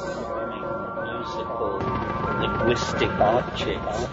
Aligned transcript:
musical, 0.00 1.78
linguistic 2.40 3.10
objects. 3.10 4.06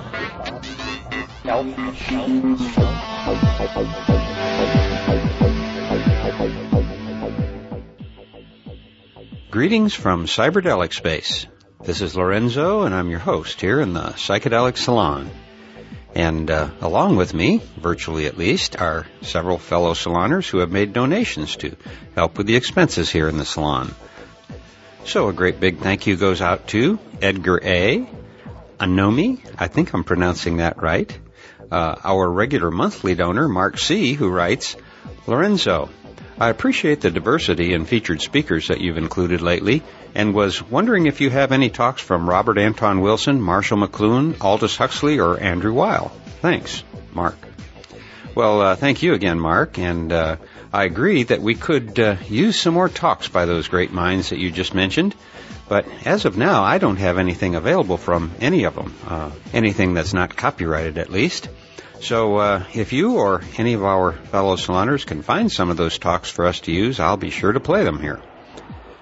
Greetings 9.49 9.93
from 9.93 10.25
Cyberdelic 10.25 10.93
Space. 10.93 11.47
This 11.83 12.01
is 12.01 12.17
Lorenzo, 12.17 12.83
and 12.83 12.93
I'm 12.93 13.09
your 13.09 13.19
host 13.19 13.61
here 13.61 13.79
in 13.79 13.93
the 13.93 14.01
Psychedelic 14.01 14.77
Salon. 14.77 15.29
And 16.13 16.51
uh, 16.51 16.69
along 16.81 17.15
with 17.15 17.33
me, 17.33 17.61
virtually 17.77 18.25
at 18.25 18.37
least, 18.37 18.75
are 18.79 19.05
several 19.21 19.57
fellow 19.57 19.93
saloners 19.93 20.49
who 20.49 20.57
have 20.59 20.71
made 20.71 20.91
donations 20.91 21.55
to 21.57 21.77
help 22.13 22.37
with 22.37 22.47
the 22.47 22.55
expenses 22.55 23.09
here 23.09 23.29
in 23.29 23.37
the 23.37 23.45
salon. 23.45 23.93
So 25.07 25.29
a 25.29 25.33
great 25.33 25.61
big 25.61 25.77
thank 25.77 26.05
you 26.05 26.17
goes 26.17 26.41
out 26.41 26.67
to 26.67 26.99
Edgar 27.21 27.61
A., 27.63 28.05
Anomi, 28.77 29.39
I 29.57 29.67
think 29.67 29.93
I'm 29.93 30.03
pronouncing 30.03 30.57
that 30.57 30.81
right, 30.83 31.17
uh, 31.71 31.95
our 32.03 32.29
regular 32.29 32.69
monthly 32.71 33.15
donor, 33.15 33.47
Mark 33.47 33.79
C., 33.79 34.13
who 34.13 34.27
writes, 34.27 34.75
Lorenzo, 35.25 35.89
I 36.37 36.49
appreciate 36.49 36.99
the 36.99 37.09
diversity 37.09 37.73
in 37.73 37.85
featured 37.85 38.21
speakers 38.21 38.67
that 38.67 38.81
you've 38.81 38.97
included 38.97 39.41
lately 39.41 39.81
and 40.13 40.33
was 40.33 40.61
wondering 40.61 41.05
if 41.05 41.21
you 41.21 41.29
have 41.29 41.53
any 41.53 41.69
talks 41.69 42.01
from 42.01 42.29
Robert 42.29 42.57
Anton 42.57 42.99
Wilson, 42.99 43.41
Marshall 43.41 43.77
McLuhan, 43.77 44.35
Aldous 44.41 44.75
Huxley, 44.75 45.21
or 45.21 45.39
Andrew 45.39 45.71
Weil. 45.71 46.09
Thanks, 46.41 46.83
Mark. 47.13 47.37
Well, 48.35 48.61
uh, 48.61 48.75
thank 48.75 49.01
you 49.01 49.13
again, 49.13 49.39
Mark, 49.39 49.79
and 49.79 50.11
uh, 50.11 50.35
I 50.73 50.83
agree 50.83 51.23
that 51.23 51.41
we 51.41 51.55
could 51.55 51.99
uh, 51.99 52.17
use 52.27 52.59
some 52.59 52.73
more 52.73 52.89
talks 52.89 53.27
by 53.27 53.45
those 53.45 53.67
great 53.67 53.91
minds 53.91 54.29
that 54.29 54.39
you 54.39 54.51
just 54.51 54.73
mentioned. 54.73 55.15
But 55.69 55.85
as 56.05 56.25
of 56.25 56.37
now, 56.37 56.63
I 56.63 56.77
don't 56.77 56.97
have 56.97 57.17
anything 57.17 57.55
available 57.55 57.97
from 57.97 58.31
any 58.39 58.63
of 58.63 58.75
them, 58.75 58.95
uh, 59.05 59.31
anything 59.53 59.93
that's 59.93 60.13
not 60.13 60.35
copyrighted 60.35 60.97
at 60.97 61.09
least. 61.09 61.49
So 61.99 62.37
uh, 62.37 62.63
if 62.73 62.93
you 62.93 63.17
or 63.17 63.41
any 63.57 63.73
of 63.73 63.83
our 63.83 64.13
fellow 64.13 64.55
saloners 64.55 65.05
can 65.05 65.23
find 65.23 65.51
some 65.51 65.69
of 65.69 65.77
those 65.77 65.97
talks 65.97 66.29
for 66.29 66.45
us 66.45 66.61
to 66.61 66.71
use, 66.71 66.99
I'll 66.99 67.17
be 67.17 67.31
sure 67.31 67.51
to 67.51 67.59
play 67.59 67.83
them 67.83 67.99
here. 67.99 68.21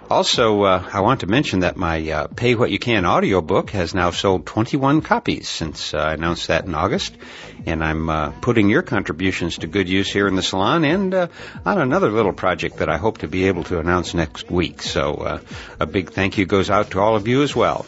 Also, 0.09 0.61
uh, 0.61 0.87
I 0.93 0.99
want 0.99 1.21
to 1.21 1.27
mention 1.27 1.61
that 1.61 1.77
my 1.77 2.11
uh, 2.11 2.27
Pay 2.27 2.53
What 2.53 2.69
You 2.69 2.77
Can 2.77 3.07
audiobook 3.07 3.71
has 3.71 3.95
now 3.95 4.11
sold 4.11 4.45
21 4.45 5.01
copies 5.01 5.49
since 5.49 5.95
uh, 5.95 5.97
I 5.97 6.13
announced 6.13 6.47
that 6.47 6.65
in 6.65 6.75
August, 6.75 7.17
and 7.65 7.83
I'm 7.83 8.07
uh, 8.07 8.29
putting 8.39 8.69
your 8.69 8.83
contributions 8.83 9.57
to 9.59 9.67
good 9.67 9.89
use 9.89 10.11
here 10.11 10.27
in 10.27 10.35
the 10.35 10.43
salon 10.43 10.85
and 10.85 11.11
uh, 11.11 11.27
on 11.65 11.79
another 11.79 12.11
little 12.11 12.33
project 12.33 12.77
that 12.77 12.89
I 12.89 12.97
hope 12.97 13.19
to 13.19 13.27
be 13.27 13.47
able 13.47 13.63
to 13.63 13.79
announce 13.79 14.13
next 14.13 14.51
week. 14.51 14.83
So, 14.83 15.13
uh, 15.13 15.39
a 15.79 15.87
big 15.87 16.11
thank 16.11 16.37
you 16.37 16.45
goes 16.45 16.69
out 16.69 16.91
to 16.91 16.99
all 16.99 17.15
of 17.15 17.27
you 17.27 17.41
as 17.41 17.55
well. 17.55 17.87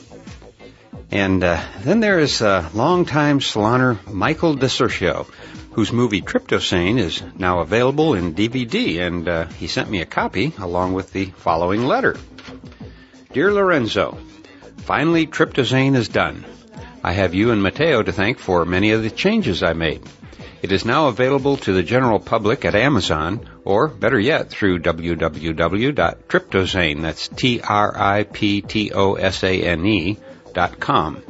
And 1.11 1.41
then 1.41 1.99
there 1.99 2.19
is 2.19 2.41
longtime 2.41 3.39
saloner 3.39 4.05
Michael 4.11 4.57
DeCercio, 4.57 5.27
whose 5.77 5.93
movie 5.93 6.21
Triptosane 6.23 6.97
is 6.97 7.21
now 7.37 7.59
available 7.59 8.15
in 8.15 8.33
DVD, 8.33 8.99
and 8.99 9.29
uh, 9.29 9.45
he 9.45 9.67
sent 9.67 9.91
me 9.91 10.01
a 10.01 10.07
copy 10.07 10.51
along 10.57 10.93
with 10.93 11.13
the 11.13 11.25
following 11.25 11.85
letter. 11.85 12.17
Dear 13.31 13.53
Lorenzo, 13.53 14.17
finally 14.77 15.27
Triptosane 15.27 15.95
is 15.95 16.09
done. 16.09 16.43
I 17.03 17.11
have 17.11 17.35
you 17.35 17.51
and 17.51 17.61
Matteo 17.61 18.01
to 18.01 18.11
thank 18.11 18.39
for 18.39 18.65
many 18.65 18.89
of 18.89 19.03
the 19.03 19.11
changes 19.11 19.61
I 19.61 19.73
made. 19.73 20.01
It 20.63 20.71
is 20.71 20.83
now 20.83 21.09
available 21.09 21.57
to 21.57 21.73
the 21.73 21.83
general 21.83 22.19
public 22.19 22.65
at 22.65 22.73
Amazon, 22.73 23.47
or 23.63 23.87
better 23.87 24.19
yet, 24.19 24.49
through 24.49 24.79
www.triptosane, 24.79 27.01
that's 27.03 27.27
T-R-I-P-T-O-S-A-N-E 27.27 28.57
dot 30.55 30.79
com. 30.79 31.21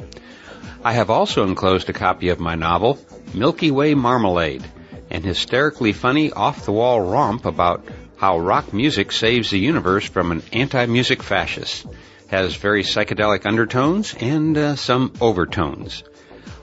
I 0.85 0.94
have 0.94 1.09
also 1.09 1.46
enclosed 1.46 1.90
a 1.90 1.94
copy 1.94 2.29
of 2.29 2.40
my 2.40 2.56
novel, 2.56 2.97
Milky 3.34 3.72
Way 3.72 3.94
Marmalade, 3.94 4.66
an 5.10 5.24
hysterically 5.24 5.94
funny 5.94 6.32
off-the-wall 6.32 7.02
romp 7.02 7.46
about 7.46 7.86
how 8.18 8.40
rock 8.40 8.74
music 8.74 9.12
saves 9.12 9.50
the 9.52 9.60
universe 9.60 10.08
from 10.08 10.32
an 10.32 10.42
anti-music 10.52 11.22
fascist. 11.22 11.86
Has 12.28 12.56
very 12.56 12.84
psychedelic 12.84 13.46
undertones 13.46 14.14
and 14.20 14.58
uh, 14.58 14.76
some 14.76 15.14
overtones. 15.22 16.04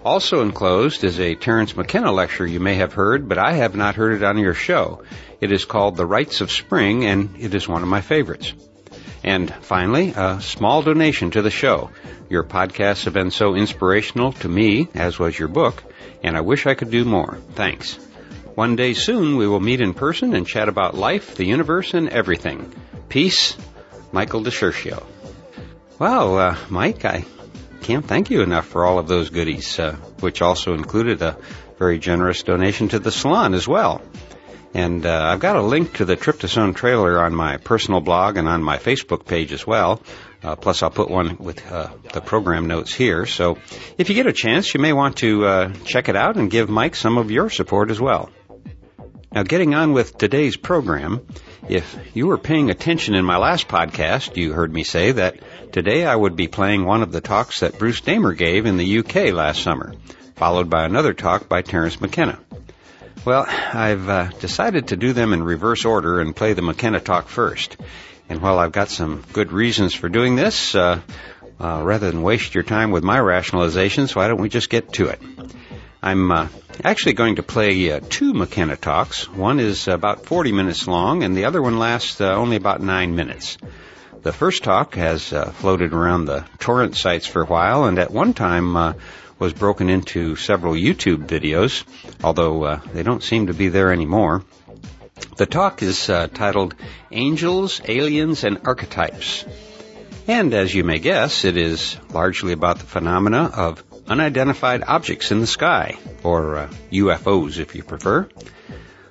Also 0.04 0.42
enclosed 0.42 1.04
is 1.04 1.18
a 1.18 1.34
Terence 1.34 1.74
McKenna 1.74 2.12
lecture 2.12 2.46
you 2.46 2.60
may 2.60 2.74
have 2.74 2.92
heard, 2.92 3.28
but 3.28 3.38
I 3.38 3.52
have 3.54 3.74
not 3.74 3.94
heard 3.94 4.14
it 4.14 4.22
on 4.22 4.36
your 4.36 4.52
show. 4.52 5.02
It 5.40 5.52
is 5.52 5.64
called 5.64 5.96
The 5.96 6.04
Rites 6.04 6.42
of 6.42 6.50
Spring, 6.50 7.06
and 7.06 7.36
it 7.38 7.54
is 7.54 7.66
one 7.66 7.82
of 7.82 7.88
my 7.88 8.02
favorites. 8.02 8.52
And 9.24 9.52
finally, 9.62 10.12
a 10.14 10.40
small 10.42 10.82
donation 10.82 11.30
to 11.30 11.40
the 11.40 11.50
show. 11.50 11.90
Your 12.28 12.44
podcasts 12.44 13.06
have 13.06 13.14
been 13.14 13.30
so 13.30 13.54
inspirational 13.54 14.32
to 14.32 14.48
me, 14.48 14.88
as 14.94 15.18
was 15.18 15.38
your 15.38 15.48
book, 15.48 15.82
and 16.22 16.36
I 16.36 16.42
wish 16.42 16.66
I 16.66 16.74
could 16.74 16.90
do 16.90 17.06
more. 17.06 17.38
Thanks. 17.54 17.98
One 18.54 18.76
day 18.76 18.92
soon 18.92 19.36
we 19.36 19.48
will 19.48 19.60
meet 19.60 19.80
in 19.80 19.94
person 19.94 20.34
and 20.34 20.46
chat 20.46 20.68
about 20.68 20.94
life, 20.94 21.36
the 21.36 21.46
universe, 21.46 21.94
and 21.94 22.10
everything. 22.10 22.72
Peace, 23.08 23.56
Michael 24.12 24.42
DeCercio. 24.42 25.02
Well, 25.98 26.38
uh, 26.38 26.56
Mike, 26.68 27.04
I 27.06 27.24
can't 27.80 28.04
thank 28.04 28.30
you 28.30 28.42
enough 28.42 28.66
for 28.66 28.84
all 28.84 28.98
of 28.98 29.08
those 29.08 29.30
goodies, 29.30 29.78
uh, 29.78 29.96
which 30.20 30.42
also 30.42 30.74
included 30.74 31.22
a 31.22 31.38
very 31.78 31.98
generous 31.98 32.42
donation 32.42 32.88
to 32.88 32.98
the 32.98 33.10
salon 33.10 33.54
as 33.54 33.66
well. 33.66 34.02
And 34.74 35.06
uh, 35.06 35.22
I've 35.22 35.38
got 35.38 35.54
a 35.54 35.62
link 35.62 35.94
to 35.94 36.04
the 36.04 36.16
Triptosane 36.16 36.74
trailer 36.74 37.22
on 37.22 37.32
my 37.32 37.58
personal 37.58 38.00
blog 38.00 38.36
and 38.36 38.48
on 38.48 38.62
my 38.62 38.78
Facebook 38.78 39.24
page 39.24 39.52
as 39.52 39.64
well. 39.64 40.02
Uh, 40.42 40.56
plus, 40.56 40.82
I'll 40.82 40.90
put 40.90 41.08
one 41.08 41.36
with 41.38 41.64
uh, 41.70 41.90
the 42.12 42.20
program 42.20 42.66
notes 42.66 42.92
here. 42.92 43.24
So, 43.24 43.56
if 43.96 44.08
you 44.10 44.16
get 44.16 44.26
a 44.26 44.32
chance, 44.32 44.74
you 44.74 44.80
may 44.80 44.92
want 44.92 45.18
to 45.18 45.46
uh, 45.46 45.72
check 45.84 46.08
it 46.08 46.16
out 46.16 46.36
and 46.36 46.50
give 46.50 46.68
Mike 46.68 46.96
some 46.96 47.18
of 47.18 47.30
your 47.30 47.48
support 47.50 47.90
as 47.90 48.00
well. 48.00 48.30
Now, 49.32 49.44
getting 49.44 49.74
on 49.74 49.94
with 49.94 50.18
today's 50.18 50.56
program, 50.56 51.26
if 51.68 51.96
you 52.12 52.26
were 52.26 52.36
paying 52.36 52.70
attention 52.70 53.14
in 53.14 53.24
my 53.24 53.36
last 53.36 53.68
podcast, 53.68 54.36
you 54.36 54.52
heard 54.52 54.72
me 54.72 54.82
say 54.84 55.12
that 55.12 55.38
today 55.72 56.04
I 56.04 56.14
would 56.14 56.36
be 56.36 56.46
playing 56.46 56.84
one 56.84 57.02
of 57.02 57.10
the 57.10 57.20
talks 57.20 57.60
that 57.60 57.78
Bruce 57.78 58.00
Damer 58.00 58.32
gave 58.32 58.66
in 58.66 58.76
the 58.76 58.98
UK 58.98 59.32
last 59.32 59.62
summer, 59.62 59.94
followed 60.34 60.68
by 60.68 60.84
another 60.84 61.14
talk 61.14 61.48
by 61.48 61.62
Terence 61.62 62.00
McKenna. 62.00 62.38
Well, 63.24 63.46
I've 63.48 64.06
uh, 64.06 64.28
decided 64.38 64.88
to 64.88 64.96
do 64.96 65.14
them 65.14 65.32
in 65.32 65.42
reverse 65.42 65.86
order 65.86 66.20
and 66.20 66.36
play 66.36 66.52
the 66.52 66.60
McKenna 66.60 67.00
talk 67.00 67.28
first. 67.28 67.78
And 68.28 68.42
while 68.42 68.58
I've 68.58 68.72
got 68.72 68.90
some 68.90 69.24
good 69.32 69.50
reasons 69.50 69.94
for 69.94 70.10
doing 70.10 70.36
this, 70.36 70.74
uh, 70.74 71.00
uh, 71.58 71.80
rather 71.82 72.10
than 72.10 72.20
waste 72.20 72.54
your 72.54 72.64
time 72.64 72.90
with 72.90 73.02
my 73.02 73.16
rationalizations, 73.16 74.14
why 74.14 74.28
don't 74.28 74.42
we 74.42 74.50
just 74.50 74.68
get 74.68 74.92
to 74.94 75.06
it? 75.06 75.22
I'm 76.02 76.30
uh, 76.30 76.48
actually 76.84 77.14
going 77.14 77.36
to 77.36 77.42
play 77.42 77.92
uh, 77.92 78.00
two 78.06 78.34
McKenna 78.34 78.76
talks. 78.76 79.26
One 79.26 79.58
is 79.58 79.88
about 79.88 80.26
40 80.26 80.52
minutes 80.52 80.86
long, 80.86 81.22
and 81.22 81.34
the 81.34 81.46
other 81.46 81.62
one 81.62 81.78
lasts 81.78 82.20
uh, 82.20 82.30
only 82.34 82.56
about 82.56 82.82
nine 82.82 83.16
minutes. 83.16 83.56
The 84.20 84.32
first 84.32 84.64
talk 84.64 84.96
has 84.96 85.32
uh, 85.32 85.50
floated 85.50 85.94
around 85.94 86.26
the 86.26 86.44
torrent 86.58 86.94
sites 86.94 87.26
for 87.26 87.40
a 87.40 87.46
while, 87.46 87.84
and 87.84 87.98
at 87.98 88.10
one 88.10 88.34
time 88.34 88.76
uh, 88.76 88.92
was 89.38 89.52
broken 89.52 89.88
into 89.88 90.36
several 90.36 90.74
YouTube 90.74 91.26
videos, 91.26 91.84
although 92.22 92.64
uh, 92.64 92.80
they 92.92 93.02
don't 93.02 93.22
seem 93.22 93.48
to 93.48 93.54
be 93.54 93.68
there 93.68 93.92
anymore. 93.92 94.44
The 95.36 95.46
talk 95.46 95.82
is 95.82 96.08
uh, 96.08 96.28
titled 96.28 96.74
Angels, 97.10 97.80
Aliens, 97.86 98.44
and 98.44 98.60
Archetypes. 98.64 99.44
And 100.26 100.54
as 100.54 100.74
you 100.74 100.84
may 100.84 100.98
guess, 100.98 101.44
it 101.44 101.56
is 101.56 101.96
largely 102.10 102.52
about 102.52 102.78
the 102.78 102.86
phenomena 102.86 103.50
of 103.54 103.84
unidentified 104.06 104.82
objects 104.86 105.30
in 105.30 105.40
the 105.40 105.46
sky, 105.46 105.96
or 106.22 106.56
uh, 106.56 106.68
UFOs 106.92 107.58
if 107.58 107.74
you 107.74 107.82
prefer. 107.82 108.28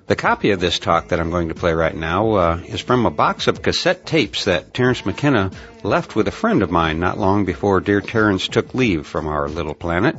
The 0.06 0.16
copy 0.16 0.52
of 0.52 0.60
this 0.60 0.80
talk 0.80 1.10
that 1.10 1.20
I'm 1.20 1.30
going 1.30 1.50
to 1.50 1.56
play 1.56 1.74
right 1.74 1.96
now 1.96 2.32
uh, 2.34 2.62
is 2.66 2.82
from 2.82 3.06
a 3.06 3.12
box 3.12 3.48
of 3.48 3.62
cassette 3.62 4.06
tapes 4.06 4.46
that 4.46 4.74
Terence 4.74 5.06
McKenna 5.06 5.52
left 5.82 6.16
with 6.16 6.28
a 6.28 6.32
friend 6.32 6.62
of 6.62 6.72
mine 6.72 7.00
not 7.00 7.18
long 7.18 7.46
before 7.46 7.80
dear 7.80 8.02
Terence 8.02 8.48
took 8.48 8.74
leave 8.74 9.08
from 9.08 9.28
our 9.28 9.48
little 9.48 9.74
planet 9.74 10.18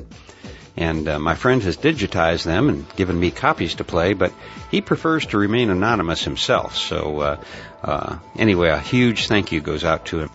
and 0.76 1.08
uh, 1.08 1.18
my 1.18 1.34
friend 1.34 1.62
has 1.62 1.76
digitized 1.76 2.44
them 2.44 2.68
and 2.68 2.96
given 2.96 3.18
me 3.18 3.30
copies 3.30 3.76
to 3.76 3.84
play, 3.84 4.12
but 4.12 4.32
he 4.70 4.80
prefers 4.80 5.26
to 5.26 5.38
remain 5.38 5.70
anonymous 5.70 6.24
himself. 6.24 6.76
So, 6.76 7.20
uh, 7.20 7.44
uh, 7.82 8.18
anyway, 8.36 8.70
a 8.70 8.80
huge 8.80 9.28
thank 9.28 9.52
you 9.52 9.60
goes 9.60 9.84
out 9.84 10.06
to 10.06 10.20
him. 10.20 10.30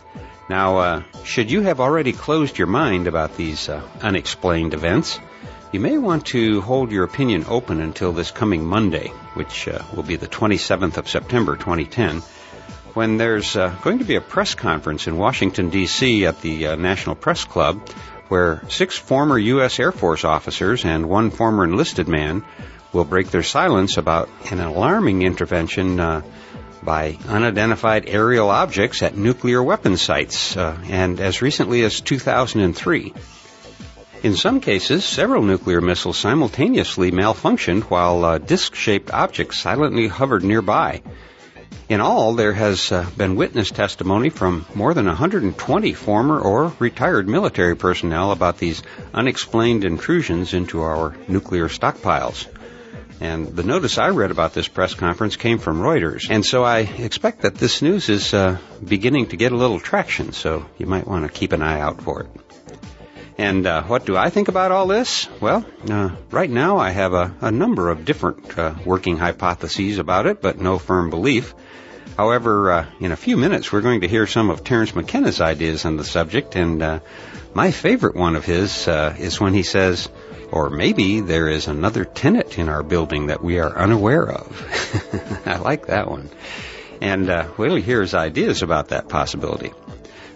Now, 0.50 0.78
uh, 0.78 1.04
should 1.26 1.52
you 1.52 1.62
have 1.62 1.80
already 1.80 2.14
closed 2.14 2.58
your 2.58 2.68
mind 2.68 3.08
about 3.08 3.36
these 3.36 3.68
uh, 3.68 3.82
unexplained 4.02 4.74
events, 4.74 5.20
you 5.72 5.80
may 5.80 5.98
want 5.98 6.28
to 6.28 6.62
hold 6.62 6.92
your 6.92 7.04
opinion 7.04 7.46
open 7.48 7.82
until 7.82 8.12
this 8.12 8.32
coming 8.32 8.66
Monday, 8.66 9.10
which 9.34 9.68
uh, 9.68 9.84
will 9.96 10.04
be 10.04 10.16
the 10.16 10.28
27th 10.28 10.98
of 10.98 11.10
September 11.10 11.56
2010 11.56 12.22
when 12.96 13.18
there's 13.18 13.56
uh, 13.56 13.74
going 13.84 14.00
to 14.00 14.06
be 14.06 14.16
a 14.16 14.22
press 14.22 14.56
conference 14.56 15.08
in 15.08 15.16
Washington, 15.18 15.70
D.C. 15.70 16.26
at 16.26 16.42
the 16.42 16.68
uh, 16.68 16.76
National 16.76 17.16
Press 17.16 17.46
Club 17.46 17.88
where 18.30 18.62
six 18.70 18.98
former 18.98 19.38
U.S. 19.38 19.80
Air 19.80 19.92
Force 19.92 20.24
officers 20.24 20.86
and 20.86 21.10
one 21.10 21.32
former 21.32 21.64
enlisted 21.66 22.08
man 22.08 22.46
will 22.94 23.04
break 23.04 23.30
their 23.32 23.44
silence 23.44 23.98
about 23.98 24.30
an 24.52 24.60
alarming 24.60 25.24
intervention 25.24 26.00
uh, 26.00 26.22
by 26.82 27.18
unidentified 27.28 28.08
aerial 28.08 28.50
objects 28.50 29.04
at 29.04 29.18
nuclear 29.18 29.62
weapon 29.62 29.98
sites, 29.98 30.56
uh, 30.56 30.78
and 30.86 31.20
as 31.20 31.42
recently 31.42 31.84
as 31.84 32.02
2003. 32.02 33.14
In 34.22 34.36
some 34.36 34.60
cases, 34.60 35.06
several 35.06 35.44
nuclear 35.44 35.80
missiles 35.80 36.18
simultaneously 36.18 37.10
malfunctioned 37.10 37.84
while 37.84 38.26
uh, 38.26 38.38
disc-shaped 38.38 39.12
objects 39.12 39.60
silently 39.60 40.10
hovered 40.10 40.44
nearby. 40.44 41.02
In 41.88 42.02
all, 42.02 42.34
there 42.34 42.52
has 42.52 42.92
uh, 42.92 43.10
been 43.16 43.38
witness 43.38 43.72
testimony 43.72 44.30
from 44.30 44.66
more 44.76 44.94
than 44.94 45.06
120 45.06 45.94
former 45.94 46.38
or 46.38 46.74
retired 46.80 47.30
military 47.30 47.78
personnel 47.78 48.34
about 48.34 48.58
these 48.58 48.84
unexplained 49.14 49.86
intrusions 49.86 50.54
into 50.54 50.82
our 50.82 51.16
nuclear 51.30 51.70
stockpiles. 51.70 52.46
And 53.22 53.48
the 53.48 53.64
notice 53.64 53.98
I 53.98 54.10
read 54.10 54.32
about 54.32 54.54
this 54.54 54.68
press 54.68 54.94
conference 54.96 55.38
came 55.38 55.60
from 55.60 55.80
Reuters. 55.80 56.30
And 56.30 56.46
so 56.46 56.66
I 56.66 56.80
expect 56.80 57.42
that 57.44 57.56
this 57.56 57.82
news 57.82 58.10
is 58.10 58.34
uh, 58.34 58.58
beginning 58.86 59.28
to 59.28 59.38
get 59.38 59.54
a 59.54 59.58
little 59.58 59.80
traction, 59.80 60.34
so 60.34 60.66
you 60.78 60.88
might 60.88 61.08
want 61.08 61.26
to 61.26 61.32
keep 61.32 61.54
an 61.54 61.62
eye 61.62 61.80
out 61.80 62.02
for 62.02 62.24
it. 62.24 62.30
And 63.40 63.66
uh, 63.66 63.84
what 63.84 64.06
do 64.06 64.18
I 64.18 64.30
think 64.30 64.50
about 64.50 64.74
all 64.74 64.86
this? 64.86 65.30
Well, 65.40 65.66
uh, 65.90 66.10
right 66.30 66.50
now 66.50 66.78
I 66.78 66.90
have 66.90 67.14
a, 67.14 67.34
a 67.40 67.52
number 67.52 67.90
of 67.90 68.04
different 68.04 68.60
uh, 68.60 68.76
working 68.86 69.16
hypotheses 69.16 69.98
about 69.98 70.28
it, 70.28 70.42
but 70.42 70.60
no 70.60 70.78
firm 70.78 71.10
belief. 71.10 71.56
However, 72.18 72.70
uh, 72.70 72.86
in 73.00 73.14
a 73.14 73.16
few 73.16 73.38
minutes 73.38 73.72
we're 73.72 73.80
going 73.80 74.02
to 74.02 74.10
hear 74.10 74.28
some 74.28 74.50
of 74.50 74.66
Terence 74.66 74.94
McKenna's 74.94 75.40
ideas 75.40 75.86
on 75.86 75.96
the 75.96 76.04
subject, 76.04 76.58
and 76.58 76.84
uh, 76.84 77.00
my 77.54 77.72
favorite 77.72 78.18
one 78.18 78.36
of 78.36 78.44
his 78.44 78.90
uh, 78.90 79.16
is 79.18 79.40
when 79.40 79.54
he 79.54 79.64
says, 79.64 80.10
or 80.52 80.70
maybe 80.70 81.22
there 81.22 81.48
is 81.48 81.70
another 81.70 82.04
tenant 82.04 82.60
in 82.60 82.68
our 82.68 82.84
building 82.84 83.28
that 83.28 83.42
we 83.42 83.60
are 83.60 83.74
unaware 83.74 84.30
of. 84.30 85.46
I 85.48 85.60
like 85.60 85.88
that 85.88 86.12
one. 86.12 86.30
And 87.00 87.30
we'll 87.58 87.78
hear 87.78 88.02
his 88.02 88.14
ideas 88.14 88.64
about 88.64 88.90
that 88.90 89.08
possibility. 89.08 89.72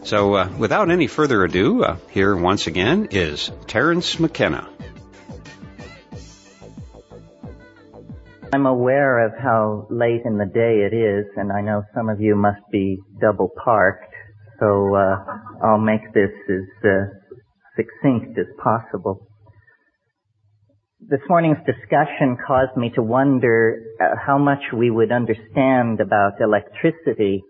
So, 0.05 0.33
uh, 0.33 0.49
without 0.57 0.91
any 0.91 1.07
further 1.07 1.45
ado, 1.45 1.81
uh, 1.83 1.97
here 2.11 2.35
once 2.35 2.67
again 2.67 3.07
is 3.11 3.49
Terence 3.67 4.19
McKenna. 4.19 4.69
I'm 8.53 8.65
aware 8.65 9.25
of 9.25 9.31
how 9.41 9.87
late 9.89 10.21
in 10.25 10.37
the 10.37 10.45
day 10.45 10.85
it 10.85 10.93
is, 10.93 11.25
and 11.37 11.51
I 11.51 11.61
know 11.61 11.83
some 11.95 12.09
of 12.09 12.19
you 12.19 12.35
must 12.35 12.61
be 12.69 12.99
double 13.21 13.49
parked, 13.63 14.13
so 14.59 14.93
uh, 14.93 15.23
I'll 15.63 15.79
make 15.79 16.13
this 16.13 16.31
as 16.49 16.85
uh, 16.85 17.05
succinct 17.77 18.37
as 18.37 18.45
possible. 18.61 19.25
This 20.99 21.21
morning's 21.29 21.65
discussion 21.65 22.37
caused 22.45 22.75
me 22.75 22.91
to 22.95 23.01
wonder 23.01 23.81
uh, 24.01 24.15
how 24.23 24.37
much 24.37 24.61
we 24.75 24.91
would 24.91 25.13
understand 25.13 26.01
about 26.01 26.41
electricity 26.41 27.41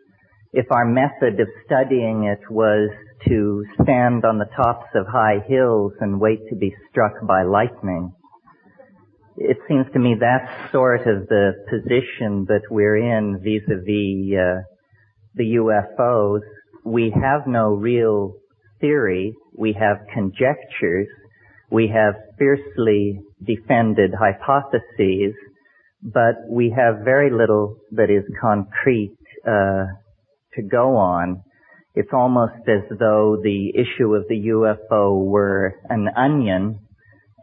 if 0.53 0.71
our 0.71 0.85
method 0.85 1.39
of 1.39 1.47
studying 1.65 2.25
it 2.25 2.39
was 2.49 2.89
to 3.27 3.65
stand 3.81 4.25
on 4.25 4.37
the 4.37 4.49
tops 4.55 4.87
of 4.95 5.07
high 5.07 5.39
hills 5.47 5.93
and 5.99 6.19
wait 6.19 6.39
to 6.49 6.55
be 6.55 6.73
struck 6.89 7.13
by 7.27 7.43
lightning. 7.43 8.13
It 9.37 9.57
seems 9.67 9.85
to 9.93 9.99
me 9.99 10.15
that's 10.19 10.71
sort 10.71 11.07
of 11.07 11.27
the 11.27 11.53
position 11.69 12.45
that 12.49 12.63
we're 12.69 12.97
in 12.97 13.39
vis-a-vis 13.39 14.37
uh, 14.37 14.61
the 15.35 15.55
UFOs. 15.57 16.41
We 16.85 17.11
have 17.11 17.47
no 17.47 17.73
real 17.73 18.35
theory. 18.79 19.35
We 19.57 19.73
have 19.73 20.05
conjectures 20.13 21.07
we 21.73 21.87
have 21.87 22.13
fiercely 22.37 23.19
defended 23.43 24.13
hypotheses, 24.13 25.33
but 26.03 26.35
we 26.47 26.69
have 26.69 27.03
very 27.03 27.31
little 27.31 27.77
that 27.93 28.11
is 28.11 28.23
concrete 28.39 29.17
uh, 29.47 29.85
to 30.55 30.61
go 30.61 30.97
on. 30.97 31.43
It's 31.95 32.09
almost 32.13 32.67
as 32.67 32.97
though 32.97 33.37
the 33.41 33.73
issue 33.75 34.15
of 34.15 34.27
the 34.27 34.47
UFO 34.47 35.23
were 35.23 35.75
an 35.89 36.07
onion, 36.15 36.79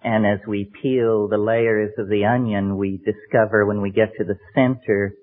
and 0.02 0.26
as 0.26 0.40
we 0.46 0.70
peel 0.82 1.28
the 1.28 1.38
layers 1.38 1.92
of 1.98 2.08
the 2.08 2.24
onion, 2.24 2.76
we 2.76 2.98
discover 3.04 3.66
when 3.66 3.80
we 3.80 3.90
get 3.90 4.12
to 4.18 4.24
the 4.24 4.38
center 4.54 5.14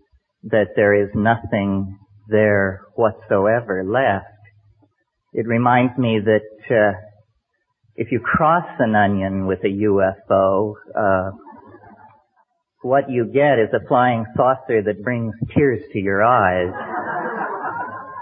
that 0.43 0.75
there 0.75 0.93
is 0.93 1.09
nothing 1.13 1.97
there 2.29 2.81
whatsoever 2.95 3.83
left. 3.83 4.25
It 5.33 5.45
reminds 5.47 5.97
me 5.97 6.19
that 6.23 6.73
uh, 6.73 6.97
if 7.95 8.11
you 8.11 8.19
cross 8.19 8.67
an 8.79 8.95
onion 8.95 9.47
with 9.47 9.59
a 9.63 9.67
UFO, 9.67 10.73
uh, 10.95 11.31
what 12.81 13.09
you 13.09 13.25
get 13.25 13.59
is 13.59 13.69
a 13.73 13.85
flying 13.87 14.25
saucer 14.35 14.83
that 14.83 15.03
brings 15.03 15.33
tears 15.55 15.81
to 15.91 15.99
your 15.99 16.23
eyes. 16.23 16.71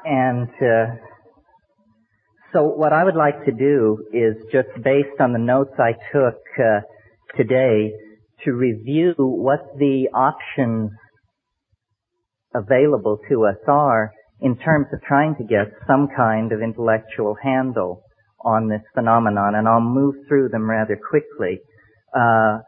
And 0.05 0.49
uh, 0.61 0.95
so 2.53 2.63
what 2.63 2.93
I 2.93 3.03
would 3.03 3.15
like 3.15 3.43
to 3.45 3.51
do 3.51 4.05
is 4.13 4.35
just 4.51 4.69
based 4.83 5.19
on 5.19 5.33
the 5.33 5.39
notes 5.39 5.73
I 5.79 5.93
took 6.13 6.39
uh, 6.59 6.81
today 7.35 7.91
to 8.45 8.53
review 8.53 9.15
what 9.17 9.77
the 9.77 10.09
options 10.13 10.91
available 12.53 13.19
to 13.29 13.45
us 13.45 13.57
are 13.67 14.11
in 14.41 14.57
terms 14.57 14.87
of 14.93 15.01
trying 15.01 15.35
to 15.37 15.43
get 15.43 15.73
some 15.87 16.07
kind 16.15 16.51
of 16.51 16.61
intellectual 16.61 17.35
handle 17.41 18.03
on 18.43 18.69
this 18.69 18.81
phenomenon, 18.93 19.55
and 19.55 19.67
I'll 19.67 19.81
move 19.81 20.15
through 20.27 20.49
them 20.49 20.69
rather 20.69 20.95
quickly. 21.09 21.59
Uh, 22.15 22.59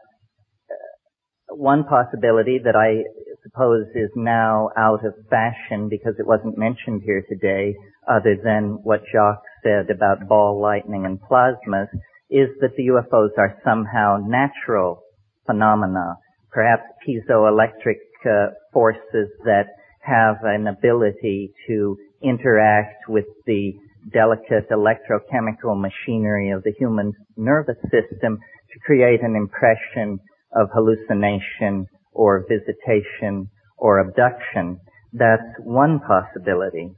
one 1.50 1.84
possibility 1.84 2.58
that 2.64 2.74
I 2.74 3.04
suppose 3.48 3.86
is 3.94 4.10
now 4.14 4.70
out 4.76 5.04
of 5.04 5.14
fashion 5.30 5.88
because 5.88 6.14
it 6.18 6.26
wasn't 6.26 6.58
mentioned 6.58 7.02
here 7.04 7.24
today, 7.28 7.74
other 8.08 8.36
than 8.42 8.78
what 8.82 9.00
Jacques 9.12 9.42
said 9.62 9.90
about 9.90 10.28
ball 10.28 10.60
lightning 10.60 11.04
and 11.04 11.18
plasmas, 11.20 11.88
is 12.30 12.48
that 12.60 12.76
the 12.76 12.88
UFOs 12.88 13.30
are 13.38 13.56
somehow 13.64 14.18
natural 14.22 15.02
phenomena, 15.46 16.16
perhaps 16.50 16.82
piezoelectric 17.06 18.00
uh, 18.26 18.50
forces 18.72 19.28
that 19.44 19.66
have 20.00 20.36
an 20.42 20.66
ability 20.66 21.52
to 21.66 21.96
interact 22.22 23.08
with 23.08 23.26
the 23.46 23.72
delicate 24.12 24.68
electrochemical 24.70 25.78
machinery 25.78 26.50
of 26.50 26.62
the 26.64 26.72
human 26.78 27.12
nervous 27.36 27.76
system 27.84 28.38
to 28.72 28.78
create 28.84 29.22
an 29.22 29.36
impression 29.36 30.18
of 30.54 30.68
hallucination 30.72 31.86
or 32.18 32.44
visitation 32.48 33.48
or 33.78 34.00
abduction. 34.00 34.78
That's 35.12 35.54
one 35.60 36.00
possibility. 36.00 36.90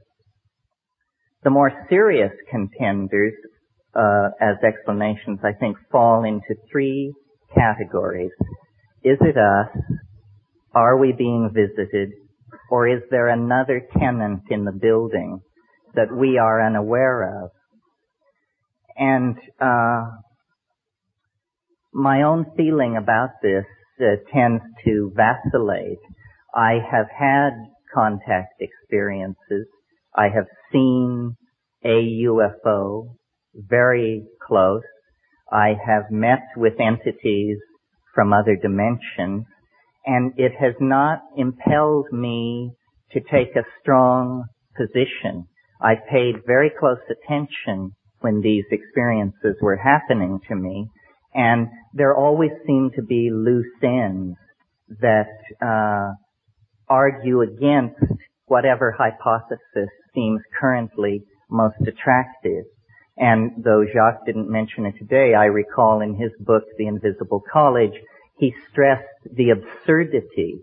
The 1.43 1.49
more 1.49 1.71
serious 1.89 2.31
contenders 2.49 3.33
uh, 3.95 4.29
as 4.41 4.55
explanations, 4.63 5.39
I 5.43 5.53
think, 5.53 5.77
fall 5.91 6.23
into 6.23 6.55
three 6.71 7.13
categories. 7.55 8.31
Is 9.03 9.17
it 9.21 9.37
us? 9.37 9.69
Are 10.73 10.97
we 10.97 11.13
being 11.13 11.49
visited? 11.53 12.09
Or 12.69 12.87
is 12.87 13.01
there 13.11 13.27
another 13.27 13.81
tenant 13.97 14.43
in 14.49 14.65
the 14.65 14.71
building 14.71 15.41
that 15.95 16.15
we 16.15 16.37
are 16.37 16.65
unaware 16.65 17.43
of. 17.43 17.51
And 18.97 19.35
uh, 19.59 20.03
my 21.93 22.23
own 22.23 22.45
feeling 22.55 22.97
about 22.97 23.29
this 23.41 23.65
uh, 24.01 24.15
tends 24.33 24.63
to 24.85 25.11
vacillate. 25.15 25.99
I 26.55 26.79
have 26.91 27.07
had 27.17 27.51
contact 27.93 28.53
experiences. 28.59 29.67
I 30.15 30.29
have 30.33 30.47
seen 30.71 31.35
a 31.83 32.25
UFO 32.25 33.15
very 33.55 34.25
close. 34.45 34.83
I 35.51 35.73
have 35.85 36.09
met 36.09 36.43
with 36.55 36.73
entities 36.79 37.57
from 38.15 38.33
other 38.33 38.55
dimensions 38.55 39.45
and 40.05 40.33
it 40.37 40.53
has 40.59 40.73
not 40.79 41.19
impelled 41.37 42.07
me 42.11 42.71
to 43.11 43.19
take 43.19 43.55
a 43.55 43.65
strong 43.81 44.45
position 44.75 45.47
I 45.81 45.95
paid 45.95 46.45
very 46.45 46.69
close 46.69 46.99
attention 47.09 47.93
when 48.19 48.41
these 48.41 48.65
experiences 48.69 49.55
were 49.61 49.77
happening 49.77 50.39
to 50.47 50.55
me, 50.55 50.87
and 51.33 51.67
there 51.93 52.15
always 52.15 52.51
seem 52.65 52.91
to 52.95 53.01
be 53.01 53.29
loose 53.31 53.65
ends 53.83 54.37
that 54.99 55.31
uh, 55.61 56.13
argue 56.89 57.41
against 57.41 58.01
whatever 58.45 58.91
hypothesis 58.91 59.89
seems 60.13 60.41
currently 60.59 61.23
most 61.49 61.79
attractive. 61.87 62.65
And 63.17 63.63
though 63.63 63.85
Jacques 63.85 64.25
didn't 64.25 64.49
mention 64.49 64.85
it 64.85 64.95
today, 64.97 65.33
I 65.33 65.45
recall 65.45 66.01
in 66.01 66.15
his 66.15 66.31
book, 66.39 66.63
The 66.77 66.87
Invisible 66.87 67.41
College, 67.51 67.93
he 68.37 68.53
stressed 68.69 69.05
the 69.31 69.51
absurdity 69.51 70.61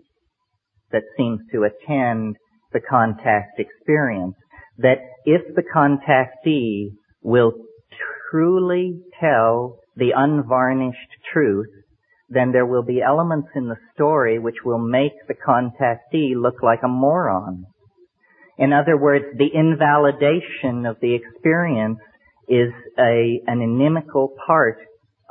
that 0.91 1.03
seems 1.15 1.39
to 1.51 1.63
attend 1.63 2.37
the 2.73 2.79
contact 2.79 3.59
experience 3.59 4.35
that 4.77 4.99
if 5.25 5.41
the 5.55 5.63
contactee 5.63 6.91
will 7.21 7.53
truly 8.29 9.01
tell 9.19 9.79
the 9.99 10.13
unvarnished 10.15 11.11
truth, 11.31 11.69
then 12.29 12.51
there 12.51 12.65
will 12.65 12.83
be 12.83 13.01
elements 13.01 13.49
in 13.55 13.67
the 13.67 13.77
story 13.93 14.39
which 14.39 14.63
will 14.63 14.79
make 14.79 15.13
the 15.27 15.33
contactee 15.33 16.35
look 16.35 16.61
like 16.63 16.81
a 16.83 16.87
moron. 16.87 17.65
In 18.57 18.73
other 18.73 18.97
words, 18.97 19.25
the 19.37 19.49
invalidation 19.53 20.85
of 20.85 20.97
the 21.01 21.15
experience 21.15 21.99
is 22.47 22.71
a, 22.97 23.41
an 23.47 23.61
inimical 23.61 24.33
part 24.45 24.77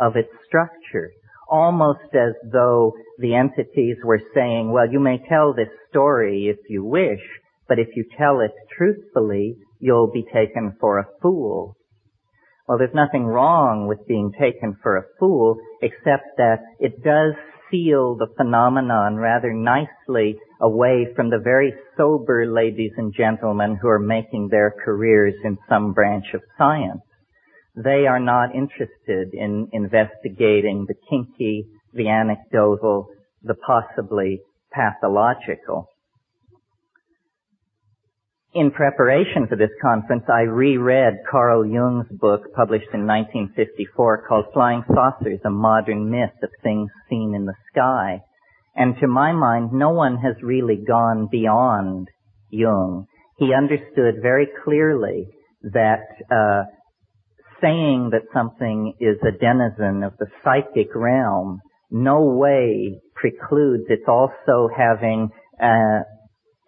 of 0.00 0.16
its 0.16 0.30
structure. 0.46 1.10
Almost 1.50 2.14
as 2.14 2.34
though 2.52 2.94
the 3.18 3.34
entities 3.34 3.96
were 4.04 4.20
saying, 4.34 4.70
well, 4.70 4.90
you 4.90 5.00
may 5.00 5.18
tell 5.28 5.54
this 5.54 5.68
story 5.90 6.48
if 6.48 6.58
you 6.68 6.84
wish, 6.84 7.20
but 7.68 7.78
if 7.78 7.88
you 7.96 8.04
tell 8.16 8.40
it 8.40 8.52
truthfully, 8.76 9.56
you'll 9.78 10.10
be 10.10 10.24
taken 10.32 10.76
for 10.80 10.98
a 10.98 11.08
fool. 11.22 11.76
Well, 12.68 12.76
there's 12.76 12.94
nothing 12.94 13.24
wrong 13.24 13.86
with 13.86 14.06
being 14.06 14.30
taken 14.38 14.76
for 14.82 14.98
a 14.98 15.06
fool, 15.18 15.56
except 15.80 16.36
that 16.36 16.60
it 16.78 17.02
does 17.02 17.32
seal 17.70 18.14
the 18.14 18.26
phenomenon 18.36 19.16
rather 19.16 19.54
nicely 19.54 20.38
away 20.60 21.06
from 21.16 21.30
the 21.30 21.38
very 21.38 21.72
sober 21.96 22.44
ladies 22.44 22.92
and 22.98 23.14
gentlemen 23.14 23.78
who 23.80 23.88
are 23.88 23.98
making 23.98 24.48
their 24.48 24.74
careers 24.84 25.34
in 25.44 25.56
some 25.66 25.94
branch 25.94 26.26
of 26.34 26.42
science. 26.58 27.00
They 27.74 28.06
are 28.06 28.20
not 28.20 28.54
interested 28.54 29.32
in 29.32 29.68
investigating 29.72 30.84
the 30.86 30.94
kinky, 31.08 31.68
the 31.94 32.08
anecdotal, 32.08 33.08
the 33.42 33.54
possibly 33.54 34.42
pathological 34.72 35.88
in 38.58 38.72
preparation 38.72 39.46
for 39.48 39.56
this 39.56 39.70
conference, 39.80 40.24
I 40.28 40.42
reread 40.42 41.20
Carl 41.30 41.64
Jung's 41.64 42.08
book 42.10 42.52
published 42.56 42.88
in 42.92 43.06
1954 43.06 44.26
called 44.26 44.46
Flying 44.52 44.82
Saucers, 44.92 45.38
a 45.44 45.50
Modern 45.50 46.10
Myth 46.10 46.34
of 46.42 46.50
Things 46.62 46.90
Seen 47.08 47.34
in 47.36 47.46
the 47.46 47.54
Sky. 47.70 48.20
And 48.74 48.96
to 49.00 49.06
my 49.06 49.32
mind, 49.32 49.72
no 49.72 49.90
one 49.90 50.16
has 50.18 50.34
really 50.42 50.76
gone 50.76 51.28
beyond 51.30 52.08
Jung. 52.50 53.06
He 53.38 53.54
understood 53.54 54.20
very 54.20 54.48
clearly 54.64 55.28
that 55.62 56.06
uh, 56.28 56.64
saying 57.60 58.10
that 58.10 58.22
something 58.34 58.94
is 58.98 59.18
a 59.22 59.38
denizen 59.38 60.02
of 60.02 60.14
the 60.18 60.26
psychic 60.42 60.94
realm 60.94 61.60
no 61.90 62.22
way 62.22 63.00
precludes 63.14 63.84
its 63.88 64.04
also 64.06 64.68
having 64.76 65.30
uh, 65.62 66.00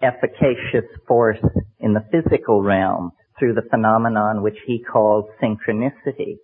efficacious 0.02 0.88
force 1.06 1.38
in 1.80 1.94
the 1.94 2.04
physical 2.10 2.62
realm 2.62 3.12
through 3.38 3.54
the 3.54 3.68
phenomenon 3.70 4.42
which 4.42 4.58
he 4.66 4.82
calls 4.82 5.24
synchronicity. 5.42 6.36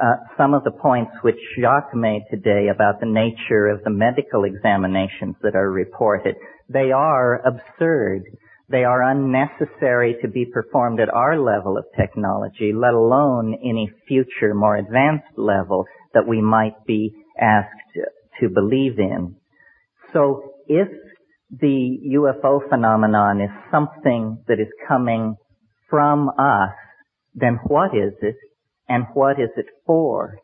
Uh, 0.00 0.16
some 0.36 0.54
of 0.54 0.64
the 0.64 0.70
points 0.70 1.12
which 1.22 1.38
Jacques 1.60 1.94
made 1.94 2.22
today 2.30 2.68
about 2.74 3.00
the 3.00 3.06
nature 3.06 3.68
of 3.68 3.82
the 3.84 3.90
medical 3.90 4.44
examinations 4.44 5.36
that 5.42 5.54
are 5.54 5.70
reported, 5.70 6.34
they 6.68 6.90
are 6.90 7.40
absurd. 7.46 8.22
They 8.68 8.84
are 8.84 9.02
unnecessary 9.02 10.16
to 10.22 10.28
be 10.28 10.46
performed 10.46 10.98
at 10.98 11.12
our 11.12 11.38
level 11.38 11.76
of 11.76 11.84
technology, 11.96 12.72
let 12.74 12.94
alone 12.94 13.54
any 13.62 13.90
future 14.08 14.54
more 14.54 14.76
advanced 14.76 15.36
level 15.36 15.84
that 16.14 16.26
we 16.26 16.40
might 16.40 16.84
be 16.86 17.14
asked 17.38 17.68
to 18.40 18.48
believe 18.48 18.98
in. 18.98 19.36
So 20.12 20.54
if 20.66 20.88
the 21.60 21.98
UFO 22.16 22.68
phenomenon 22.68 23.40
is 23.40 23.50
something 23.70 24.42
that 24.48 24.60
is 24.60 24.68
coming 24.88 25.36
from 25.88 26.28
us, 26.30 26.74
then 27.34 27.58
what 27.66 27.94
is 27.94 28.14
it 28.22 28.36
and 28.88 29.04
what 29.14 29.38
is 29.38 29.50
it 29.56 29.66
for? 29.86 30.38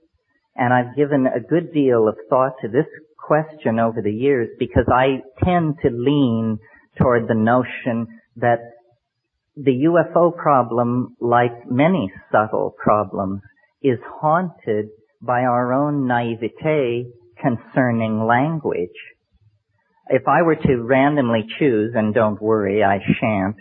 And 0.56 0.72
I've 0.72 0.96
given 0.96 1.26
a 1.26 1.40
good 1.40 1.72
deal 1.72 2.08
of 2.08 2.16
thought 2.28 2.52
to 2.62 2.68
this 2.68 2.86
question 3.18 3.78
over 3.78 4.02
the 4.02 4.12
years 4.12 4.48
because 4.58 4.86
I 4.92 5.22
tend 5.44 5.76
to 5.82 5.90
lean 5.90 6.58
toward 6.98 7.28
the 7.28 7.34
notion 7.34 8.06
that 8.36 8.58
the 9.56 9.86
UFO 9.88 10.36
problem, 10.36 11.16
like 11.20 11.70
many 11.70 12.12
subtle 12.30 12.74
problems, 12.82 13.40
is 13.82 13.98
haunted 14.20 14.88
by 15.20 15.40
our 15.42 15.72
own 15.72 16.06
naivete 16.06 17.06
concerning 17.40 18.26
language 18.26 18.90
if 20.10 20.28
I 20.28 20.42
were 20.42 20.56
to 20.56 20.82
randomly 20.82 21.46
choose, 21.58 21.92
and 21.94 22.12
don't 22.12 22.42
worry, 22.42 22.84
I 22.84 22.98
shan't, 23.20 23.56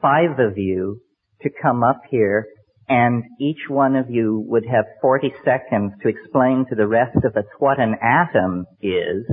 five 0.00 0.38
of 0.38 0.58
you 0.58 1.00
to 1.42 1.50
come 1.62 1.82
up 1.82 2.00
here 2.10 2.46
and 2.90 3.22
each 3.40 3.68
one 3.68 3.94
of 3.94 4.10
you 4.10 4.44
would 4.48 4.66
have 4.66 4.84
40 5.00 5.32
seconds 5.44 5.92
to 6.02 6.08
explain 6.08 6.66
to 6.68 6.74
the 6.74 6.88
rest 6.88 7.16
of 7.24 7.36
us 7.36 7.44
what 7.60 7.78
an 7.78 7.94
atom 8.02 8.66
is, 8.82 9.24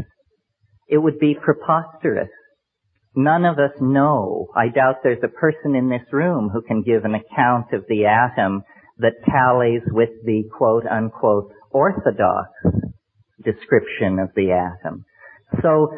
it 0.88 1.00
would 1.00 1.18
be 1.18 1.34
preposterous. 1.34 2.30
None 3.16 3.46
of 3.46 3.58
us 3.58 3.72
know. 3.82 4.50
I 4.56 4.68
doubt 4.68 4.98
there's 5.02 5.24
a 5.24 5.28
person 5.28 5.76
in 5.76 5.90
this 5.90 6.06
room 6.12 6.50
who 6.54 6.62
can 6.62 6.84
give 6.84 7.04
an 7.04 7.16
account 7.16 7.74
of 7.74 7.84
the 7.90 8.06
atom 8.06 8.62
that 9.00 9.26
tallies 9.28 9.82
with 9.88 10.12
the 10.24 10.44
quote 10.56 10.86
unquote 10.86 11.52
orthodox 11.72 12.50
description 13.44 14.20
of 14.20 14.30
the 14.36 14.52
atom. 14.52 15.04
So 15.64 15.92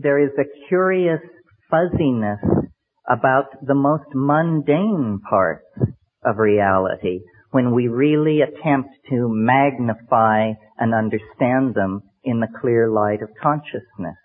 there 0.00 0.18
is 0.18 0.30
a 0.38 0.68
curious 0.68 1.20
fuzziness 1.70 2.38
about 3.08 3.46
the 3.66 3.74
most 3.74 4.04
mundane 4.14 5.18
parts 5.28 5.66
of 6.24 6.38
reality 6.38 7.20
when 7.50 7.74
we 7.74 7.88
really 7.88 8.40
attempt 8.42 8.90
to 9.10 9.28
magnify 9.28 10.52
and 10.78 10.94
understand 10.94 11.74
them 11.74 12.02
in 12.22 12.40
the 12.40 12.48
clear 12.60 12.88
light 12.88 13.22
of 13.22 13.28
consciousness. 13.42 14.16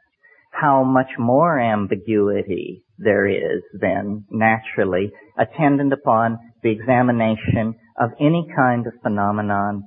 How 0.51 0.84
much 0.84 1.18
more 1.18 1.60
ambiguity 1.60 2.84
there 2.98 3.25
is 3.25 3.63
then, 3.80 4.25
naturally, 4.30 5.12
attendant 5.38 5.92
upon 5.94 6.38
the 6.62 6.70
examination 6.70 7.74
of 8.00 8.12
any 8.20 8.46
kind 8.56 8.86
of 8.86 8.94
phenomenon, 9.01 9.84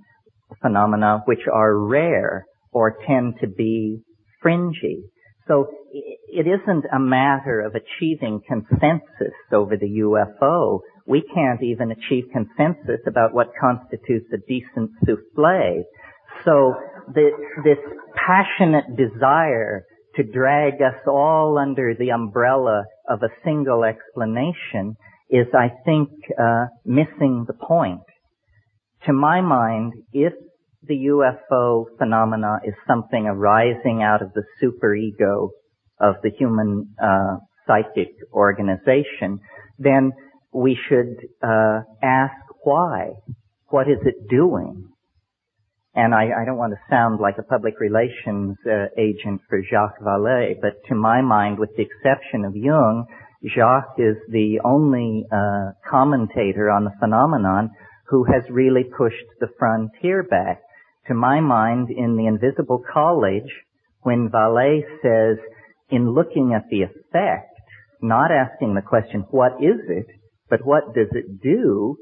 phenomena 0.61 1.23
which 1.27 1.47
are 1.53 1.79
rare 1.79 2.45
or 2.73 2.97
tend 3.07 3.35
to 3.41 3.47
be 3.47 4.01
fringy. 4.43 5.05
So 5.49 5.69
it 5.93 6.47
isn't 6.47 6.85
a 6.93 6.99
matter 6.99 7.61
of 7.61 7.75
achieving 7.75 8.41
consensus 8.47 9.35
over 9.53 9.77
the 9.77 10.01
UFO. 10.01 10.81
We 11.07 11.23
can't 11.23 11.63
even 11.63 11.93
achieve 11.93 12.25
consensus 12.33 13.01
about 13.07 13.33
what 13.33 13.53
constitutes 13.61 14.27
a 14.33 14.39
decent 14.39 14.91
souffle. 15.05 15.85
So 16.45 16.75
this 17.15 17.79
passionate 18.15 18.97
desire 18.97 19.85
to 20.17 20.25
drag 20.25 20.75
us 20.75 21.01
all 21.07 21.59
under 21.59 21.95
the 21.95 22.11
umbrella 22.11 22.85
of 23.09 23.23
a 23.23 23.29
single 23.45 23.85
explanation 23.85 24.97
is, 25.31 25.47
I 25.55 25.71
think, 25.85 26.09
uh, 26.39 26.67
missing 26.85 27.45
the 27.47 27.55
point. 27.55 28.03
To 29.07 29.13
my 29.13 29.41
mind, 29.41 29.93
if 30.13 30.33
the 30.87 31.07
UFO 31.11 31.87
phenomena 31.99 32.61
is 32.65 32.75
something 32.87 33.27
arising 33.27 34.03
out 34.03 34.23
of 34.23 34.33
the 34.35 34.45
superego 34.63 35.51
of 36.01 36.17
the 36.23 36.31
human 36.31 36.95
uh, 37.03 37.37
psychic 37.67 38.15
organization, 38.33 39.41
then 39.79 40.13
we 40.53 40.79
should 40.89 41.17
uh, 41.43 41.81
ask 42.03 42.35
why. 42.65 43.13
What 43.69 43.89
is 43.89 43.99
it 44.05 44.29
doing? 44.29 44.89
And 45.95 46.15
I, 46.15 46.43
I, 46.43 46.45
don't 46.45 46.59
want 46.59 46.75
to 46.75 46.79
sound 46.91 47.21
like 47.21 47.37
a 47.39 47.43
public 47.43 47.81
relations 47.81 48.57
uh, 48.67 48.87
agent 48.99 49.41
for 49.49 49.63
Jacques 49.63 50.01
Vallée, 50.01 50.55
but 50.61 50.75
to 50.89 50.95
my 50.95 51.23
mind, 51.23 51.59
with 51.59 51.71
the 51.77 51.83
exception 51.83 52.45
of 52.45 52.55
Jung, 52.55 53.07
Jacques 53.45 53.97
is 53.99 54.17
the 54.31 54.61
only 54.63 55.25
uh, 55.33 55.73
commentator 55.91 56.71
on 56.71 56.85
the 56.85 56.93
phenomenon 57.01 57.71
who 58.09 58.25
has 58.25 58.43
really 58.51 58.85
pushed 58.85 59.25
the 59.41 59.49
frontier 59.59 60.23
back 60.23 60.61
to 61.09 61.15
my 61.15 61.41
mind, 61.41 61.89
in 61.91 62.17
the 62.17 62.27
invisible 62.27 62.83
college, 62.93 63.51
when 64.01 64.29
Vallée 64.29 64.83
says, 65.03 65.39
in 65.91 66.13
looking 66.13 66.53
at 66.55 66.65
the 66.71 66.83
effect, 66.83 67.51
not 68.03 68.31
asking 68.31 68.75
the 68.75 68.83
question, 68.83 69.25
what 69.31 69.53
is 69.61 69.81
it, 69.89 70.07
but 70.49 70.65
what 70.65 70.95
does 70.95 71.09
it 71.13 71.41
do, 71.43 71.97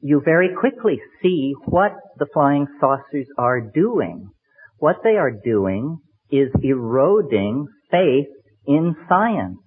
you 0.00 0.22
very 0.24 0.50
quickly 0.58 1.00
see 1.22 1.54
what 1.66 1.92
the 2.18 2.26
flying 2.32 2.66
saucers 2.80 3.26
are 3.36 3.60
doing. 3.60 4.30
What 4.78 4.96
they 5.04 5.16
are 5.16 5.30
doing 5.30 5.98
is 6.30 6.48
eroding 6.62 7.66
faith 7.90 8.28
in 8.66 8.94
science. 9.08 9.58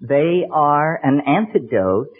They 0.00 0.44
are 0.52 1.00
an 1.02 1.20
antidote 1.26 2.14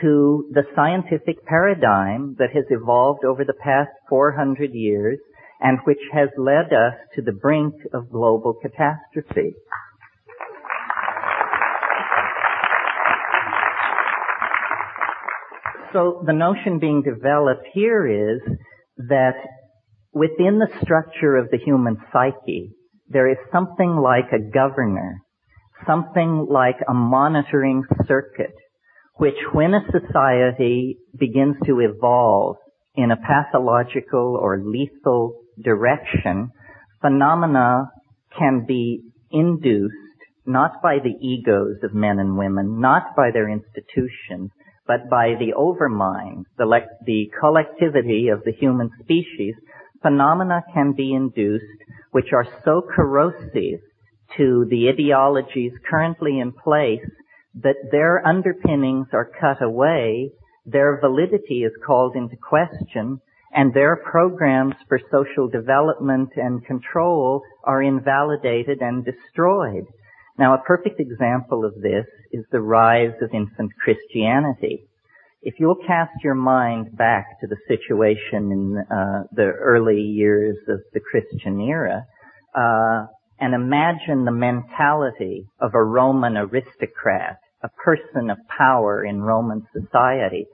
to 0.00 0.48
the 0.52 0.62
scientific 0.74 1.44
paradigm 1.44 2.36
that 2.38 2.50
has 2.54 2.64
evolved 2.70 3.24
over 3.24 3.44
the 3.44 3.54
past 3.54 3.90
400 4.08 4.72
years 4.72 5.18
and 5.60 5.78
which 5.84 6.00
has 6.12 6.28
led 6.36 6.72
us 6.72 6.94
to 7.14 7.22
the 7.22 7.32
brink 7.32 7.74
of 7.92 8.10
global 8.10 8.54
catastrophe. 8.54 9.54
So 15.92 16.22
the 16.26 16.34
notion 16.34 16.78
being 16.78 17.02
developed 17.02 17.66
here 17.72 18.06
is 18.06 18.40
that 18.98 19.36
within 20.12 20.58
the 20.58 20.68
structure 20.82 21.36
of 21.36 21.50
the 21.50 21.58
human 21.58 21.96
psyche, 22.12 22.72
there 23.08 23.30
is 23.30 23.38
something 23.50 23.96
like 23.96 24.30
a 24.32 24.50
governor, 24.52 25.22
something 25.86 26.48
like 26.50 26.76
a 26.86 26.92
monitoring 26.92 27.84
circuit, 28.06 28.54
which 29.16 29.36
when 29.52 29.74
a 29.74 29.86
society 29.90 30.98
begins 31.18 31.56
to 31.64 31.80
evolve 31.80 32.56
in 32.94 33.10
a 33.10 33.16
pathological 33.16 34.38
or 34.40 34.60
lethal 34.62 35.40
direction, 35.62 36.50
phenomena 37.00 37.90
can 38.38 38.64
be 38.66 39.00
induced 39.30 39.94
not 40.46 40.82
by 40.82 40.98
the 41.02 41.16
egos 41.26 41.76
of 41.82 41.94
men 41.94 42.18
and 42.18 42.36
women, 42.36 42.80
not 42.80 43.16
by 43.16 43.30
their 43.32 43.48
institutions, 43.48 44.50
but 44.86 45.10
by 45.10 45.34
the 45.38 45.52
overmind, 45.56 46.44
the, 46.56 46.64
le- 46.64 46.86
the 47.04 47.28
collectivity 47.40 48.28
of 48.28 48.42
the 48.44 48.52
human 48.52 48.90
species, 49.02 49.54
phenomena 50.02 50.62
can 50.72 50.92
be 50.92 51.12
induced 51.12 51.64
which 52.12 52.32
are 52.32 52.46
so 52.64 52.82
corrosive 52.94 53.80
to 54.36 54.66
the 54.70 54.88
ideologies 54.88 55.72
currently 55.88 56.38
in 56.38 56.52
place 56.52 57.00
that 57.62 57.90
their 57.90 58.26
underpinnings 58.26 59.08
are 59.12 59.30
cut 59.40 59.62
away, 59.62 60.30
their 60.64 61.00
validity 61.00 61.62
is 61.62 61.72
called 61.86 62.14
into 62.16 62.36
question, 62.36 63.20
and 63.52 63.72
their 63.72 63.96
programs 63.96 64.74
for 64.88 65.00
social 65.10 65.48
development 65.48 66.30
and 66.36 66.64
control 66.66 67.42
are 67.64 67.82
invalidated 67.82 68.80
and 68.80 69.04
destroyed. 69.04 69.86
Now, 70.38 70.54
a 70.54 70.62
perfect 70.62 71.00
example 71.00 71.64
of 71.64 71.80
this 71.80 72.06
is 72.30 72.44
the 72.52 72.60
rise 72.60 73.14
of 73.22 73.30
infant 73.32 73.72
Christianity. 73.82 74.84
If 75.40 75.54
you'll 75.58 75.82
cast 75.86 76.12
your 76.22 76.34
mind 76.34 76.96
back 76.96 77.40
to 77.40 77.46
the 77.46 77.56
situation 77.68 78.52
in 78.52 78.84
uh, 78.90 79.22
the 79.32 79.44
early 79.44 80.00
years 80.00 80.56
of 80.68 80.80
the 80.92 81.00
Christian 81.00 81.60
era, 81.60 82.04
uh, 82.54 83.06
and 83.38 83.54
imagine 83.54 84.24
the 84.24 84.32
mentality 84.32 85.46
of 85.60 85.74
a 85.74 85.82
Roman 85.82 86.36
aristocrat, 86.36 87.38
a 87.62 87.68
person 87.68 88.30
of 88.30 88.38
power 88.56 89.04
in 89.04 89.22
Roman 89.22 89.66
society, 89.72 90.46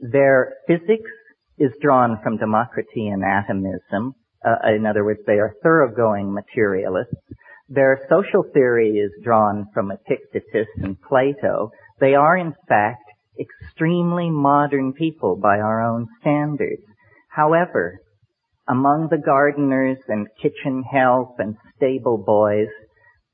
their 0.00 0.54
physics 0.66 1.10
is 1.58 1.72
drawn 1.80 2.18
from 2.22 2.38
Democritean 2.38 3.14
and 3.14 3.24
atomism. 3.24 4.14
Uh, 4.44 4.74
in 4.74 4.86
other 4.86 5.04
words, 5.04 5.20
they 5.26 5.38
are 5.38 5.54
thoroughgoing 5.62 6.32
materialists. 6.32 7.14
Their 7.68 8.00
social 8.08 8.44
theory 8.52 8.98
is 8.98 9.10
drawn 9.24 9.66
from 9.74 9.90
Epictetus 9.90 10.68
and 10.76 11.00
Plato. 11.00 11.70
They 11.98 12.14
are, 12.14 12.36
in 12.36 12.54
fact, 12.68 13.02
extremely 13.40 14.30
modern 14.30 14.92
people 14.92 15.36
by 15.36 15.58
our 15.58 15.82
own 15.82 16.06
standards. 16.20 16.82
However, 17.28 18.00
among 18.68 19.08
the 19.10 19.18
gardeners 19.18 19.98
and 20.08 20.28
kitchen 20.40 20.84
help 20.90 21.36
and 21.38 21.56
stable 21.76 22.18
boys, 22.18 22.68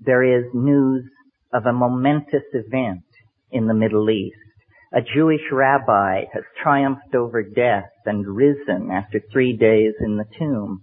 there 0.00 0.22
is 0.24 0.44
news 0.54 1.04
of 1.52 1.66
a 1.66 1.72
momentous 1.72 2.44
event 2.52 3.04
in 3.52 3.66
the 3.66 3.74
Middle 3.74 4.10
East. 4.10 4.36
A 4.92 5.00
Jewish 5.00 5.50
rabbi 5.50 6.24
has 6.32 6.42
triumphed 6.62 7.14
over 7.14 7.42
death 7.42 7.90
and 8.04 8.26
risen 8.26 8.90
after 8.90 9.20
three 9.32 9.56
days 9.56 9.94
in 10.00 10.16
the 10.16 10.26
tomb. 10.38 10.82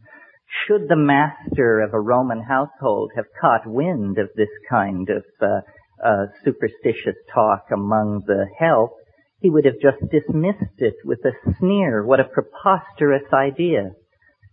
Should 0.66 0.88
the 0.88 0.96
master 0.96 1.80
of 1.82 1.94
a 1.94 2.00
Roman 2.00 2.42
household 2.42 3.12
have 3.16 3.26
caught 3.40 3.68
wind 3.68 4.18
of 4.18 4.30
this 4.36 4.50
kind 4.70 5.10
of 5.10 5.24
uh, 5.42 5.62
uh, 6.04 6.26
superstitious 6.44 7.16
talk 7.34 7.66
among 7.72 8.24
the 8.26 8.48
help, 8.58 8.96
he 9.42 9.50
would 9.50 9.66
have 9.66 9.80
just 9.82 10.00
dismissed 10.12 10.80
it 10.80 10.96
with 11.06 11.20
a 11.26 11.32
sneer. 11.60 12.04
What 12.04 12.20
a 12.20 12.24
preposterous 12.24 13.32
idea. 13.34 13.92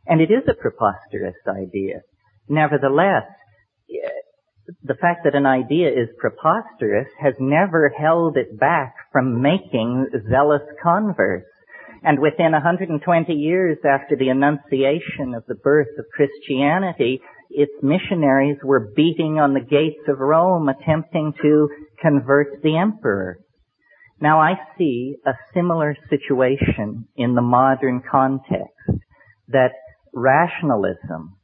And 0.07 0.21
it 0.21 0.31
is 0.31 0.45
a 0.49 0.55
preposterous 0.55 1.37
idea. 1.49 2.03
Nevertheless, 2.49 3.25
the 4.83 4.95
fact 4.95 5.21
that 5.25 5.35
an 5.35 5.47
idea 5.47 5.89
is 5.89 6.09
preposterous 6.19 7.09
has 7.21 7.35
never 7.39 7.89
held 7.89 8.37
it 8.37 8.59
back 8.59 8.95
from 9.13 9.43
making 9.43 10.09
zealous 10.31 10.63
converts. 10.83 11.47
And 12.03 12.21
within 12.21 12.53
120 12.53 13.33
years 13.33 13.79
after 13.85 14.17
the 14.17 14.29
Annunciation 14.29 15.35
of 15.35 15.45
the 15.47 15.55
birth 15.55 15.89
of 15.99 16.05
Christianity, 16.15 17.21
its 17.51 17.73
missionaries 17.83 18.59
were 18.63 18.93
beating 18.95 19.39
on 19.39 19.55
the 19.55 19.61
gates 19.61 20.09
of 20.09 20.19
Rome 20.19 20.69
attempting 20.69 21.33
to 21.43 21.69
convert 22.01 22.63
the 22.63 22.77
emperor. 22.77 23.39
Now 24.21 24.41
I 24.41 24.55
see 24.79 25.17
a 25.27 25.33
similar 25.55 25.97
situation 26.09 27.07
in 27.17 27.35
the 27.35 27.43
modern 27.43 28.03
context 28.09 29.03
that 29.49 29.73
rationalism, 30.15 31.36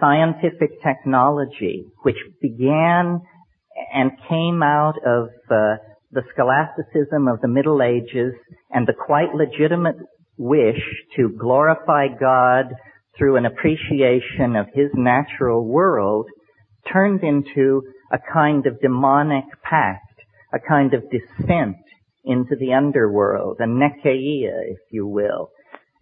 scientific 0.00 0.82
technology, 0.82 1.84
which 2.02 2.16
began 2.40 3.20
and 3.92 4.10
came 4.28 4.62
out 4.62 4.96
of 5.06 5.28
uh, 5.50 5.76
the 6.12 6.22
scholasticism 6.32 7.28
of 7.28 7.40
the 7.40 7.48
Middle 7.48 7.82
Ages 7.82 8.34
and 8.70 8.86
the 8.86 8.94
quite 8.94 9.34
legitimate 9.34 9.96
wish 10.38 10.80
to 11.16 11.28
glorify 11.38 12.06
God 12.08 12.74
through 13.16 13.36
an 13.36 13.46
appreciation 13.46 14.56
of 14.56 14.66
His 14.74 14.90
natural 14.94 15.64
world 15.64 16.26
turned 16.92 17.22
into 17.22 17.82
a 18.12 18.18
kind 18.32 18.66
of 18.66 18.80
demonic 18.80 19.44
pact, 19.62 20.20
a 20.52 20.58
kind 20.58 20.94
of 20.94 21.02
descent 21.10 21.76
into 22.24 22.56
the 22.58 22.72
underworld, 22.72 23.58
a 23.60 23.66
nekyia, 23.66 24.70
if 24.70 24.78
you 24.90 25.06
will, 25.06 25.50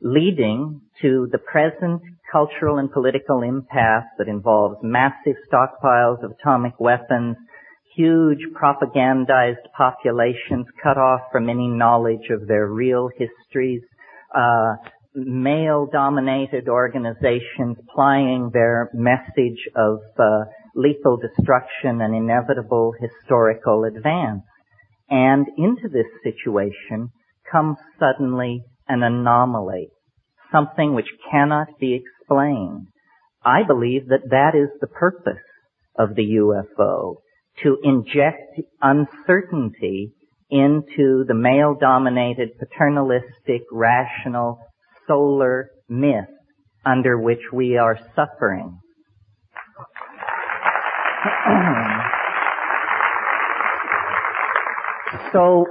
leading 0.01 0.81
to 1.01 1.29
the 1.31 1.39
present 1.39 2.03
cultural 2.35 2.79
and 2.79 2.91
political 2.91 3.43
impasse 3.43 4.11
that 4.19 4.27
involves 4.27 4.77
massive 4.83 5.37
stockpiles 5.49 6.21
of 6.25 6.33
atomic 6.33 6.73
weapons, 6.81 7.37
huge 7.95 8.41
propagandized 8.61 9.65
populations 9.77 10.67
cut 10.83 10.99
off 10.99 11.21
from 11.31 11.49
any 11.49 11.69
knowledge 11.69 12.29
of 12.31 12.49
their 12.49 12.67
real 12.67 13.09
histories, 13.17 13.83
uh, 14.37 14.73
male-dominated 15.15 16.69
organizations 16.69 17.77
plying 17.95 18.51
their 18.53 18.91
message 18.93 19.69
of 19.77 20.01
uh, 20.19 20.45
lethal 20.75 21.17
destruction 21.17 22.01
and 22.01 22.17
inevitable 22.17 22.93
historical 23.01 23.85
advance. 23.85 24.43
And 25.09 25.47
into 25.57 25.89
this 25.89 26.11
situation 26.25 27.11
comes 27.51 27.77
suddenly 28.01 28.65
an 28.89 29.05
anomaly, 29.05 29.91
something 30.51 30.95
which 30.95 31.07
cannot 31.31 31.69
be 31.79 31.95
explained. 32.25 32.87
I 33.45 33.63
believe 33.67 34.09
that 34.09 34.31
that 34.31 34.55
is 34.55 34.71
the 34.81 34.87
purpose 34.87 35.43
of 35.99 36.15
the 36.15 36.39
UFO 36.41 37.17
to 37.63 37.79
inject 37.83 38.61
uncertainty 38.81 40.13
into 40.51 41.25
the 41.27 41.35
male 41.35 41.77
dominated 41.79 42.51
paternalistic 42.59 43.63
rational 43.71 44.59
solar 45.07 45.71
myth 45.89 46.29
under 46.85 47.19
which 47.19 47.41
we 47.53 47.77
are 47.77 47.99
suffering. 48.15 48.79
so 55.33 55.67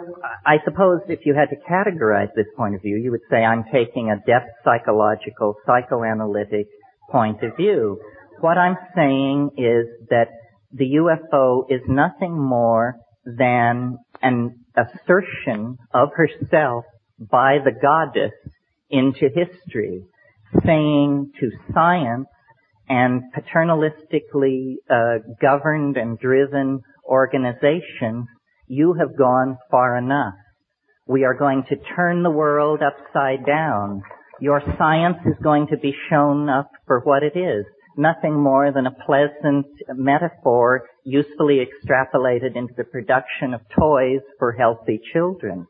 I 0.45 0.57
suppose 0.65 1.01
if 1.07 1.25
you 1.25 1.35
had 1.35 1.49
to 1.49 1.55
categorize 1.69 2.29
this 2.35 2.47
point 2.55 2.75
of 2.75 2.81
view, 2.81 2.97
you 2.97 3.11
would 3.11 3.21
say 3.29 3.37
I'm 3.37 3.63
taking 3.71 4.09
a 4.09 4.17
depth 4.25 4.49
psychological, 4.63 5.55
psychoanalytic 5.65 6.67
point 7.11 7.43
of 7.43 7.55
view. 7.55 7.99
What 8.39 8.57
I'm 8.57 8.77
saying 8.95 9.51
is 9.57 9.87
that 10.09 10.27
the 10.71 10.95
UFO 10.95 11.65
is 11.69 11.81
nothing 11.87 12.37
more 12.37 12.95
than 13.25 13.97
an 14.21 14.65
assertion 14.75 15.77
of 15.93 16.09
herself 16.15 16.85
by 17.19 17.57
the 17.63 17.71
goddess 17.71 18.33
into 18.89 19.29
history, 19.33 20.03
saying 20.65 21.31
to 21.39 21.51
science 21.73 22.27
and 22.89 23.23
paternalistically 23.35 24.75
uh, 24.89 25.19
governed 25.41 25.97
and 25.97 26.19
driven 26.19 26.81
organizations, 27.05 28.27
you 28.67 28.93
have 28.93 29.17
gone 29.17 29.57
far 29.69 29.97
enough. 29.97 30.35
We 31.05 31.23
are 31.25 31.33
going 31.33 31.63
to 31.69 31.75
turn 31.95 32.23
the 32.23 32.29
world 32.29 32.81
upside 32.81 33.45
down. 33.45 34.03
Your 34.39 34.61
science 34.77 35.17
is 35.25 35.35
going 35.43 35.67
to 35.67 35.77
be 35.77 35.93
shown 36.09 36.49
up 36.49 36.71
for 36.87 36.99
what 37.01 37.23
it 37.23 37.37
is 37.37 37.65
nothing 37.97 38.33
more 38.33 38.71
than 38.71 38.87
a 38.87 39.05
pleasant 39.05 39.65
metaphor 39.89 40.87
usefully 41.03 41.59
extrapolated 41.59 42.55
into 42.55 42.73
the 42.75 42.83
production 42.83 43.53
of 43.53 43.61
toys 43.77 44.21
for 44.39 44.51
healthy 44.51 44.99
children. 45.11 45.67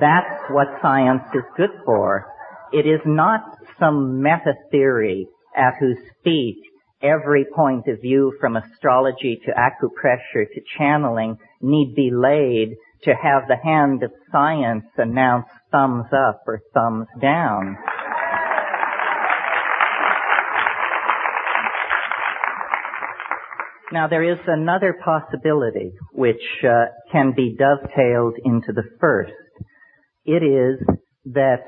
That's 0.00 0.42
what 0.50 0.66
science 0.80 1.22
is 1.34 1.42
good 1.56 1.70
for. 1.84 2.26
It 2.72 2.86
is 2.86 3.00
not 3.04 3.58
some 3.78 4.22
meta 4.22 4.54
theory 4.70 5.28
at 5.56 5.74
whose 5.78 5.98
feet 6.24 6.62
every 7.02 7.44
point 7.54 7.86
of 7.88 8.00
view 8.00 8.32
from 8.40 8.56
astrology 8.56 9.40
to 9.44 9.52
acupressure 9.52 10.46
to 10.46 10.60
channeling 10.78 11.36
need 11.62 11.94
be 11.94 12.10
laid 12.12 12.76
to 13.04 13.14
have 13.14 13.48
the 13.48 13.56
hand 13.56 14.02
of 14.02 14.10
science 14.30 14.84
announce 14.96 15.46
thumbs 15.70 16.06
up 16.12 16.42
or 16.46 16.60
thumbs 16.74 17.06
down. 17.20 17.76
Now 23.92 24.08
there 24.08 24.24
is 24.24 24.38
another 24.46 24.96
possibility 25.04 25.92
which 26.12 26.42
uh, 26.64 26.86
can 27.10 27.34
be 27.36 27.54
dovetailed 27.58 28.34
into 28.42 28.72
the 28.72 28.84
first. 28.98 29.32
It 30.24 30.42
is 30.42 30.80
that 31.26 31.64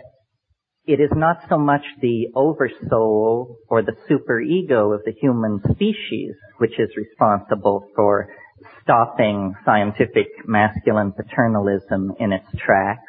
it 0.86 1.00
is 1.00 1.10
not 1.14 1.38
so 1.48 1.58
much 1.58 1.82
the 2.00 2.28
oversoul 2.34 3.58
or 3.68 3.82
the 3.82 3.96
superego 4.08 4.94
of 4.94 5.02
the 5.04 5.12
human 5.20 5.60
species 5.70 6.34
which 6.58 6.78
is 6.78 6.90
responsible 6.96 7.88
for 7.94 8.28
stopping 8.82 9.54
scientific 9.64 10.28
masculine 10.46 11.12
paternalism 11.12 12.12
in 12.18 12.32
its 12.32 12.46
tracks, 12.58 13.02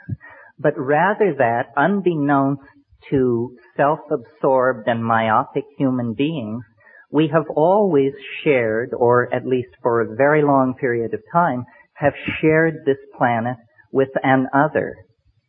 but 0.60 0.74
rather 0.78 1.34
that 1.38 1.68
unbeknownst 1.76 2.62
to 3.10 3.56
self-absorbed 3.78 4.88
and 4.88 5.04
myopic 5.04 5.66
human 5.78 6.14
beings, 6.14 6.64
we 7.12 7.30
have 7.32 7.46
always 7.56 8.14
shared, 8.44 8.92
or 8.94 9.34
at 9.34 9.46
least 9.46 9.70
for 9.82 10.02
a 10.02 10.16
very 10.16 10.44
long 10.44 10.76
period 10.80 11.14
of 11.14 11.22
time, 11.32 11.64
have 11.94 12.14
shared 12.42 12.80
this 12.86 12.98
planet 13.18 13.58
with 13.92 14.10
an 14.24 14.48
other, 14.54 14.96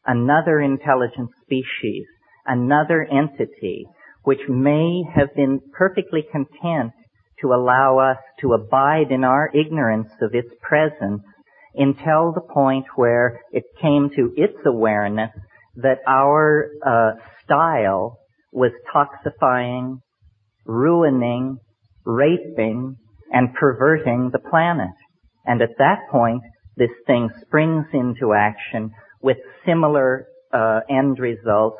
another 0.05 0.61
intelligent 0.61 1.31
species, 1.43 2.05
another 2.47 3.07
entity, 3.11 3.87
which 4.23 4.41
may 4.49 5.03
have 5.15 5.35
been 5.35 5.61
perfectly 5.73 6.25
content 6.31 6.93
to 7.41 7.53
allow 7.53 7.99
us 7.99 8.19
to 8.41 8.55
abide 8.55 9.11
in 9.11 9.25
our 9.25 9.51
ignorance 9.55 10.11
of 10.21 10.35
its 10.35 10.49
presence 10.63 11.23
until 11.75 12.33
the 12.33 12.41
point 12.41 12.87
where 12.97 13.41
it 13.53 13.65
came 13.81 14.11
to 14.17 14.33
its 14.37 14.57
awareness 14.65 15.31
that 15.77 15.99
our 16.07 16.71
uh, 16.87 17.11
style 17.45 18.19
was 18.53 18.73
toxifying, 18.95 19.99
ruining, 20.65 21.59
raping, 22.05 22.97
and 23.31 23.55
perverting 23.55 24.31
the 24.33 24.39
planet. 24.39 24.95
And 25.45 25.61
at 25.61 25.77
that 25.79 26.09
point, 26.11 26.43
this 26.77 26.91
thing 27.07 27.29
springs 27.43 27.87
into 27.93 28.33
action 28.33 28.93
with 29.21 29.37
similar 29.67 30.27
uh, 30.53 30.81
end 30.89 31.19
results 31.19 31.79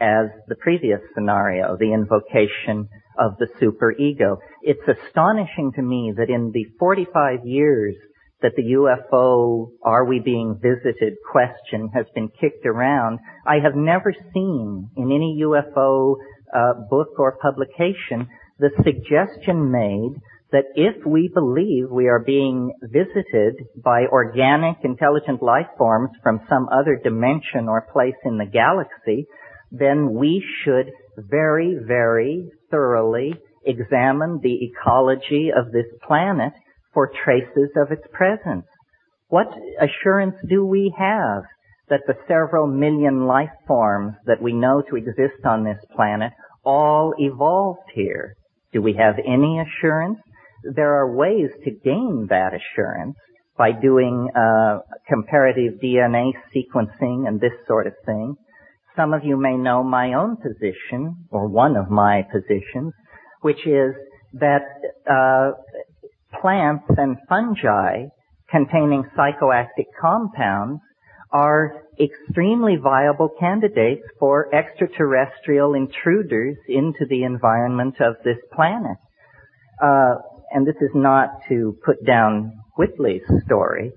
as 0.00 0.26
the 0.46 0.54
previous 0.56 1.00
scenario, 1.14 1.76
the 1.78 1.92
invocation 1.92 2.88
of 3.18 3.36
the 3.38 3.48
superego. 3.60 4.38
It's 4.62 4.86
astonishing 4.86 5.72
to 5.76 5.82
me 5.82 6.12
that 6.16 6.30
in 6.30 6.52
the 6.52 6.66
45 6.78 7.44
years 7.44 7.96
that 8.40 8.52
the 8.56 8.62
UFO, 8.62 9.70
are 9.82 10.04
we 10.04 10.20
being 10.20 10.60
visited 10.62 11.14
question 11.30 11.90
has 11.92 12.06
been 12.14 12.28
kicked 12.40 12.66
around, 12.66 13.18
I 13.46 13.56
have 13.62 13.74
never 13.74 14.14
seen 14.32 14.90
in 14.96 15.10
any 15.10 15.42
UFO 15.42 16.16
uh, 16.54 16.74
book 16.88 17.08
or 17.18 17.36
publication 17.42 18.28
the 18.58 18.70
suggestion 18.82 19.70
made 19.70 20.20
that 20.50 20.64
if 20.74 21.04
we 21.04 21.30
believe 21.32 21.90
we 21.90 22.08
are 22.08 22.18
being 22.18 22.72
visited 22.82 23.54
by 23.76 24.06
organic 24.06 24.76
intelligent 24.82 25.42
life 25.42 25.66
forms 25.76 26.10
from 26.22 26.40
some 26.48 26.68
other 26.72 26.98
dimension 27.02 27.68
or 27.68 27.86
place 27.92 28.16
in 28.24 28.38
the 28.38 28.46
galaxy, 28.46 29.26
then 29.70 30.14
we 30.14 30.42
should 30.64 30.90
very, 31.16 31.76
very 31.86 32.50
thoroughly 32.70 33.34
examine 33.64 34.40
the 34.42 34.58
ecology 34.64 35.50
of 35.54 35.72
this 35.72 35.86
planet 36.06 36.52
for 36.94 37.10
traces 37.24 37.70
of 37.76 37.92
its 37.92 38.06
presence. 38.12 38.66
What 39.28 39.48
assurance 39.80 40.36
do 40.48 40.64
we 40.64 40.94
have 40.98 41.42
that 41.90 42.00
the 42.06 42.14
several 42.26 42.66
million 42.66 43.26
life 43.26 43.52
forms 43.66 44.14
that 44.26 44.42
we 44.42 44.52
know 44.52 44.82
to 44.88 44.96
exist 44.96 45.44
on 45.44 45.64
this 45.64 45.78
planet 45.94 46.32
all 46.64 47.14
evolved 47.18 47.90
here? 47.94 48.34
Do 48.72 48.82
we 48.82 48.94
have 48.94 49.16
any 49.18 49.60
assurance? 49.60 50.18
There 50.74 50.94
are 50.94 51.14
ways 51.14 51.50
to 51.64 51.70
gain 51.70 52.26
that 52.30 52.52
assurance 52.54 53.16
by 53.56 53.72
doing 53.72 54.30
uh, 54.34 54.78
comparative 55.08 55.74
DNA 55.82 56.32
sequencing 56.54 57.26
and 57.26 57.40
this 57.40 57.52
sort 57.66 57.86
of 57.86 57.94
thing. 58.06 58.36
Some 58.98 59.14
of 59.14 59.24
you 59.24 59.36
may 59.36 59.56
know 59.56 59.84
my 59.84 60.14
own 60.14 60.38
position, 60.38 61.28
or 61.30 61.46
one 61.46 61.76
of 61.76 61.88
my 61.88 62.22
positions, 62.32 62.92
which 63.42 63.64
is 63.64 63.94
that 64.32 64.62
uh, 65.08 65.52
plants 66.40 66.86
and 66.96 67.16
fungi 67.28 68.06
containing 68.50 69.04
psychoactive 69.16 69.86
compounds 70.00 70.80
are 71.30 71.84
extremely 72.00 72.74
viable 72.74 73.30
candidates 73.38 74.02
for 74.18 74.52
extraterrestrial 74.52 75.74
intruders 75.74 76.56
into 76.68 77.06
the 77.08 77.22
environment 77.22 78.00
of 78.00 78.16
this 78.24 78.38
planet. 78.52 78.96
Uh, 79.80 80.14
and 80.50 80.66
this 80.66 80.80
is 80.80 80.90
not 80.94 81.28
to 81.48 81.78
put 81.84 82.04
down 82.04 82.52
Whitley's 82.76 83.22
story, 83.44 83.92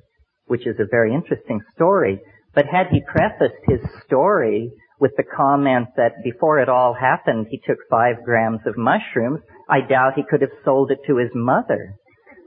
which 0.45 0.67
is 0.67 0.75
a 0.79 0.85
very 0.91 1.11
interesting 1.11 1.59
story, 1.73 2.19
but 2.53 2.65
had 2.65 2.87
he 2.91 3.01
prefaced 3.01 3.63
his 3.67 3.79
story 4.05 4.71
with 5.01 5.11
the 5.17 5.23
comment 5.23 5.87
that 5.97 6.23
before 6.23 6.59
it 6.59 6.69
all 6.69 6.93
happened, 6.93 7.47
he 7.49 7.59
took 7.65 7.79
five 7.89 8.23
grams 8.23 8.59
of 8.67 8.77
mushrooms, 8.77 9.39
I 9.67 9.81
doubt 9.81 10.13
he 10.15 10.23
could 10.29 10.41
have 10.41 10.51
sold 10.63 10.91
it 10.91 10.99
to 11.07 11.17
his 11.17 11.31
mother. 11.33 11.95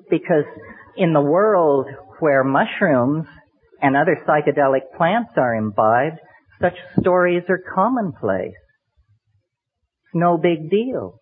Because 0.08 0.44
in 0.96 1.12
the 1.12 1.20
world 1.20 1.86
where 2.20 2.44
mushrooms 2.44 3.26
and 3.82 3.96
other 3.96 4.16
psychedelic 4.26 4.96
plants 4.96 5.32
are 5.36 5.56
imbibed, 5.56 6.20
such 6.62 6.76
stories 7.00 7.42
are 7.48 7.60
commonplace. 7.74 8.54
It's 10.04 10.14
no 10.14 10.38
big 10.38 10.70
deal. 10.70 11.18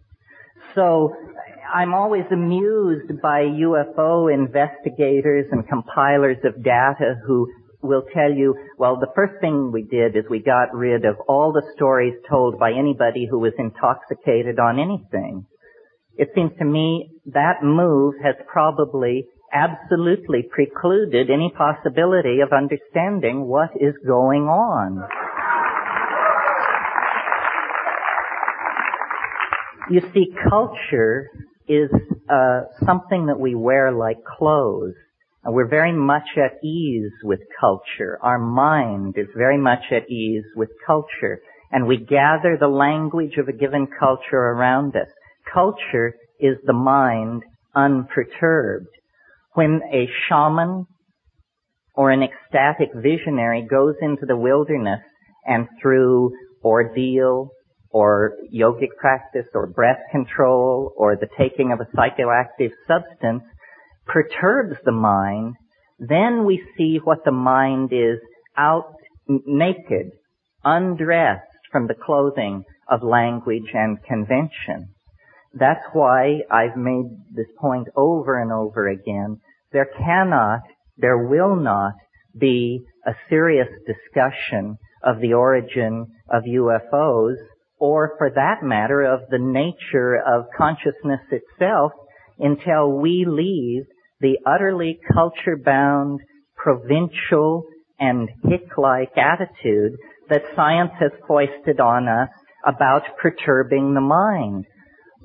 So 0.75 1.17
I'm 1.75 1.95
always 1.95 2.25
amused 2.31 3.23
by 3.23 3.45
UFO 3.45 4.33
investigators 4.33 5.47
and 5.51 5.67
compilers 5.67 6.37
of 6.45 6.63
data 6.63 7.15
who 7.27 7.49
will 7.83 8.05
tell 8.15 8.33
you, 8.33 8.55
well, 8.79 8.97
the 8.99 9.13
first 9.15 9.41
thing 9.41 9.73
we 9.73 9.83
did 9.83 10.17
is 10.17 10.25
we 10.31 10.41
got 10.41 10.75
rid 10.75 11.05
of 11.05 11.17
all 11.29 11.53
the 11.53 11.67
stories 11.77 12.15
told 12.31 12.59
by 12.59 12.73
anybody 12.73 13.27
who 13.31 13.39
was 13.39 13.53
intoxicated 13.59 14.59
on 14.59 14.79
anything. 14.79 15.47
It 16.17 16.29
seems 16.35 16.53
to 16.59 16.65
me 16.65 17.11
that 17.27 17.63
move 17.63 18.15
has 18.23 18.37
probably 18.47 19.27
absolutely 19.53 20.43
precluded 20.51 21.31
any 21.31 21.53
possibility 21.57 22.41
of 22.41 22.53
understanding 22.53 23.47
what 23.47 23.71
is 23.77 23.95
going 24.07 24.43
on. 24.43 25.09
You 29.91 30.01
see, 30.15 30.33
culture 30.49 31.29
is 31.69 31.91
uh, 32.31 32.63
something 32.85 33.27
that 33.27 33.39
we 33.39 33.55
wear 33.55 33.93
like 33.93 34.25
clothes. 34.25 34.95
And 35.45 35.55
we're 35.55 35.69
very 35.69 35.93
much 35.93 36.29
at 36.37 36.63
ease 36.65 37.13
with 37.25 37.41
culture. 37.61 38.19
Our 38.23 38.39
mind 38.39 39.15
is 39.17 39.27
very 39.37 39.59
much 39.59 39.85
at 39.91 40.09
ease 40.09 40.45
with 40.55 40.71
culture. 40.87 41.41
And 41.71 41.87
we 41.87 41.97
gather 41.97 42.57
the 42.59 42.69
language 42.69 43.37
of 43.39 43.49
a 43.49 43.53
given 43.53 43.89
culture 43.99 44.37
around 44.37 44.95
us. 44.95 45.09
Culture 45.53 46.15
is 46.39 46.57
the 46.65 46.73
mind 46.73 47.43
unperturbed. 47.75 48.89
When 49.55 49.81
a 49.93 50.09
shaman 50.29 50.87
or 51.95 52.11
an 52.11 52.23
ecstatic 52.23 52.91
visionary 52.95 53.67
goes 53.69 53.95
into 54.01 54.27
the 54.27 54.37
wilderness 54.37 55.01
and 55.45 55.67
through 55.81 56.33
ordeal 56.65 57.51
or 57.91 58.35
yogic 58.55 58.97
practice 58.99 59.47
or 59.55 59.67
breath 59.67 60.01
control 60.11 60.93
or 60.97 61.17
the 61.17 61.29
taking 61.39 61.73
of 61.73 61.81
a 61.81 61.97
psychoactive 61.97 62.71
substance 62.87 63.43
perturbs 64.07 64.77
the 64.85 64.93
mind, 64.93 65.55
then 65.99 66.45
we 66.45 66.63
see 66.77 66.99
what 67.03 67.25
the 67.25 67.33
mind 67.33 67.93
is 67.93 68.19
out 68.57 68.95
naked, 69.29 70.11
undressed 70.65 71.47
from 71.71 71.87
the 71.87 71.95
clothing 71.95 72.65
of 72.89 73.03
language 73.03 73.71
and 73.73 74.03
convention. 74.03 74.89
That's 75.55 75.85
why 75.93 76.41
I've 76.51 76.77
made 76.77 77.07
this 77.35 77.47
point 77.59 77.89
over 77.95 78.41
and 78.41 78.53
over 78.53 78.89
again. 78.89 79.41
There 79.73 79.89
cannot, 79.99 80.61
there 80.97 81.19
will 81.19 81.57
not 81.57 81.95
be 82.37 82.85
a 83.07 83.13
serious 83.29 83.69
discussion 83.87 84.79
of 85.03 85.21
the 85.21 85.35
origin 85.35 86.07
of 86.29 86.45
UFOs 86.45 87.37
or 87.79 88.15
for 88.17 88.31
that 88.31 88.63
matter 88.63 89.03
of 89.03 89.29
the 89.29 89.39
nature 89.39 90.17
of 90.17 90.47
consciousness 90.57 91.21
itself 91.31 91.93
until 92.39 92.93
we 92.93 93.25
leave 93.27 93.85
the 94.23 94.39
utterly 94.47 94.99
culture-bound, 95.13 96.21
provincial, 96.57 97.65
and 98.01 98.31
hick-like 98.49 99.13
attitude 99.19 99.93
that 100.31 100.43
science 100.57 100.93
has 100.99 101.11
foisted 101.29 101.81
on 101.81 102.09
us 102.09 102.31
about 102.65 103.03
perturbing 103.21 103.93
the 103.93 104.01
mind 104.01 104.65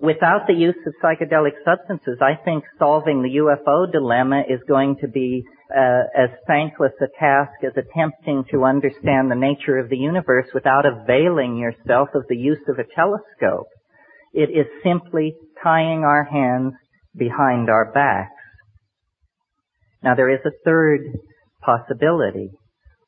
without 0.01 0.47
the 0.47 0.53
use 0.53 0.75
of 0.85 0.93
psychedelic 1.03 1.53
substances, 1.65 2.19
I 2.21 2.35
think 2.43 2.63
solving 2.77 3.21
the 3.21 3.37
UFO 3.41 3.91
dilemma 3.91 4.43
is 4.47 4.59
going 4.67 4.97
to 5.01 5.07
be 5.07 5.43
uh, 5.75 6.03
as 6.15 6.29
thankless 6.45 6.93
a 7.01 7.07
task 7.19 7.51
as 7.65 7.73
attempting 7.75 8.45
to 8.51 8.63
understand 8.63 9.29
the 9.29 9.35
nature 9.35 9.77
of 9.77 9.89
the 9.89 9.97
universe 9.97 10.47
without 10.53 10.85
availing 10.85 11.57
yourself 11.57 12.09
of 12.13 12.23
the 12.29 12.37
use 12.37 12.61
of 12.69 12.79
a 12.79 12.87
telescope. 12.95 13.67
It 14.33 14.49
is 14.49 14.67
simply 14.83 15.35
tying 15.63 16.03
our 16.03 16.23
hands 16.23 16.73
behind 17.15 17.69
our 17.69 17.91
backs. 17.91 18.31
Now 20.03 20.15
there 20.15 20.29
is 20.29 20.39
a 20.45 20.51
third 20.63 21.01
possibility, 21.61 22.51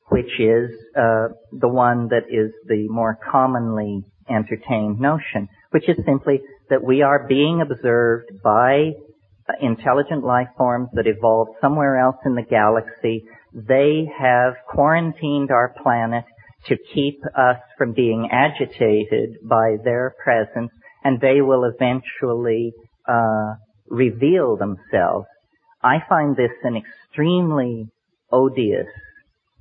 which 0.09 0.39
is 0.39 0.71
uh, 0.97 1.29
the 1.51 1.67
one 1.67 2.09
that 2.09 2.23
is 2.29 2.51
the 2.67 2.87
more 2.89 3.17
commonly 3.31 4.03
entertained 4.29 4.99
notion, 4.99 5.47
which 5.71 5.87
is 5.87 5.97
simply 6.05 6.41
that 6.69 6.83
we 6.83 7.01
are 7.01 7.27
being 7.27 7.61
observed 7.61 8.31
by 8.43 8.91
intelligent 9.61 10.23
life 10.23 10.47
forms 10.57 10.89
that 10.93 11.07
evolved 11.07 11.51
somewhere 11.61 11.97
else 11.97 12.17
in 12.25 12.35
the 12.35 12.43
galaxy. 12.43 13.25
They 13.53 14.07
have 14.19 14.53
quarantined 14.67 15.51
our 15.51 15.73
planet 15.81 16.25
to 16.67 16.77
keep 16.93 17.21
us 17.35 17.57
from 17.77 17.93
being 17.93 18.29
agitated 18.31 19.37
by 19.43 19.77
their 19.83 20.13
presence, 20.23 20.71
and 21.03 21.19
they 21.19 21.41
will 21.41 21.63
eventually 21.63 22.73
uh, 23.07 23.53
reveal 23.87 24.57
themselves. 24.57 25.27
I 25.81 25.97
find 26.09 26.35
this 26.35 26.51
an 26.63 26.75
extremely 26.75 27.87
odious 28.31 28.87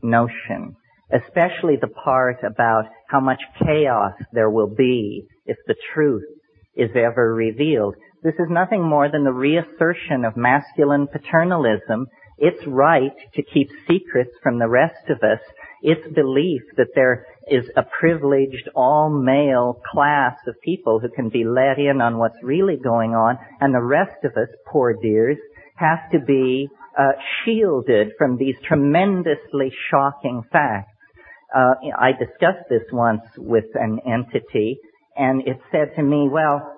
notion, 0.03 0.77
especially 1.13 1.77
the 1.81 1.89
part 1.89 2.43
about 2.43 2.87
how 3.09 3.21
much 3.21 3.41
chaos 3.65 4.15
there 4.33 4.51
will 4.51 4.75
be 4.75 5.27
if 5.47 5.57
the 5.67 5.77
truth 5.95 6.25
is 6.75 6.91
ever 6.97 7.35
revealed. 7.35 7.95
This 8.23 8.35
is 8.35 8.49
nothing 8.51 8.83
more 8.83 9.09
than 9.09 9.25
the 9.25 9.33
reassertion 9.33 10.25
of 10.25 10.37
masculine 10.37 11.07
paternalism. 11.07 12.07
It's 12.37 12.67
right 12.67 13.15
to 13.35 13.43
keep 13.43 13.69
secrets 13.89 14.33
from 14.43 14.59
the 14.59 14.69
rest 14.69 15.09
of 15.09 15.19
us. 15.19 15.41
It's 15.83 16.15
belief 16.15 16.63
that 16.77 16.95
there 16.97 17.27
is 17.49 17.65
a 17.77 17.85
privileged 18.01 18.69
all-male 18.75 19.81
class 19.93 20.37
of 20.47 20.61
people 20.65 20.99
who 20.99 21.09
can 21.09 21.29
be 21.29 21.45
let 21.45 21.79
in 21.79 22.01
on 22.01 22.19
what's 22.19 22.43
really 22.43 22.77
going 22.77 23.15
on, 23.15 23.39
and 23.61 23.73
the 23.73 23.81
rest 23.81 24.25
of 24.25 24.33
us, 24.33 24.49
poor 24.67 24.95
dears, 25.01 25.39
have 25.79 26.11
to 26.13 26.19
be 26.19 26.69
uh, 26.99 27.13
shielded 27.45 28.13
from 28.19 28.37
these 28.37 28.57
tremendously 28.67 29.73
shocking 29.91 30.43
facts. 30.51 30.91
Uh, 31.55 31.75
I 31.99 32.13
discussed 32.13 32.69
this 32.69 32.83
once 32.93 33.23
with 33.37 33.65
an 33.75 34.01
entity, 34.07 34.79
and 35.17 35.41
it 35.47 35.59
said 35.71 35.95
to 35.97 36.03
me, 36.03 36.29
well, 36.31 36.75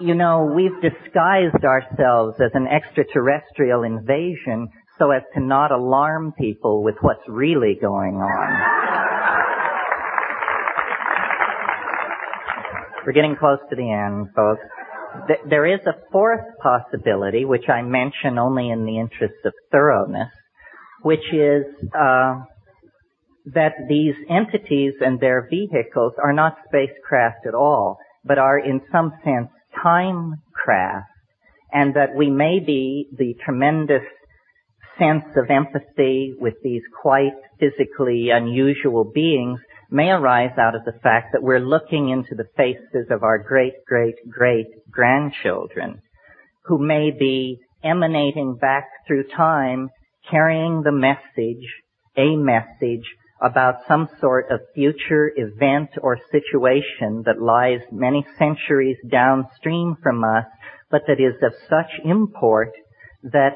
you 0.00 0.14
know, 0.14 0.50
we've 0.54 0.80
disguised 0.80 1.64
ourselves 1.64 2.36
as 2.40 2.50
an 2.54 2.66
extraterrestrial 2.66 3.82
invasion 3.82 4.68
so 4.98 5.10
as 5.10 5.22
to 5.34 5.40
not 5.40 5.72
alarm 5.72 6.32
people 6.38 6.82
with 6.82 6.96
what's 7.00 7.26
really 7.28 7.76
going 7.80 8.16
on. 8.16 8.90
We're 13.06 13.12
getting 13.12 13.34
close 13.34 13.58
to 13.70 13.76
the 13.76 13.90
end, 13.90 14.28
folks. 14.36 14.60
There 15.48 15.66
is 15.66 15.80
a 15.86 16.10
fourth 16.12 16.44
possibility, 16.62 17.44
which 17.44 17.68
I 17.68 17.82
mention 17.82 18.38
only 18.38 18.70
in 18.70 18.84
the 18.84 18.98
interest 18.98 19.44
of 19.44 19.52
thoroughness, 19.70 20.30
which 21.02 21.32
is 21.32 21.64
uh, 21.94 22.44
that 23.46 23.72
these 23.88 24.14
entities 24.28 24.94
and 25.00 25.18
their 25.20 25.48
vehicles 25.48 26.12
are 26.22 26.32
not 26.32 26.56
spacecraft 26.66 27.46
at 27.46 27.54
all, 27.54 27.98
but 28.24 28.38
are 28.38 28.58
in 28.58 28.80
some 28.92 29.12
sense 29.24 29.48
time 29.82 30.42
craft, 30.52 31.08
and 31.72 31.94
that 31.94 32.14
we 32.14 32.30
may 32.30 32.58
be 32.60 33.08
the 33.16 33.34
tremendous 33.44 34.02
sense 34.98 35.24
of 35.36 35.50
empathy 35.50 36.34
with 36.38 36.54
these 36.62 36.82
quite 37.00 37.32
physically 37.58 38.28
unusual 38.30 39.04
beings 39.04 39.60
may 39.90 40.10
arise 40.10 40.56
out 40.58 40.74
of 40.74 40.84
the 40.84 40.98
fact 41.02 41.32
that 41.32 41.42
we're 41.42 41.60
looking 41.60 42.10
into 42.10 42.34
the 42.34 42.48
faces 42.56 43.10
of 43.10 43.22
our 43.22 43.38
great, 43.38 43.84
great, 43.86 44.16
great 44.28 44.66
grandchildren 44.90 46.00
who 46.64 46.78
may 46.78 47.10
be 47.10 47.58
emanating 47.82 48.56
back 48.56 48.88
through 49.06 49.24
time 49.36 49.90
carrying 50.30 50.82
the 50.82 50.92
message, 50.92 51.66
a 52.16 52.36
message 52.36 53.04
about 53.42 53.76
some 53.88 54.08
sort 54.20 54.50
of 54.50 54.60
future 54.74 55.32
event 55.34 55.90
or 56.02 56.18
situation 56.30 57.22
that 57.24 57.40
lies 57.40 57.80
many 57.90 58.24
centuries 58.38 58.98
downstream 59.10 59.96
from 60.02 60.22
us, 60.22 60.44
but 60.90 61.02
that 61.06 61.20
is 61.20 61.34
of 61.42 61.52
such 61.68 61.90
import 62.04 62.70
that 63.22 63.54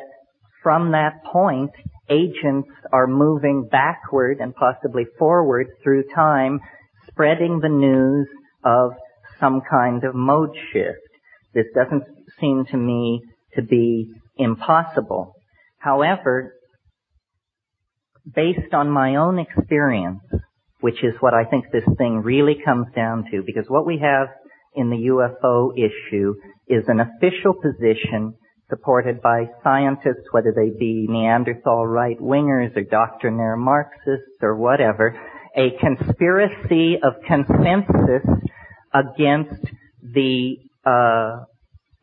from 0.63 0.93
that 0.93 1.23
point, 1.31 1.71
agents 2.09 2.69
are 2.93 3.07
moving 3.07 3.69
backward 3.71 4.39
and 4.41 4.55
possibly 4.55 5.05
forward 5.19 5.69
through 5.83 6.05
time, 6.15 6.61
spreading 7.09 7.61
the 7.61 7.69
news 7.69 8.29
of 8.65 8.93
some 9.41 9.63
kind 9.69 10.05
of 10.05 10.15
mode 10.15 10.57
shift. 10.73 10.99
This 11.55 11.67
doesn't 11.75 12.05
seem 12.41 12.65
to 12.71 12.77
me 12.77 13.23
to 13.55 13.63
be 13.63 14.13
impossible. 14.37 15.35
However, 15.79 16.55
based 18.35 18.73
on 18.73 18.91
my 18.91 19.17
own 19.17 19.39
experience, 19.39 20.23
which 20.81 21.03
is 21.03 21.15
what 21.21 21.35
I 21.35 21.45
think 21.45 21.67
this 21.73 21.85
thing 21.99 22.23
really 22.23 22.57
comes 22.65 22.87
down 22.95 23.27
to, 23.31 23.43
because 23.43 23.67
what 23.69 23.87
we 23.87 23.99
have 23.99 24.29
in 24.75 24.91
the 24.91 25.09
UFO 25.09 25.73
issue 25.77 26.35
is 26.67 26.85
an 26.89 27.01
official 27.01 27.55
position 27.55 28.35
supported 28.69 29.21
by 29.21 29.45
scientists, 29.63 30.27
whether 30.33 30.53
they 30.55 30.71
be 30.79 31.07
Neanderthal 31.09 31.87
right-wingers 31.87 32.77
or 32.77 32.83
doctrinaire 32.83 33.57
Marxists 33.57 34.43
or 34.43 34.57
whatever, 34.57 35.19
a 35.57 35.71
conspiracy 35.79 36.97
of 37.03 37.15
consensus 37.27 38.27
against 38.93 39.65
the 40.03 40.57
uh, 40.85 41.45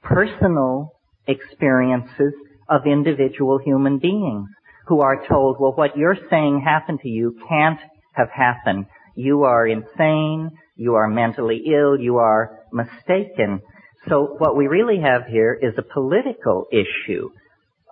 personal 0.04 0.94
experiences 1.28 2.34
of 2.70 2.82
individual 2.86 3.60
human 3.64 4.00
beings 4.00 4.48
who 4.88 5.02
are 5.02 5.26
told, 5.28 5.58
well, 5.60 5.74
what 5.74 5.98
you're 5.98 6.18
saying 6.30 6.62
happened 6.64 7.00
to 7.02 7.10
you 7.10 7.36
can't 7.48 7.80
have 8.14 8.30
happened. 8.30 8.86
You 9.16 9.44
are 9.44 9.68
insane. 9.68 10.52
You 10.76 10.96
are 10.96 11.08
mentally 11.08 11.64
ill. 11.68 12.00
You 12.00 12.18
are 12.18 12.60
mistaken. 12.72 13.62
So 14.10 14.36
what 14.38 14.58
we 14.58 14.68
really 14.68 15.00
have 15.02 15.26
here 15.28 15.58
is 15.62 15.74
a 15.78 15.84
political 15.84 16.68
issue. 16.72 17.30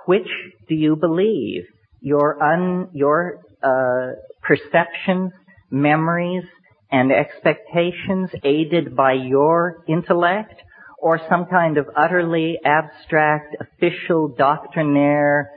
Which 0.06 0.28
do 0.68 0.76
you 0.76 0.96
believe? 0.96 1.64
Your 2.02 2.42
un, 2.42 2.90
your 2.94 3.40
uh, 3.62 4.14
perceptions, 4.42 5.32
memories, 5.70 6.46
and 6.92 7.12
expectations 7.12 8.32
aided 8.44 8.96
by 8.96 9.14
your 9.14 9.84
intellect, 9.88 10.56
or 10.98 11.20
some 11.30 11.46
kind 11.46 11.78
of 11.78 11.88
utterly 11.96 12.58
abstract, 12.66 13.56
official, 13.60 14.30
doctrinaire, 14.30 15.52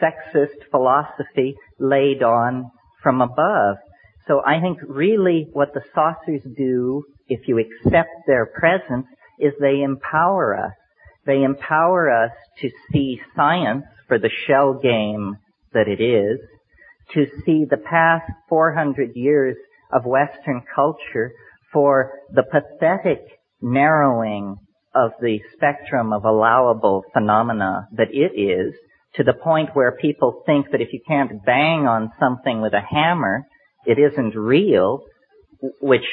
sexist 0.00 0.70
philosophy 0.70 1.56
laid 1.78 2.22
on 2.22 2.70
from 3.02 3.20
above. 3.20 3.76
So 4.26 4.40
I 4.44 4.60
think 4.60 4.78
really 4.86 5.48
what 5.52 5.74
the 5.74 5.82
saucers 5.94 6.42
do, 6.56 7.04
if 7.28 7.46
you 7.46 7.58
accept 7.58 8.10
their 8.26 8.46
presence, 8.46 9.06
is 9.40 9.52
they 9.60 9.82
empower 9.82 10.56
us. 10.56 10.72
They 11.26 11.42
empower 11.42 12.10
us 12.10 12.32
to 12.60 12.70
see 12.92 13.20
science 13.36 13.84
for 14.08 14.18
the 14.18 14.30
shell 14.46 14.74
game 14.74 15.36
that 15.72 15.88
it 15.88 16.02
is, 16.02 16.40
to 17.14 17.26
see 17.44 17.64
the 17.68 17.76
past 17.76 18.30
400 18.48 19.14
years 19.14 19.56
of 19.92 20.04
Western 20.04 20.62
culture 20.74 21.32
for 21.72 22.12
the 22.32 22.42
pathetic 22.42 23.22
narrowing 23.60 24.56
of 24.94 25.12
the 25.20 25.40
spectrum 25.54 26.12
of 26.12 26.24
allowable 26.24 27.04
phenomena 27.12 27.88
that 27.92 28.08
it 28.12 28.38
is, 28.38 28.74
to 29.14 29.24
the 29.24 29.32
point 29.32 29.70
where 29.74 29.92
people 29.92 30.42
think 30.46 30.70
that 30.70 30.80
if 30.80 30.92
you 30.92 31.00
can't 31.06 31.44
bang 31.44 31.86
on 31.86 32.12
something 32.18 32.60
with 32.60 32.72
a 32.72 32.80
hammer, 32.80 33.44
it 33.84 33.98
isn't 33.98 34.34
real, 34.36 35.04
which 35.80 36.04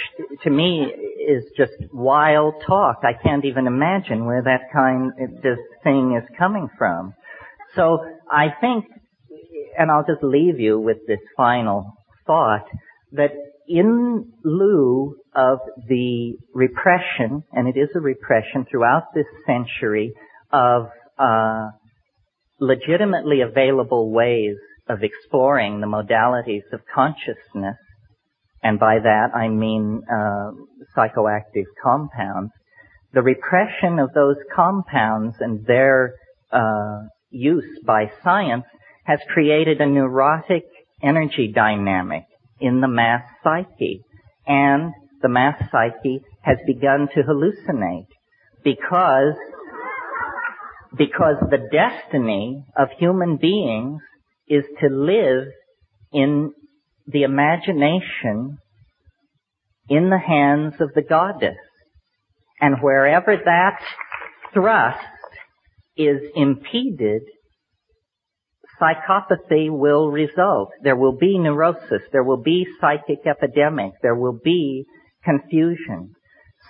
to 0.43 0.49
me 0.49 0.85
is 1.27 1.43
just 1.55 1.73
wild 1.93 2.55
talk. 2.65 2.99
I 3.03 3.13
can't 3.21 3.45
even 3.45 3.67
imagine 3.67 4.25
where 4.25 4.43
that 4.43 4.71
kind 4.73 5.11
of 5.19 5.57
thing 5.83 6.19
is 6.21 6.27
coming 6.37 6.69
from. 6.77 7.13
So 7.75 7.99
I 8.29 8.47
think, 8.59 8.85
and 9.77 9.91
I'll 9.91 10.05
just 10.05 10.23
leave 10.23 10.59
you 10.59 10.79
with 10.79 10.97
this 11.07 11.19
final 11.35 11.93
thought, 12.25 12.65
that 13.13 13.31
in 13.67 14.33
lieu 14.43 15.17
of 15.35 15.59
the 15.87 16.37
repression, 16.53 17.43
and 17.51 17.67
it 17.67 17.79
is 17.79 17.89
a 17.95 17.99
repression 17.99 18.65
throughout 18.69 19.13
this 19.13 19.25
century 19.45 20.13
of 20.51 20.87
uh, 21.19 21.69
legitimately 22.59 23.41
available 23.41 24.11
ways 24.11 24.57
of 24.89 25.03
exploring 25.03 25.81
the 25.81 25.87
modalities 25.87 26.63
of 26.73 26.81
consciousness, 26.93 27.77
and 28.63 28.79
by 28.79 28.99
that 28.99 29.35
I 29.35 29.49
mean 29.49 30.01
uh, 30.11 30.51
psychoactive 30.95 31.65
compounds, 31.81 32.51
the 33.13 33.21
repression 33.21 33.99
of 33.99 34.13
those 34.13 34.37
compounds 34.55 35.35
and 35.39 35.65
their 35.65 36.15
uh, 36.51 37.03
use 37.29 37.79
by 37.85 38.11
science 38.23 38.65
has 39.05 39.19
created 39.29 39.79
a 39.79 39.85
neurotic 39.85 40.63
energy 41.01 41.51
dynamic 41.53 42.23
in 42.59 42.81
the 42.81 42.87
mass 42.87 43.23
psyche, 43.43 44.01
and 44.45 44.91
the 45.21 45.29
mass 45.29 45.59
psyche 45.71 46.21
has 46.41 46.57
begun 46.65 47.07
to 47.13 47.21
hallucinate 47.23 48.07
because 48.63 49.35
because 50.97 51.35
the 51.49 51.67
destiny 51.71 52.65
of 52.77 52.89
human 52.97 53.37
beings 53.37 54.01
is 54.47 54.63
to 54.81 54.87
live 54.87 55.47
in 56.11 56.53
the 57.07 57.23
imagination 57.23 58.57
in 59.89 60.09
the 60.09 60.19
hands 60.19 60.75
of 60.79 60.93
the 60.93 61.01
goddess. 61.01 61.57
And 62.59 62.81
wherever 62.81 63.35
that 63.35 63.79
thrust 64.53 64.99
is 65.95 66.21
impeded, 66.35 67.21
psychopathy 68.81 69.69
will 69.69 70.09
result. 70.09 70.69
There 70.83 70.95
will 70.95 71.17
be 71.17 71.37
neurosis. 71.37 72.01
There 72.11 72.23
will 72.23 72.43
be 72.43 72.67
psychic 72.81 73.25
epidemic. 73.25 73.93
There 74.01 74.15
will 74.15 74.37
be 74.43 74.85
confusion. 75.23 76.13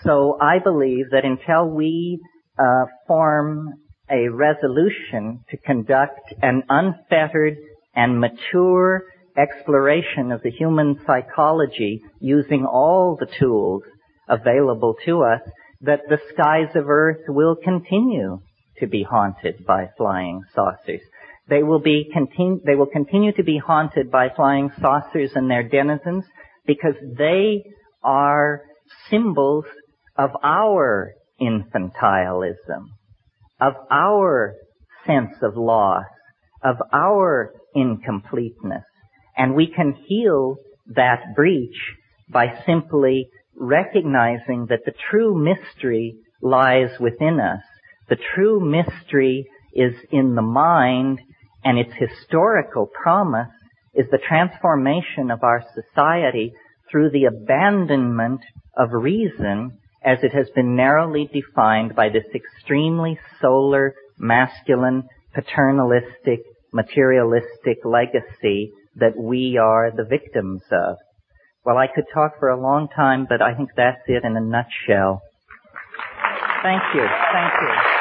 So 0.04 0.38
I 0.40 0.60
believe 0.60 1.06
that 1.12 1.26
until 1.26 1.70
we 1.70 2.20
uh, 2.60 2.86
form 3.08 3.74
a 4.10 4.30
resolution 4.30 5.44
to 5.50 5.58
conduct 5.58 6.34
an 6.42 6.64
unfettered 6.70 7.58
and 7.96 8.20
mature 8.20 9.04
exploration 9.38 10.32
of 10.32 10.42
the 10.42 10.52
human 10.52 11.00
psychology 11.06 12.02
using 12.20 12.66
all 12.66 13.16
the 13.20 13.28
tools 13.40 13.84
available 14.28 14.96
to 15.06 15.24
us, 15.24 15.42
that 15.82 16.02
the 16.10 16.20
skies 16.34 16.76
of 16.76 16.90
Earth 16.90 17.22
will 17.28 17.56
continue 17.56 18.40
to 18.80 18.88
be 18.88 19.04
haunted 19.04 19.66
by 19.66 19.90
flying 19.98 20.42
saucers. 20.54 21.02
They 21.50 21.64
will 21.64 21.80
be 21.80 22.12
continu- 22.14 22.62
they 22.64 22.76
will 22.76 22.88
continue 22.88 23.32
to 23.34 23.44
be 23.44 23.58
haunted 23.58 24.12
by 24.12 24.30
flying 24.30 24.72
saucers 24.82 25.32
and 25.36 25.50
their 25.50 25.64
denizens 25.64 26.26
because 26.66 26.96
they 27.18 27.64
are 28.04 28.62
symbols 29.10 29.66
of 30.18 30.32
our 30.44 31.14
infantilism, 31.40 32.88
of 33.62 33.74
our 33.90 34.56
sense 35.06 35.36
of 35.42 35.56
loss, 35.56 36.06
of 36.64 36.78
our 36.92 37.54
incompleteness. 37.74 38.84
And 39.38 39.56
we 39.56 39.68
can 39.68 39.94
heal 39.94 40.58
that 40.96 41.36
breach 41.36 41.78
by 42.30 42.62
simply 42.66 43.30
recognizing 43.56 44.68
that 44.70 44.86
the 44.86 44.94
true 45.10 45.36
mystery 45.36 46.16
lies 46.42 47.00
within 47.00 47.40
us. 47.40 47.64
The 48.10 48.18
true 48.36 48.60
mystery 48.60 49.48
is 49.74 49.94
in 50.12 50.36
the 50.36 50.42
mind 50.42 51.20
and 51.64 51.78
its 51.78 51.94
historical 51.98 52.88
promise 52.88 53.52
is 53.94 54.06
the 54.12 54.20
transformation 54.28 55.32
of 55.32 55.44
our 55.44 55.64
society 55.74 56.54
through 56.90 57.10
the 57.10 57.26
abandonment 57.26 58.42
of 58.78 58.90
reason 58.94 59.78
as 60.04 60.20
it 60.24 60.32
has 60.34 60.50
been 60.56 60.76
narrowly 60.76 61.30
defined 61.34 61.96
by 61.96 62.10
this 62.10 62.24
extremely 62.34 63.20
solar, 63.42 63.94
masculine, 64.18 65.04
paternalistic, 65.34 66.44
materialistic 66.72 67.80
legacy 67.84 68.72
that 69.00 69.18
we 69.18 69.58
are 69.58 69.92
the 69.92 70.04
victims 70.04 70.62
of. 70.72 70.98
Well, 71.64 71.78
I 71.78 71.88
could 71.94 72.06
talk 72.14 72.40
for 72.40 72.50
a 72.50 72.60
long 72.60 72.88
time, 72.96 73.26
but 73.28 73.42
I 73.42 73.54
think 73.54 73.70
that's 73.76 74.02
it 74.08 74.24
in 74.24 74.36
a 74.36 74.42
nutshell. 74.42 75.22
Thank 76.64 76.82
you. 76.96 77.06
Thank 77.34 77.54
you. 77.62 77.98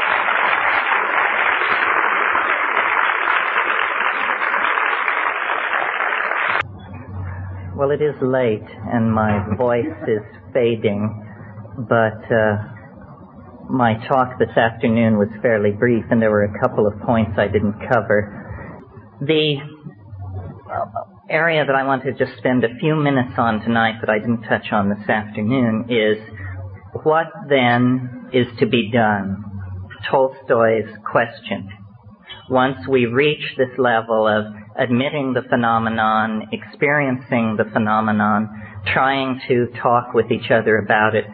Well, 7.77 7.91
it 7.91 8.01
is 8.01 8.15
late 8.23 8.65
and 8.91 9.13
my 9.13 9.55
voice 9.59 9.85
is 10.09 10.23
fading, 10.55 11.13
but 11.77 12.25
uh, 12.33 12.57
my 13.69 13.95
talk 14.09 14.39
this 14.39 14.57
afternoon 14.57 15.19
was 15.19 15.29
fairly 15.43 15.73
brief 15.73 16.05
and 16.11 16.23
there 16.23 16.31
were 16.31 16.45
a 16.45 16.59
couple 16.59 16.87
of 16.87 16.99
points 17.01 17.33
I 17.37 17.49
didn't 17.49 17.75
cover. 17.93 18.81
The 19.21 19.57
area 21.29 21.65
that 21.65 21.75
I 21.75 21.85
want 21.85 22.05
to 22.05 22.13
just 22.13 22.39
spend 22.39 22.65
a 22.65 22.75
few 22.79 22.95
minutes 22.95 23.33
on 23.37 23.61
tonight 23.61 23.97
that 24.01 24.11
I 24.11 24.19
didn't 24.19 24.43
touch 24.43 24.73
on 24.73 24.89
this 24.89 25.09
afternoon 25.09 25.87
is 25.89 26.19
what 27.03 27.27
then 27.49 28.29
is 28.33 28.47
to 28.61 28.67
be 28.67 28.91
done? 28.91 29.45
Tolstoy's 30.11 30.89
question. 31.11 31.69
Once 32.49 32.87
we 32.89 33.07
reach 33.07 33.43
this 33.57 33.77
level 33.77 34.29
of 34.29 34.55
admitting 34.79 35.33
the 35.33 35.43
phenomenon, 35.49 36.49
experiencing 36.53 37.57
the 37.57 37.69
phenomenon, 37.73 38.49
trying 38.93 39.41
to 39.49 39.67
talk 39.83 40.15
with 40.15 40.31
each 40.31 40.51
other 40.51 40.79
about 40.79 41.17
it. 41.17 41.25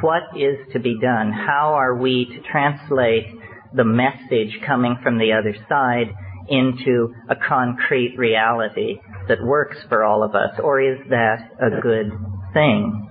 What 0.00 0.22
is 0.36 0.56
to 0.72 0.80
be 0.80 0.98
done? 1.00 1.30
How 1.32 1.74
are 1.74 1.94
we 1.94 2.24
to 2.24 2.40
translate 2.50 3.26
the 3.72 3.84
message 3.84 4.58
coming 4.66 4.96
from 5.00 5.18
the 5.18 5.32
other 5.32 5.54
side 5.68 6.12
into 6.48 7.14
a 7.28 7.36
concrete 7.36 8.16
reality 8.18 8.98
that 9.28 9.42
works 9.42 9.76
for 9.88 10.04
all 10.04 10.22
of 10.22 10.34
us? 10.34 10.58
Or 10.62 10.80
is 10.80 10.98
that 11.10 11.50
a 11.60 11.80
good 11.80 12.12
thing? 12.52 13.08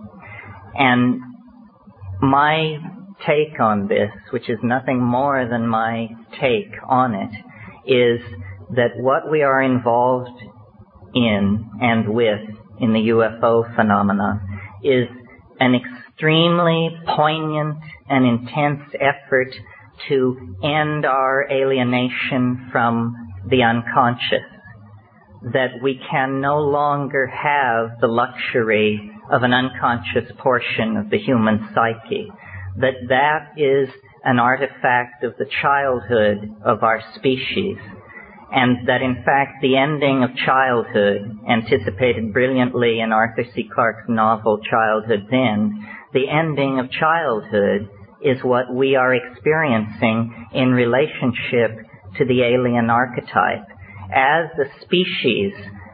And 0.75 1.19
my 2.21 2.77
take 3.25 3.59
on 3.59 3.87
this, 3.87 4.11
which 4.31 4.49
is 4.49 4.57
nothing 4.63 5.01
more 5.01 5.47
than 5.49 5.67
my 5.67 6.07
take 6.39 6.71
on 6.87 7.13
it, 7.13 7.31
is 7.85 8.21
that 8.75 8.97
what 8.97 9.29
we 9.29 9.41
are 9.43 9.61
involved 9.61 10.41
in 11.13 11.69
and 11.81 12.13
with 12.13 12.39
in 12.79 12.93
the 12.93 13.09
UFO 13.09 13.75
phenomena 13.75 14.41
is 14.83 15.07
an 15.59 15.75
extremely 15.75 16.89
poignant 17.15 17.77
and 18.09 18.25
intense 18.25 18.81
effort 18.95 19.53
to 20.09 20.55
end 20.63 21.05
our 21.05 21.47
alienation 21.51 22.69
from 22.71 23.15
the 23.49 23.63
unconscious. 23.63 24.50
That 25.41 25.81
we 25.81 25.99
can 26.09 26.39
no 26.39 26.59
longer 26.59 27.27
have 27.27 27.99
the 27.99 28.07
luxury 28.07 29.11
of 29.31 29.43
an 29.43 29.53
unconscious 29.53 30.31
portion 30.37 30.97
of 30.97 31.09
the 31.09 31.17
human 31.17 31.69
psyche. 31.73 32.31
That 32.77 32.93
that 33.09 33.53
is 33.57 33.89
an 34.23 34.39
artifact 34.39 35.23
of 35.23 35.35
the 35.37 35.49
childhood 35.61 36.53
of 36.63 36.83
our 36.83 37.01
species 37.15 37.77
and 38.51 38.87
that 38.87 39.01
in 39.01 39.23
fact 39.23 39.61
the 39.61 39.77
ending 39.77 40.23
of 40.23 40.35
childhood, 40.35 41.39
anticipated 41.49 42.33
brilliantly 42.33 42.99
in 42.99 43.13
Arthur 43.13 43.45
C. 43.55 43.69
Clarke's 43.73 44.09
novel 44.09 44.59
Childhood's 44.69 45.31
End, 45.31 45.73
the 46.13 46.27
ending 46.29 46.77
of 46.77 46.91
childhood 46.91 47.89
is 48.21 48.43
what 48.43 48.73
we 48.73 48.95
are 48.95 49.15
experiencing 49.15 50.47
in 50.53 50.71
relationship 50.71 51.87
to 52.17 52.25
the 52.25 52.43
alien 52.43 52.89
archetype. 52.89 53.70
As 54.13 54.49
a 54.59 54.81
species, 54.81 55.53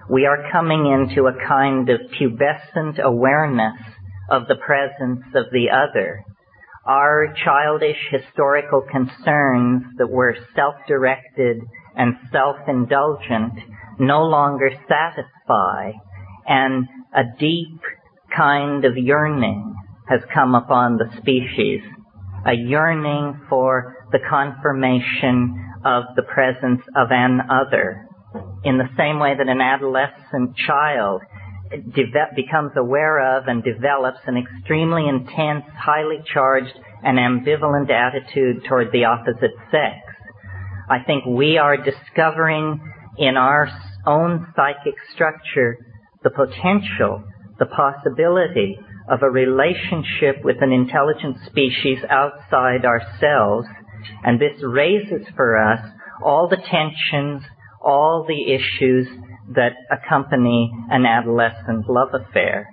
we 0.10 0.26
are 0.26 0.50
coming 0.52 0.88
into 0.88 1.28
a 1.28 1.48
kind 1.48 1.88
of 1.90 2.00
pubescent 2.20 3.00
awareness 3.00 3.80
of 4.30 4.48
the 4.48 4.56
presence 4.56 5.24
of 5.36 5.46
the 5.52 5.68
other. 5.70 6.24
Our 6.86 7.36
childish 7.44 7.98
historical 8.10 8.82
concerns 8.82 9.84
that 9.98 10.10
were 10.10 10.36
self-directed 10.56 11.62
and 11.96 12.16
self-indulgent 12.32 13.54
no 14.00 14.24
longer 14.24 14.72
satisfy 14.88 15.92
and 16.48 16.88
a 17.14 17.24
deep 17.38 17.82
kind 18.36 18.86
of 18.86 18.98
yearning 18.98 19.76
has 20.10 20.22
come 20.34 20.56
upon 20.56 20.98
the 20.98 21.12
species. 21.18 21.82
A 22.46 22.54
yearning 22.54 23.42
for 23.50 23.98
the 24.12 24.20
confirmation 24.28 25.74
of 25.84 26.04
the 26.16 26.24
presence 26.24 26.82
of 26.96 27.10
an 27.12 27.42
other. 27.50 28.07
In 28.64 28.78
the 28.78 28.90
same 28.98 29.20
way 29.20 29.34
that 29.38 29.48
an 29.48 29.62
adolescent 29.62 30.56
child 30.68 31.22
becomes 32.36 32.72
aware 32.76 33.38
of 33.38 33.48
and 33.48 33.64
develops 33.64 34.20
an 34.26 34.38
extremely 34.38 35.08
intense, 35.08 35.66
highly 35.78 36.20
charged, 36.34 36.74
and 37.04 37.18
ambivalent 37.18 37.90
attitude 37.90 38.64
toward 38.68 38.92
the 38.92 39.06
opposite 39.06 39.52
sex. 39.72 39.98
I 40.90 41.04
think 41.06 41.26
we 41.26 41.58
are 41.58 41.78
discovering 41.78 42.80
in 43.18 43.38
our 43.38 43.70
own 44.06 44.48
psychic 44.56 44.96
structure 45.14 45.78
the 46.24 46.30
potential, 46.30 47.24
the 47.60 47.66
possibility 47.66 48.78
of 49.10 49.22
a 49.22 49.30
relationship 49.30 50.44
with 50.44 50.58
an 50.62 50.72
intelligent 50.72 51.38
species 51.46 52.00
outside 52.10 52.86
ourselves. 52.86 53.68
And 54.24 54.40
this 54.40 54.62
raises 54.62 55.28
for 55.36 55.58
us 55.58 55.80
all 56.24 56.48
the 56.48 56.58
tensions, 56.58 57.44
all 57.82 58.26
the 58.28 58.54
issues 58.54 59.08
that 59.56 59.74
accompany 59.92 60.72
an 60.90 61.06
adolescent 61.06 61.90
love 61.90 62.10
affair. 62.14 62.70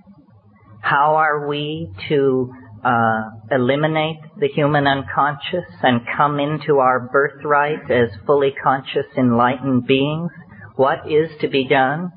How 0.81 1.17
are 1.17 1.47
we 1.47 1.91
to 2.09 2.53
uh, 2.85 3.23
eliminate 3.51 4.19
the 4.39 4.49
human 4.49 4.87
unconscious 4.87 5.71
and 5.83 6.01
come 6.17 6.39
into 6.39 6.79
our 6.79 7.09
birthright 7.11 7.91
as 7.91 8.11
fully 8.27 8.53
conscious, 8.63 9.07
enlightened 9.17 9.87
beings? 9.87 10.31
What 10.77 11.11
is 11.11 11.31
to 11.41 11.49
be 11.49 11.67
done? 11.67 12.11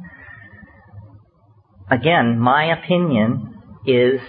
Again, 1.89 2.37
my 2.37 2.77
opinion 2.77 3.53
is 3.85 4.19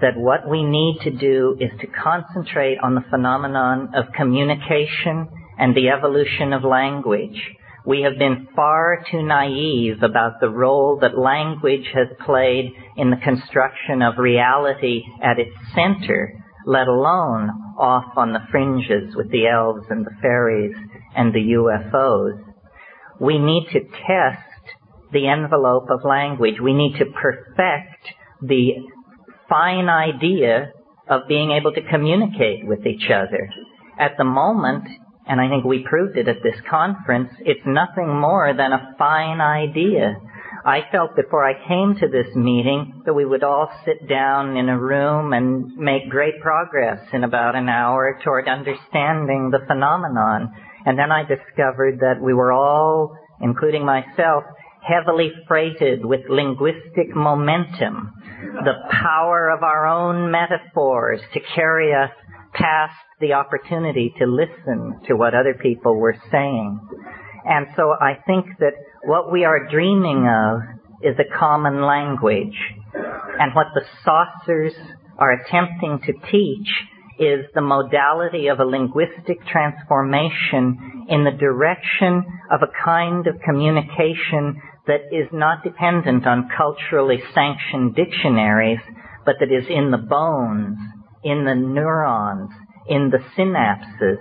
that 0.00 0.16
what 0.16 0.48
we 0.48 0.62
need 0.62 0.98
to 1.04 1.10
do 1.10 1.56
is 1.58 1.70
to 1.80 1.86
concentrate 1.86 2.78
on 2.82 2.94
the 2.94 3.04
phenomenon 3.08 3.92
of 3.94 4.12
communication 4.14 5.28
and 5.58 5.74
the 5.74 5.88
evolution 5.88 6.52
of 6.52 6.64
language. 6.64 7.40
We 7.86 8.02
have 8.02 8.18
been 8.18 8.48
far 8.56 9.04
too 9.10 9.22
naive 9.22 10.02
about 10.02 10.40
the 10.40 10.50
role 10.50 10.98
that 11.02 11.16
language 11.16 11.86
has 11.94 12.08
played 12.26 12.72
in 12.96 13.10
the 13.10 13.16
construction 13.16 14.02
of 14.02 14.18
reality 14.18 15.02
at 15.22 15.38
its 15.38 15.54
center, 15.72 16.32
let 16.66 16.88
alone 16.88 17.48
off 17.78 18.16
on 18.16 18.32
the 18.32 18.42
fringes 18.50 19.14
with 19.14 19.30
the 19.30 19.46
elves 19.46 19.86
and 19.88 20.04
the 20.04 20.16
fairies 20.20 20.74
and 21.14 21.32
the 21.32 21.54
UFOs. 21.54 22.42
We 23.20 23.38
need 23.38 23.68
to 23.72 23.80
test 23.80 24.42
the 25.12 25.28
envelope 25.28 25.86
of 25.88 26.04
language. 26.04 26.56
We 26.60 26.74
need 26.74 26.98
to 26.98 27.04
perfect 27.04 28.08
the 28.42 28.72
fine 29.48 29.88
idea 29.88 30.72
of 31.08 31.28
being 31.28 31.52
able 31.52 31.72
to 31.72 31.88
communicate 31.88 32.66
with 32.66 32.84
each 32.84 33.08
other. 33.10 33.48
At 33.96 34.16
the 34.18 34.24
moment, 34.24 34.88
and 35.26 35.40
I 35.40 35.48
think 35.48 35.64
we 35.64 35.84
proved 35.88 36.16
it 36.16 36.28
at 36.28 36.42
this 36.42 36.56
conference, 36.70 37.30
it's 37.40 37.66
nothing 37.66 38.08
more 38.08 38.54
than 38.56 38.72
a 38.72 38.94
fine 38.96 39.40
idea. 39.40 40.20
I 40.64 40.80
felt 40.90 41.14
before 41.14 41.44
I 41.44 41.66
came 41.68 41.94
to 42.00 42.08
this 42.08 42.34
meeting 42.34 43.02
that 43.06 43.14
we 43.14 43.24
would 43.24 43.44
all 43.44 43.70
sit 43.84 44.08
down 44.08 44.56
in 44.56 44.68
a 44.68 44.78
room 44.78 45.32
and 45.32 45.76
make 45.76 46.10
great 46.10 46.40
progress 46.40 46.98
in 47.12 47.22
about 47.24 47.54
an 47.54 47.68
hour 47.68 48.18
toward 48.24 48.48
understanding 48.48 49.50
the 49.50 49.64
phenomenon. 49.66 50.52
And 50.84 50.98
then 50.98 51.12
I 51.12 51.22
discovered 51.22 52.00
that 52.00 52.20
we 52.20 52.34
were 52.34 52.52
all, 52.52 53.16
including 53.40 53.84
myself, 53.84 54.44
heavily 54.82 55.32
freighted 55.48 56.04
with 56.04 56.20
linguistic 56.28 57.14
momentum, 57.14 58.12
the 58.64 58.74
power 58.90 59.50
of 59.50 59.62
our 59.62 59.86
own 59.86 60.30
metaphors 60.30 61.20
to 61.34 61.40
carry 61.54 61.92
us 61.92 62.10
past 62.56 62.94
the 63.20 63.34
opportunity 63.34 64.14
to 64.18 64.26
listen 64.26 65.00
to 65.06 65.14
what 65.14 65.34
other 65.34 65.54
people 65.54 65.96
were 65.96 66.16
saying. 66.30 66.80
And 67.44 67.66
so 67.76 67.92
I 67.92 68.18
think 68.26 68.46
that 68.58 68.72
what 69.04 69.30
we 69.30 69.44
are 69.44 69.68
dreaming 69.70 70.26
of 70.26 70.60
is 71.02 71.16
a 71.18 71.38
common 71.38 71.82
language. 71.82 72.56
And 73.38 73.54
what 73.54 73.66
the 73.74 73.84
saucers 74.04 74.72
are 75.18 75.32
attempting 75.32 76.00
to 76.06 76.12
teach 76.30 76.68
is 77.18 77.46
the 77.54 77.60
modality 77.60 78.48
of 78.48 78.60
a 78.60 78.64
linguistic 78.64 79.38
transformation 79.46 81.06
in 81.08 81.24
the 81.24 81.30
direction 81.30 82.24
of 82.50 82.60
a 82.62 82.84
kind 82.84 83.26
of 83.26 83.40
communication 83.44 84.60
that 84.86 85.00
is 85.12 85.28
not 85.32 85.64
dependent 85.64 86.26
on 86.26 86.48
culturally 86.56 87.22
sanctioned 87.34 87.94
dictionaries, 87.94 88.80
but 89.24 89.36
that 89.40 89.50
is 89.50 89.64
in 89.68 89.90
the 89.90 89.98
bones, 89.98 90.78
in 91.26 91.44
the 91.44 91.54
neurons, 91.54 92.50
in 92.88 93.10
the 93.10 93.18
synapses, 93.36 94.18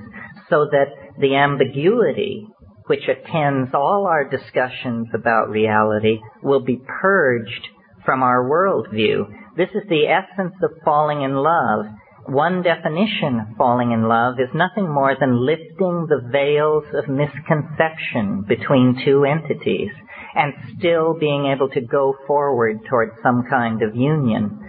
so 0.50 0.68
that 0.72 0.88
the 1.20 1.36
ambiguity 1.36 2.48
which 2.88 3.08
attends 3.08 3.72
all 3.74 4.06
our 4.06 4.30
discussions 4.30 5.08
about 5.14 5.50
reality 5.50 6.20
will 6.44 6.64
be 6.64 6.82
purged 7.02 7.68
from 8.06 8.22
our 8.22 8.48
worldview. 8.48 9.26
This 9.58 9.70
is 9.74 9.90
the 9.90 10.06
essence 10.08 10.54
of 10.62 10.70
falling 10.84 11.24
in 11.24 11.34
love. 11.36 11.86
One 12.28 12.62
definition 12.62 13.40
of 13.40 13.58
falling 13.58 13.92
in 13.92 14.08
love 14.08 14.36
is 14.40 14.50
nothing 14.54 14.92
more 14.92 15.16
than 15.20 15.46
lifting 15.46 16.08
the 16.08 16.28
veils 16.32 16.84
of 16.94 17.10
misconception 17.10 18.46
between 18.48 19.02
two 19.04 19.26
entities 19.26 19.92
and 20.36 20.54
still 20.78 21.16
being 21.18 21.48
able 21.56 21.70
to 21.70 21.82
go 21.82 22.16
forward 22.28 22.80
toward 22.90 23.12
some 23.24 23.46
kind 23.50 23.82
of 23.82 23.96
union. 23.96 24.60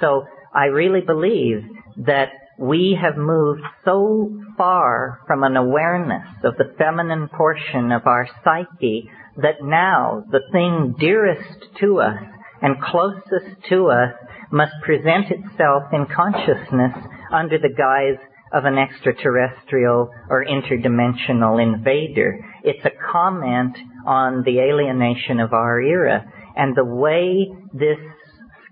So 0.00 0.24
I 0.54 0.66
really 0.66 1.00
believe 1.00 1.64
that 1.98 2.30
we 2.58 2.98
have 3.00 3.16
moved 3.16 3.62
so 3.84 4.30
far 4.56 5.20
from 5.26 5.42
an 5.42 5.56
awareness 5.56 6.26
of 6.44 6.56
the 6.56 6.74
feminine 6.78 7.28
portion 7.28 7.92
of 7.92 8.06
our 8.06 8.28
psyche 8.42 9.10
that 9.36 9.62
now 9.62 10.24
the 10.30 10.40
thing 10.52 10.94
dearest 10.98 11.66
to 11.80 12.00
us 12.00 12.22
and 12.62 12.80
closest 12.80 13.62
to 13.68 13.88
us 13.88 14.14
must 14.50 14.72
present 14.82 15.26
itself 15.30 15.82
in 15.92 16.06
consciousness 16.06 16.92
under 17.32 17.58
the 17.58 17.74
guise 17.76 18.18
of 18.52 18.64
an 18.64 18.78
extraterrestrial 18.78 20.10
or 20.30 20.46
interdimensional 20.46 21.62
invader. 21.62 22.38
It's 22.62 22.84
a 22.84 23.12
comment 23.12 23.76
on 24.06 24.44
the 24.44 24.60
alienation 24.60 25.40
of 25.40 25.52
our 25.52 25.80
era 25.80 26.24
and 26.56 26.74
the 26.74 26.84
way 26.84 27.48
this 27.74 27.98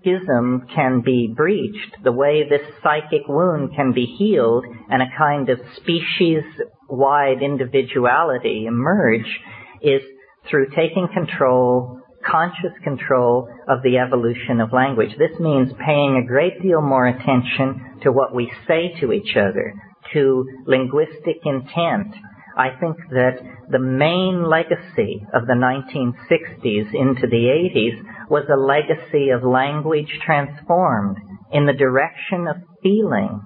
schism 0.05 0.67
can 0.73 1.01
be 1.01 1.33
breached, 1.35 2.03
the 2.03 2.11
way 2.11 2.47
this 2.47 2.61
psychic 2.83 3.27
wound 3.27 3.71
can 3.75 3.91
be 3.91 4.05
healed 4.05 4.65
and 4.89 5.01
a 5.01 5.17
kind 5.17 5.49
of 5.49 5.59
species 5.77 6.43
wide 6.89 7.41
individuality 7.41 8.65
emerge 8.67 9.39
is 9.81 10.01
through 10.49 10.67
taking 10.75 11.07
control, 11.13 11.99
conscious 12.25 12.73
control 12.83 13.49
of 13.67 13.81
the 13.83 13.97
evolution 13.97 14.61
of 14.61 14.71
language. 14.71 15.11
This 15.17 15.39
means 15.39 15.71
paying 15.83 16.21
a 16.23 16.27
great 16.27 16.61
deal 16.61 16.81
more 16.81 17.07
attention 17.07 17.99
to 18.03 18.11
what 18.11 18.35
we 18.35 18.51
say 18.67 18.93
to 18.99 19.11
each 19.11 19.35
other, 19.35 19.73
to 20.13 20.45
linguistic 20.67 21.37
intent, 21.43 22.13
I 22.57 22.69
think 22.79 22.97
that 23.09 23.39
the 23.69 23.79
main 23.79 24.49
legacy 24.49 25.25
of 25.33 25.45
the 25.45 25.53
1960s 25.53 26.93
into 26.93 27.27
the 27.27 27.47
80s 27.75 28.29
was 28.29 28.45
a 28.49 28.55
legacy 28.55 29.29
of 29.29 29.43
language 29.43 30.19
transformed 30.25 31.17
in 31.51 31.65
the 31.65 31.73
direction 31.73 32.47
of 32.47 32.55
feeling. 32.81 33.41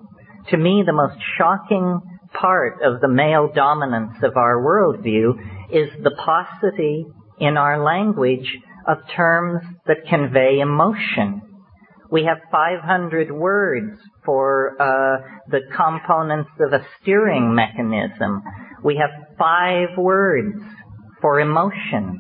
To 0.49 0.57
me, 0.57 0.84
the 0.86 0.93
most 0.93 1.18
shocking 1.38 2.01
part 2.34 2.82
of 2.84 3.01
the 3.01 3.07
male 3.07 3.51
dominance 3.53 4.18
of 4.22 4.38
our 4.38 4.62
worldview 4.62 5.34
is 5.72 5.89
the 6.03 6.12
paucity 6.12 7.05
in 7.39 7.57
our 7.57 7.84
language 7.84 8.57
of 8.88 8.97
terms 9.16 9.64
that 9.88 10.07
convey 10.07 10.60
emotion. 10.60 11.41
We 12.12 12.26
have 12.26 12.38
500 12.51 13.32
words 13.32 13.99
for 14.30 14.78
uh, 14.80 15.18
the 15.50 15.62
components 15.76 16.52
of 16.60 16.72
a 16.72 16.86
steering 17.02 17.56
mechanism. 17.56 18.44
We 18.84 19.02
have 19.02 19.10
five 19.40 19.98
words 19.98 20.62
for 21.20 21.40
emotions. 21.40 22.20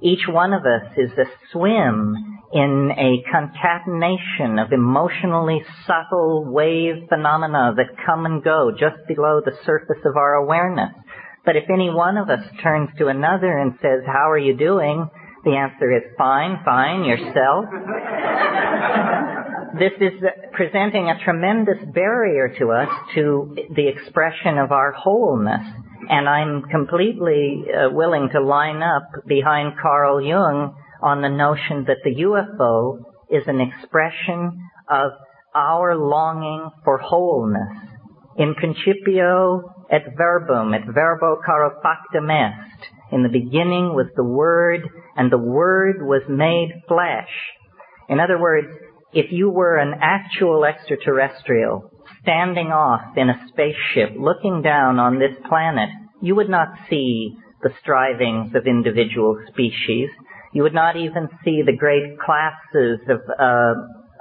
Each 0.00 0.22
one 0.28 0.52
of 0.52 0.62
us 0.62 0.92
is 0.96 1.10
a 1.18 1.24
swim 1.50 2.14
in 2.52 2.92
a 2.96 3.24
concatenation 3.28 4.60
of 4.60 4.70
emotionally 4.70 5.64
subtle 5.84 6.44
wave 6.44 7.08
phenomena 7.08 7.74
that 7.76 7.96
come 8.06 8.24
and 8.24 8.44
go 8.44 8.70
just 8.70 9.02
below 9.08 9.40
the 9.44 9.58
surface 9.64 10.04
of 10.04 10.16
our 10.16 10.34
awareness. 10.34 10.92
But 11.44 11.56
if 11.56 11.64
any 11.68 11.90
one 11.90 12.18
of 12.18 12.30
us 12.30 12.46
turns 12.62 12.90
to 12.98 13.08
another 13.08 13.58
and 13.58 13.72
says, 13.82 14.06
how 14.06 14.30
are 14.30 14.38
you 14.38 14.56
doing? 14.56 15.10
The 15.44 15.56
answer 15.56 15.90
is 15.90 16.04
fine, 16.16 16.60
fine, 16.64 17.02
yourself. 17.02 17.64
this 19.78 19.92
is 20.00 20.12
presenting 20.52 21.08
a 21.08 21.22
tremendous 21.24 21.78
barrier 21.94 22.54
to 22.58 22.70
us 22.70 22.88
to 23.14 23.56
the 23.74 23.88
expression 23.88 24.58
of 24.58 24.72
our 24.72 24.92
wholeness. 24.92 25.62
And 26.08 26.28
I'm 26.28 26.62
completely 26.62 27.64
uh, 27.66 27.90
willing 27.90 28.28
to 28.32 28.40
line 28.40 28.82
up 28.82 29.26
behind 29.26 29.74
Carl 29.80 30.20
Jung 30.20 30.74
on 31.02 31.22
the 31.22 31.28
notion 31.28 31.84
that 31.88 31.98
the 32.04 32.22
UFO 32.22 33.00
is 33.30 33.42
an 33.46 33.60
expression 33.60 34.60
of 34.88 35.12
our 35.54 35.96
longing 35.96 36.70
for 36.84 36.98
wholeness. 36.98 37.76
In 38.38 38.54
principio 38.54 39.62
et 39.90 40.04
verbum, 40.16 40.74
et 40.74 40.84
verbo 40.86 41.40
caro 41.44 41.70
factum 41.82 42.30
est. 42.30 42.88
In 43.12 43.22
the 43.22 43.28
beginning 43.28 43.94
was 43.94 44.06
the 44.16 44.24
Word, 44.24 44.82
and 45.16 45.30
the 45.30 45.38
Word 45.38 46.02
was 46.02 46.22
made 46.28 46.82
flesh. 46.88 47.30
In 48.08 48.20
other 48.20 48.38
words, 48.38 48.68
if 49.12 49.32
you 49.32 49.50
were 49.50 49.76
an 49.76 49.94
actual 50.00 50.64
extraterrestrial 50.64 51.90
standing 52.22 52.68
off 52.68 53.16
in 53.16 53.28
a 53.28 53.46
spaceship 53.48 54.16
looking 54.18 54.62
down 54.62 54.98
on 54.98 55.18
this 55.18 55.36
planet, 55.48 55.88
you 56.20 56.34
would 56.34 56.48
not 56.48 56.68
see 56.90 57.36
the 57.62 57.70
strivings 57.80 58.54
of 58.54 58.66
individual 58.66 59.38
species. 59.48 60.08
You 60.52 60.62
would 60.62 60.74
not 60.74 60.96
even 60.96 61.28
see 61.44 61.62
the 61.62 61.76
great 61.76 62.18
classes 62.18 63.00
of 63.08 63.20
uh, 63.38 63.74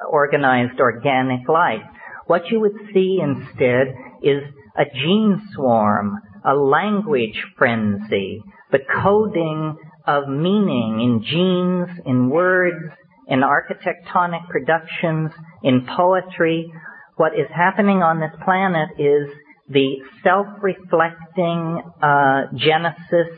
organized 0.10 0.80
organic 0.80 1.48
life. 1.48 1.84
What 2.28 2.50
you 2.50 2.60
would 2.60 2.78
see 2.94 3.20
instead 3.22 3.94
is 4.24 4.44
a 4.78 4.86
gene 4.86 5.42
swarm, 5.54 6.20
a 6.44 6.56
language 6.56 7.44
frenzy, 7.58 8.42
the 8.72 8.80
coding 9.04 9.78
of 10.08 10.28
meaning 10.28 11.02
in 11.02 11.24
genes, 11.24 12.00
in 12.06 12.30
words, 12.30 12.94
in 13.28 13.42
architectonic 13.42 14.48
productions, 14.50 15.32
in 15.64 15.88
poetry. 15.96 16.72
What 17.18 17.34
is 17.34 17.48
happening 17.56 18.04
on 18.04 18.20
this 18.20 18.32
planet 18.44 18.90
is 19.00 19.30
the 19.70 19.98
self-reflecting 20.24 21.82
uh, 22.02 22.42
genesis 22.56 23.34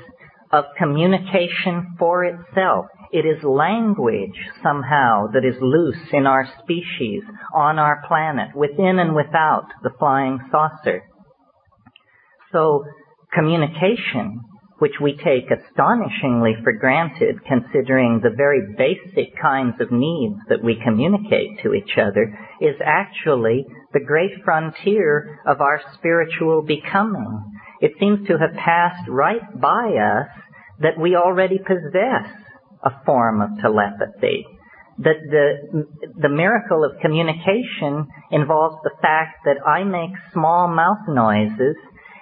of 0.51 0.65
communication 0.77 1.95
for 1.99 2.23
itself. 2.23 2.85
It 3.11 3.25
is 3.25 3.41
language 3.43 4.35
somehow 4.61 5.27
that 5.33 5.45
is 5.45 5.55
loose 5.61 6.09
in 6.11 6.27
our 6.27 6.47
species, 6.61 7.23
on 7.53 7.79
our 7.79 8.03
planet, 8.07 8.55
within 8.55 8.99
and 8.99 9.15
without 9.15 9.67
the 9.83 9.91
flying 9.97 10.39
saucer. 10.51 11.03
So 12.51 12.83
communication, 13.33 14.41
which 14.80 14.93
we 15.01 15.13
take 15.13 15.49
astonishingly 15.49 16.53
for 16.63 16.73
granted 16.73 17.36
considering 17.47 18.21
the 18.21 18.36
very 18.36 18.61
basic 18.78 19.36
kinds 19.41 19.75
of 19.82 19.91
needs 19.91 20.36
that 20.49 20.63
we 20.63 20.80
communicate 20.84 21.59
to 21.63 21.73
each 21.73 21.97
other, 21.97 22.38
is 22.61 22.75
actually 22.84 23.65
the 23.93 23.99
great 24.05 24.32
frontier 24.43 25.39
of 25.47 25.61
our 25.61 25.82
spiritual 25.95 26.61
becoming. 26.61 27.43
It 27.82 27.93
seems 27.99 28.28
to 28.28 28.38
have 28.38 28.53
passed 28.53 29.07
right 29.09 29.59
by 29.59 29.95
us 29.97 30.30
that 30.80 30.99
we 30.99 31.15
already 31.15 31.57
possess 31.57 32.30
a 32.84 33.03
form 33.05 33.41
of 33.41 33.59
telepathy. 33.59 34.45
That 34.99 35.17
the, 35.30 35.86
the 36.19 36.30
miracle 36.30 36.84
of 36.84 36.99
communication 37.01 38.07
involves 38.32 38.78
the 38.84 38.95
fact 39.01 39.45
that 39.45 39.57
I 39.65 39.84
make 39.84 40.11
small 40.34 40.67
mouth 40.67 41.07
noises 41.07 41.75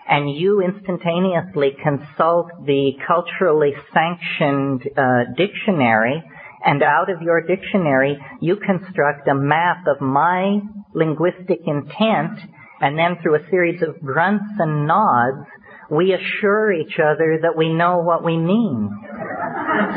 and 0.08 0.36
you 0.36 0.62
instantaneously 0.62 1.76
consult 1.82 2.48
the 2.66 2.92
culturally 3.08 3.74
sanctioned 3.94 4.84
uh, 4.98 5.24
dictionary 5.36 6.24
and 6.64 6.84
out 6.84 7.10
of 7.10 7.22
your 7.22 7.42
dictionary 7.42 8.18
you 8.42 8.56
construct 8.58 9.28
a 9.28 9.36
map 9.36 9.86
of 9.88 10.02
my 10.02 10.60
linguistic 10.94 11.60
intent 11.66 12.40
and 12.82 12.98
then 12.98 13.18
through 13.22 13.36
a 13.36 13.50
series 13.50 13.82
of 13.82 14.00
grunts 14.02 14.54
and 14.60 14.88
nods 14.88 15.48
we 15.90 16.14
assure 16.14 16.72
each 16.72 17.00
other 17.00 17.40
that 17.42 17.56
we 17.56 17.72
know 17.74 18.00
what 18.00 18.24
we 18.24 18.38
mean. 18.38 18.90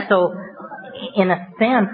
So 0.08 0.34
in 1.16 1.30
a 1.30 1.48
sense, 1.58 1.88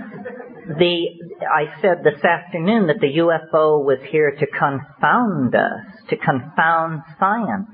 the, 0.79 1.07
I 1.43 1.81
said 1.81 2.03
this 2.03 2.25
afternoon 2.25 2.89
that 2.89 3.01
the 3.01 3.19
UFO 3.19 3.85
was 3.85 3.99
here 4.11 4.31
to 4.31 4.47
confound 4.47 5.55
us, 5.55 5.85
to 6.09 6.17
confound 6.17 7.03
science. 7.19 7.69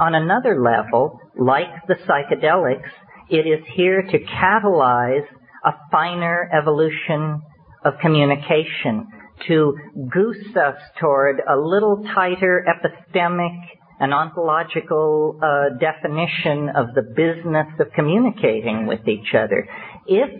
On 0.00 0.14
another 0.14 0.60
level, 0.60 1.20
like 1.38 1.86
the 1.86 1.94
psychedelics, 1.94 2.90
it 3.28 3.46
is 3.46 3.64
here 3.74 4.02
to 4.02 4.18
catalyze 4.18 5.26
a 5.64 5.72
finer 5.90 6.50
evolution 6.52 7.42
of 7.84 7.94
communication, 8.00 9.06
to 9.48 9.76
goose 10.12 10.56
us 10.56 10.76
toward 11.00 11.40
a 11.40 11.56
little 11.56 12.04
tighter 12.14 12.64
epistemic 12.66 13.58
and 14.00 14.14
ontological 14.14 15.38
uh, 15.42 15.78
definition 15.78 16.70
of 16.74 16.94
the 16.94 17.02
business 17.02 17.66
of 17.78 17.92
communicating 17.94 18.86
with 18.86 19.06
each 19.06 19.34
other. 19.34 19.68
If 20.06 20.30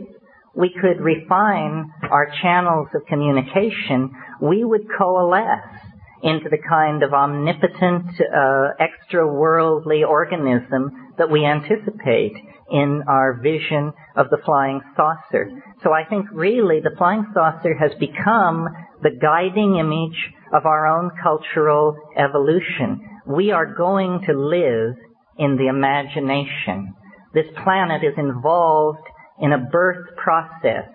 we 0.55 0.74
could 0.80 1.00
refine 1.00 1.90
our 2.11 2.32
channels 2.42 2.88
of 2.94 3.07
communication, 3.07 4.11
we 4.40 4.64
would 4.64 4.86
coalesce 4.98 5.91
into 6.22 6.48
the 6.48 6.58
kind 6.68 7.02
of 7.02 7.12
omnipotent, 7.12 8.06
uh, 8.20 8.68
extra-worldly 8.78 10.04
organism 10.04 11.12
that 11.18 11.30
we 11.30 11.44
anticipate 11.44 12.34
in 12.70 13.02
our 13.08 13.40
vision 13.42 13.92
of 14.16 14.30
the 14.30 14.38
flying 14.44 14.80
saucer. 14.96 15.50
So 15.82 15.92
I 15.92 16.04
think 16.08 16.26
really 16.32 16.80
the 16.80 16.94
flying 16.96 17.26
saucer 17.34 17.74
has 17.74 17.90
become 17.98 18.68
the 19.02 19.10
guiding 19.10 19.76
image 19.76 20.32
of 20.52 20.64
our 20.64 20.86
own 20.86 21.10
cultural 21.22 21.96
evolution. 22.16 23.00
We 23.26 23.50
are 23.50 23.74
going 23.74 24.20
to 24.26 24.32
live 24.32 24.96
in 25.38 25.56
the 25.56 25.66
imagination. 25.66 26.94
This 27.34 27.46
planet 27.64 28.02
is 28.04 28.14
involved 28.16 29.06
in 29.40 29.52
a 29.52 29.58
birth 29.58 30.16
process. 30.16 30.88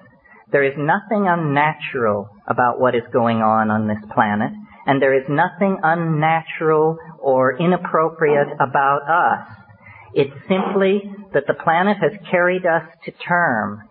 There 0.51 0.63
is 0.63 0.73
nothing 0.78 1.28
unnatural 1.28 2.30
about 2.47 2.80
what 2.80 2.95
is 2.95 3.03
going 3.11 3.38
on 3.38 3.69
on 3.69 3.88
this 3.88 4.03
planet, 4.13 4.51
and 4.88 5.02
there 5.02 5.14
is 5.14 5.26
nothing 5.30 5.78
unnatural 5.84 6.98
or 7.20 7.58
inappropriate 7.60 8.48
about 8.60 9.02
us. 9.04 9.48
It's 10.14 10.34
simply 10.48 11.04
that 11.34 11.44
the 11.46 11.54
planet 11.54 11.98
has 12.02 12.14
carried 12.32 12.66
us 12.66 12.84
to 13.06 13.12
term. 13.28 13.84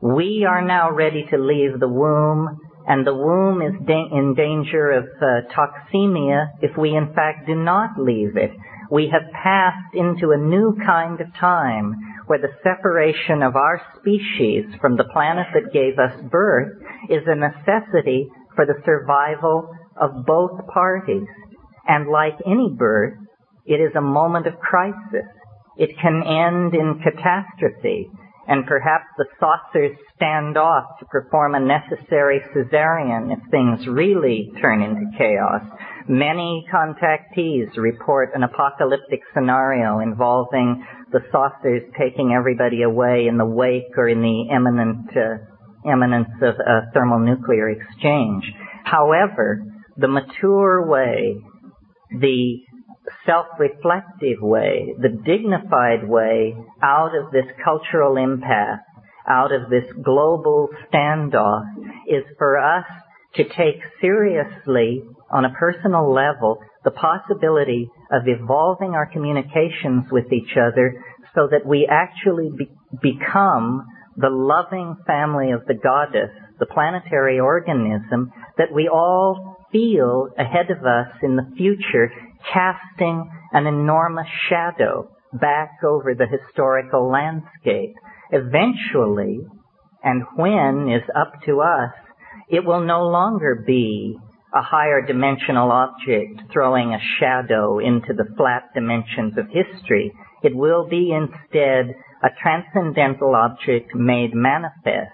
We 0.00 0.46
are 0.48 0.62
now 0.62 0.90
ready 0.90 1.26
to 1.30 1.38
leave 1.38 1.78
the 1.78 1.88
womb, 1.88 2.60
and 2.86 3.06
the 3.06 3.14
womb 3.14 3.60
is 3.60 3.74
da- 3.86 4.08
in 4.10 4.34
danger 4.34 4.90
of 4.90 5.04
uh, 5.20 5.52
toxemia 5.54 6.52
if 6.62 6.76
we 6.78 6.96
in 6.96 7.12
fact 7.14 7.46
do 7.46 7.54
not 7.54 8.00
leave 8.00 8.36
it. 8.36 8.50
We 8.90 9.12
have 9.12 9.30
passed 9.32 9.94
into 9.94 10.30
a 10.30 10.38
new 10.38 10.78
kind 10.86 11.20
of 11.20 11.26
time 11.38 11.94
where 12.26 12.38
the 12.38 12.56
separation 12.62 13.42
of 13.42 13.54
our 13.54 13.82
species 13.98 14.64
from 14.80 14.96
the 14.96 15.04
planet 15.12 15.46
that 15.52 15.74
gave 15.74 15.98
us 15.98 16.18
birth 16.30 16.80
is 17.10 17.22
a 17.26 17.34
necessity 17.34 18.30
for 18.54 18.64
the 18.64 18.80
survival 18.84 19.70
of 20.00 20.26
both 20.26 20.66
parties. 20.72 21.28
And 21.86 22.08
like 22.08 22.34
any 22.46 22.74
birth, 22.76 23.18
it 23.66 23.80
is 23.80 23.94
a 23.96 24.00
moment 24.00 24.46
of 24.46 24.58
crisis. 24.58 25.28
It 25.76 25.90
can 26.00 26.22
end 26.26 26.74
in 26.74 27.00
catastrophe, 27.04 28.10
and 28.48 28.66
perhaps 28.66 29.04
the 29.16 29.26
saucers 29.38 29.96
stand 30.16 30.56
off 30.56 30.98
to 30.98 31.06
perform 31.06 31.54
a 31.54 31.60
necessary 31.60 32.40
cesarean 32.52 33.32
if 33.32 33.38
things 33.50 33.86
really 33.86 34.50
turn 34.60 34.82
into 34.82 35.06
chaos. 35.16 35.62
Many 36.08 36.66
contactees 36.72 37.76
report 37.76 38.30
an 38.34 38.42
apocalyptic 38.42 39.20
scenario 39.34 40.00
involving 40.00 40.84
the 41.12 41.20
saucers 41.30 41.82
taking 41.98 42.32
everybody 42.32 42.82
away 42.82 43.26
in 43.28 43.36
the 43.36 43.46
wake 43.46 43.96
or 43.96 44.08
in 44.08 44.20
the 44.20 44.48
imminent 44.50 45.08
uh, 45.14 45.90
imminence 45.90 46.30
of 46.42 46.54
a 46.54 46.90
thermonuclear 46.92 47.68
exchange. 47.68 48.44
However, 48.84 49.62
the 49.98 50.08
mature 50.08 50.86
way, 50.86 51.36
the 52.10 52.60
self-reflective 53.26 54.40
way, 54.40 54.94
the 55.00 55.08
dignified 55.08 56.08
way 56.08 56.56
out 56.82 57.16
of 57.16 57.32
this 57.32 57.46
cultural 57.64 58.16
impasse, 58.16 58.80
out 59.28 59.52
of 59.52 59.68
this 59.68 59.84
global 60.02 60.68
standoff, 60.90 61.64
is 62.06 62.24
for 62.38 62.58
us 62.58 62.86
to 63.34 63.44
take 63.44 63.82
seriously 64.00 65.02
on 65.30 65.44
a 65.44 65.50
personal 65.50 66.12
level 66.12 66.58
the 66.84 66.90
possibility 66.92 67.90
of 68.10 68.22
evolving 68.26 68.92
our 68.92 69.06
communications 69.06 70.04
with 70.10 70.32
each 70.32 70.56
other 70.56 71.04
so 71.34 71.48
that 71.50 71.66
we 71.66 71.86
actually 71.90 72.50
be- 72.56 72.70
become 73.02 73.86
the 74.16 74.30
loving 74.30 74.96
family 75.06 75.50
of 75.50 75.66
the 75.66 75.74
goddess, 75.74 76.30
the 76.58 76.66
planetary 76.66 77.38
organism 77.38 78.32
that 78.56 78.72
we 78.72 78.88
all 78.88 79.57
feel 79.72 80.28
ahead 80.38 80.70
of 80.70 80.84
us 80.84 81.08
in 81.22 81.36
the 81.36 81.50
future 81.56 82.12
casting 82.52 83.30
an 83.52 83.66
enormous 83.66 84.26
shadow 84.48 85.08
back 85.32 85.78
over 85.84 86.14
the 86.14 86.26
historical 86.26 87.10
landscape. 87.10 87.94
Eventually, 88.30 89.40
and 90.02 90.22
when 90.36 90.88
is 90.90 91.02
up 91.14 91.32
to 91.46 91.60
us, 91.60 91.92
it 92.48 92.64
will 92.64 92.80
no 92.80 93.06
longer 93.06 93.62
be 93.66 94.16
a 94.54 94.62
higher 94.62 95.02
dimensional 95.06 95.70
object 95.70 96.50
throwing 96.52 96.94
a 96.94 97.18
shadow 97.18 97.78
into 97.78 98.14
the 98.14 98.28
flat 98.36 98.62
dimensions 98.74 99.36
of 99.36 99.46
history. 99.46 100.12
It 100.42 100.56
will 100.56 100.88
be 100.88 101.12
instead 101.12 101.94
a 102.22 102.28
transcendental 102.42 103.34
object 103.34 103.94
made 103.94 104.34
manifest. 104.34 105.12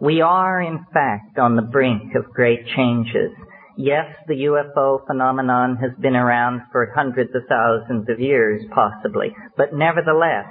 We 0.00 0.20
are, 0.20 0.60
in 0.60 0.84
fact, 0.92 1.38
on 1.38 1.54
the 1.54 1.62
brink 1.62 2.14
of 2.16 2.32
great 2.32 2.66
changes. 2.76 3.30
Yes, 3.76 4.14
the 4.28 4.34
UFO 4.34 5.06
phenomenon 5.06 5.76
has 5.76 5.92
been 6.00 6.16
around 6.16 6.62
for 6.70 6.92
hundreds 6.94 7.34
of 7.34 7.42
thousands 7.48 8.08
of 8.10 8.20
years, 8.20 8.62
possibly, 8.74 9.34
but 9.56 9.72
nevertheless, 9.72 10.46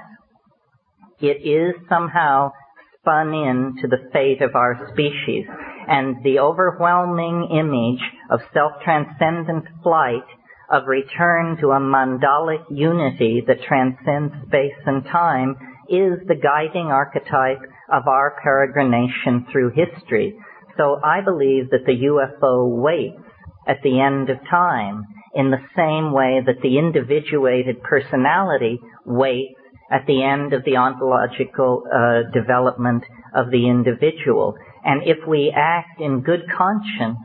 it 1.20 1.46
is 1.46 1.74
somehow 1.88 2.50
spun 2.98 3.32
into 3.32 3.86
the 3.86 4.10
fate 4.12 4.42
of 4.42 4.56
our 4.56 4.90
species 4.92 5.46
and 5.88 6.16
the 6.24 6.40
overwhelming 6.40 7.48
image 7.52 8.02
of 8.30 8.40
self-transcendent 8.52 9.66
flight, 9.82 10.26
of 10.70 10.86
return 10.86 11.56
to 11.60 11.70
a 11.70 11.80
mandalic 11.80 12.64
unity 12.70 13.42
that 13.46 13.62
transcends 13.62 14.34
space 14.46 14.82
and 14.86 15.04
time, 15.04 15.56
is 15.88 16.18
the 16.26 16.38
guiding 16.40 16.86
archetype 16.86 17.60
of 17.92 18.08
our 18.08 18.36
peregrination 18.44 19.50
through 19.50 19.70
history. 19.70 20.36
So 20.76 21.00
I 21.02 21.20
believe 21.20 21.70
that 21.70 21.84
the 21.86 21.92
UFO 21.92 22.68
waits 22.68 23.22
at 23.66 23.82
the 23.82 24.00
end 24.00 24.30
of 24.30 24.38
time 24.50 25.04
in 25.34 25.50
the 25.50 25.64
same 25.76 26.12
way 26.12 26.40
that 26.44 26.60
the 26.62 26.78
individuated 26.78 27.82
personality 27.82 28.78
waits 29.06 29.54
at 29.90 30.06
the 30.06 30.22
end 30.22 30.52
of 30.52 30.64
the 30.64 30.76
ontological 30.76 31.84
uh, 31.86 32.30
development 32.32 33.04
of 33.34 33.50
the 33.50 33.68
individual. 33.68 34.54
And 34.84 35.02
if 35.04 35.18
we 35.28 35.52
act 35.54 36.00
in 36.00 36.22
good 36.22 36.42
conscience 36.56 37.18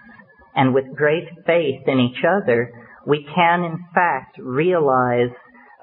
and 0.56 0.74
with 0.74 0.96
great 0.96 1.28
faith 1.46 1.82
in 1.88 2.00
each 2.00 2.24
other, 2.24 2.72
we 3.06 3.26
can 3.34 3.64
in 3.64 3.78
fact 3.94 4.38
realize 4.38 5.32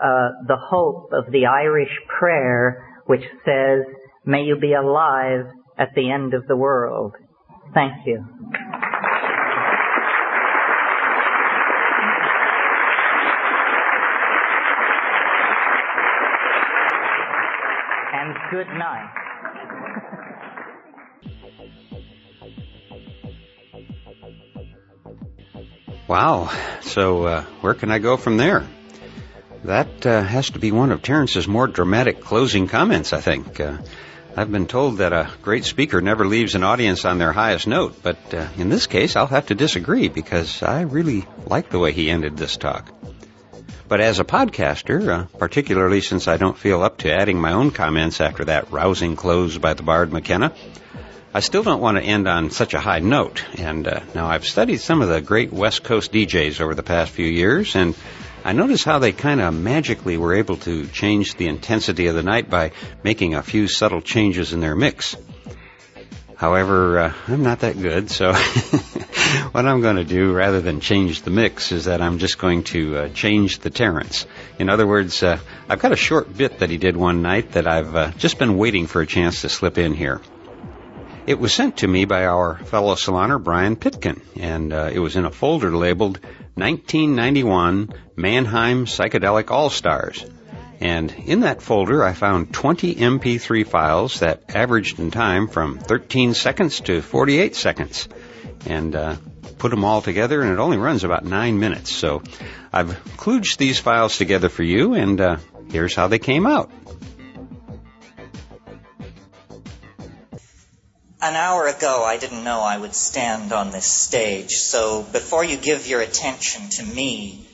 uh, 0.02 0.28
the 0.46 0.58
hope 0.58 1.10
of 1.12 1.32
the 1.32 1.46
Irish 1.46 1.92
prayer 2.18 2.84
which 3.06 3.22
says, 3.44 3.84
may 4.24 4.42
you 4.42 4.56
be 4.58 4.72
alive 4.72 5.46
at 5.78 5.88
the 5.94 6.10
end 6.10 6.34
of 6.34 6.46
the 6.46 6.56
world. 6.56 7.14
Thank 7.74 8.06
you. 8.06 8.24
And 18.12 18.34
good 18.52 18.68
night. 18.68 19.10
Wow. 26.06 26.50
So, 26.82 27.24
uh, 27.24 27.42
where 27.60 27.74
can 27.74 27.90
I 27.90 27.98
go 27.98 28.16
from 28.16 28.36
there? 28.36 28.64
That 29.64 30.06
uh, 30.06 30.22
has 30.22 30.50
to 30.50 30.58
be 30.58 30.70
one 30.70 30.92
of 30.92 31.02
Terence's 31.02 31.48
more 31.48 31.66
dramatic 31.66 32.20
closing 32.20 32.68
comments, 32.68 33.12
I 33.12 33.20
think. 33.20 33.58
Uh, 33.58 33.78
I've 34.36 34.50
been 34.50 34.66
told 34.66 34.98
that 34.98 35.12
a 35.12 35.30
great 35.42 35.64
speaker 35.64 36.00
never 36.00 36.26
leaves 36.26 36.56
an 36.56 36.64
audience 36.64 37.04
on 37.04 37.18
their 37.18 37.30
highest 37.30 37.68
note, 37.68 38.02
but 38.02 38.34
uh, 38.34 38.48
in 38.56 38.68
this 38.68 38.88
case, 38.88 39.14
I'll 39.14 39.28
have 39.28 39.46
to 39.46 39.54
disagree 39.54 40.08
because 40.08 40.60
I 40.60 40.80
really 40.80 41.24
like 41.46 41.70
the 41.70 41.78
way 41.78 41.92
he 41.92 42.10
ended 42.10 42.36
this 42.36 42.56
talk. 42.56 42.92
But 43.86 44.00
as 44.00 44.18
a 44.18 44.24
podcaster, 44.24 45.08
uh, 45.08 45.38
particularly 45.38 46.00
since 46.00 46.26
I 46.26 46.36
don't 46.36 46.58
feel 46.58 46.82
up 46.82 46.98
to 46.98 47.12
adding 47.12 47.40
my 47.40 47.52
own 47.52 47.70
comments 47.70 48.20
after 48.20 48.46
that 48.46 48.72
rousing 48.72 49.14
close 49.14 49.56
by 49.56 49.74
the 49.74 49.84
Bard 49.84 50.12
McKenna, 50.12 50.52
I 51.32 51.38
still 51.38 51.62
don't 51.62 51.80
want 51.80 51.98
to 51.98 52.02
end 52.02 52.26
on 52.26 52.50
such 52.50 52.74
a 52.74 52.80
high 52.80 52.98
note. 52.98 53.44
And 53.58 53.86
uh, 53.86 54.00
now 54.16 54.26
I've 54.26 54.46
studied 54.46 54.78
some 54.78 55.00
of 55.00 55.08
the 55.08 55.20
great 55.20 55.52
West 55.52 55.84
Coast 55.84 56.12
DJs 56.12 56.60
over 56.60 56.74
the 56.74 56.82
past 56.82 57.12
few 57.12 57.26
years, 57.26 57.76
and 57.76 57.94
I 58.46 58.52
noticed 58.52 58.84
how 58.84 58.98
they 58.98 59.12
kind 59.12 59.40
of 59.40 59.54
magically 59.54 60.18
were 60.18 60.34
able 60.34 60.58
to 60.58 60.86
change 60.88 61.36
the 61.36 61.48
intensity 61.48 62.08
of 62.08 62.14
the 62.14 62.22
night 62.22 62.50
by 62.50 62.72
making 63.02 63.34
a 63.34 63.42
few 63.42 63.68
subtle 63.68 64.02
changes 64.02 64.52
in 64.52 64.60
their 64.60 64.76
mix. 64.76 65.16
However, 66.36 66.98
uh, 66.98 67.12
I'm 67.26 67.42
not 67.42 67.60
that 67.60 67.80
good, 67.80 68.10
so 68.10 68.34
what 69.52 69.64
I'm 69.64 69.80
going 69.80 69.96
to 69.96 70.04
do 70.04 70.34
rather 70.34 70.60
than 70.60 70.80
change 70.80 71.22
the 71.22 71.30
mix 71.30 71.72
is 71.72 71.86
that 71.86 72.02
I'm 72.02 72.18
just 72.18 72.36
going 72.36 72.64
to 72.64 72.98
uh, 72.98 73.08
change 73.08 73.60
the 73.60 73.70
Terence. 73.70 74.26
In 74.58 74.68
other 74.68 74.86
words, 74.86 75.22
uh, 75.22 75.38
I've 75.66 75.80
got 75.80 75.92
a 75.92 75.96
short 75.96 76.36
bit 76.36 76.58
that 76.58 76.68
he 76.68 76.76
did 76.76 76.98
one 76.98 77.22
night 77.22 77.52
that 77.52 77.66
I've 77.66 77.96
uh, 77.96 78.10
just 78.18 78.38
been 78.38 78.58
waiting 78.58 78.86
for 78.86 79.00
a 79.00 79.06
chance 79.06 79.40
to 79.40 79.48
slip 79.48 79.78
in 79.78 79.94
here. 79.94 80.20
It 81.26 81.38
was 81.38 81.54
sent 81.54 81.78
to 81.78 81.88
me 81.88 82.04
by 82.04 82.26
our 82.26 82.58
fellow 82.58 82.94
saloner, 82.94 83.42
Brian 83.42 83.76
Pitkin, 83.76 84.20
and 84.36 84.70
uh, 84.70 84.90
it 84.92 84.98
was 84.98 85.16
in 85.16 85.24
a 85.24 85.30
folder 85.30 85.74
labeled 85.74 86.20
1991 86.54 87.92
Mannheim 88.16 88.86
Psychedelic 88.86 89.50
All 89.50 89.70
Stars. 89.70 90.24
And 90.80 91.10
in 91.10 91.40
that 91.40 91.62
folder, 91.62 92.04
I 92.04 92.12
found 92.12 92.52
20 92.52 92.94
MP3 92.94 93.66
files 93.66 94.20
that 94.20 94.54
averaged 94.54 94.98
in 94.98 95.10
time 95.10 95.48
from 95.48 95.78
13 95.78 96.34
seconds 96.34 96.80
to 96.80 97.00
48 97.00 97.56
seconds. 97.56 98.08
And 98.66 98.94
uh, 98.94 99.16
put 99.58 99.70
them 99.70 99.84
all 99.84 100.02
together, 100.02 100.42
and 100.42 100.52
it 100.52 100.58
only 100.58 100.76
runs 100.76 101.04
about 101.04 101.24
nine 101.24 101.58
minutes. 101.58 101.90
So 101.90 102.22
I've 102.72 103.02
kludged 103.16 103.56
these 103.56 103.78
files 103.78 104.18
together 104.18 104.48
for 104.48 104.62
you, 104.62 104.94
and 104.94 105.20
uh, 105.20 105.36
here's 105.70 105.94
how 105.94 106.08
they 106.08 106.18
came 106.18 106.46
out. 106.46 106.70
An 111.24 111.36
hour 111.36 111.66
ago, 111.66 112.04
I 112.04 112.18
didn't 112.18 112.44
know 112.44 112.60
I 112.60 112.76
would 112.76 112.94
stand 112.94 113.50
on 113.54 113.70
this 113.70 113.86
stage, 113.86 114.56
so 114.56 115.02
before 115.02 115.42
you 115.42 115.56
give 115.56 115.86
your 115.86 116.02
attention 116.02 116.68
to 116.68 116.82
me, 116.82 117.48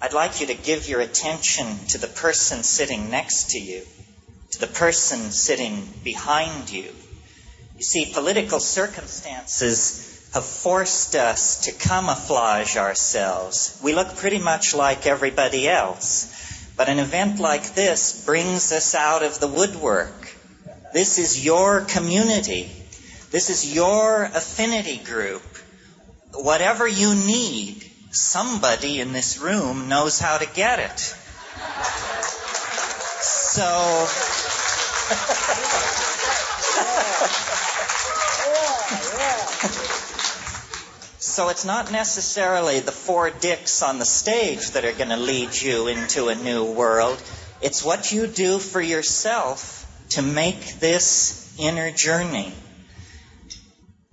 I'd 0.00 0.14
like 0.14 0.40
you 0.40 0.46
to 0.46 0.54
give 0.54 0.88
your 0.88 1.02
attention 1.02 1.66
to 1.88 1.98
the 1.98 2.06
person 2.06 2.62
sitting 2.62 3.10
next 3.10 3.50
to 3.50 3.58
you, 3.58 3.82
to 4.52 4.60
the 4.60 4.66
person 4.66 5.30
sitting 5.30 5.86
behind 6.02 6.72
you. 6.72 6.90
You 7.76 7.82
see, 7.82 8.10
political 8.14 8.60
circumstances 8.60 10.30
have 10.32 10.46
forced 10.46 11.14
us 11.14 11.66
to 11.66 11.72
camouflage 11.72 12.78
ourselves. 12.78 13.78
We 13.84 13.92
look 13.92 14.16
pretty 14.16 14.38
much 14.38 14.74
like 14.74 15.06
everybody 15.06 15.68
else. 15.68 16.32
But 16.78 16.88
an 16.88 16.98
event 16.98 17.40
like 17.40 17.74
this 17.74 18.24
brings 18.24 18.72
us 18.72 18.94
out 18.94 19.22
of 19.22 19.38
the 19.38 19.48
woodwork. 19.48 20.34
This 20.94 21.18
is 21.18 21.44
your 21.44 21.82
community. 21.82 22.78
This 23.32 23.48
is 23.48 23.74
your 23.74 24.24
affinity 24.24 24.98
group. 24.98 25.42
Whatever 26.34 26.86
you 26.86 27.14
need, 27.14 27.90
somebody 28.10 29.00
in 29.00 29.14
this 29.14 29.38
room 29.38 29.88
knows 29.88 30.20
how 30.20 30.36
to 30.36 30.46
get 30.46 30.78
it. 30.78 30.98
So. 33.22 33.64
So 41.32 41.48
it's 41.48 41.64
not 41.64 41.90
necessarily 41.90 42.80
the 42.80 42.92
four 42.92 43.30
dicks 43.30 43.82
on 43.82 43.98
the 43.98 44.04
stage 44.04 44.72
that 44.72 44.84
are 44.84 44.92
going 44.92 45.08
to 45.08 45.16
lead 45.16 45.58
you 45.58 45.86
into 45.86 46.28
a 46.28 46.34
new 46.34 46.64
world. 46.64 47.22
It's 47.62 47.82
what 47.82 48.12
you 48.12 48.26
do 48.26 48.58
for 48.58 48.82
yourself 48.82 49.86
to 50.10 50.20
make 50.20 50.78
this 50.78 51.56
inner 51.58 51.90
journey. 51.90 52.52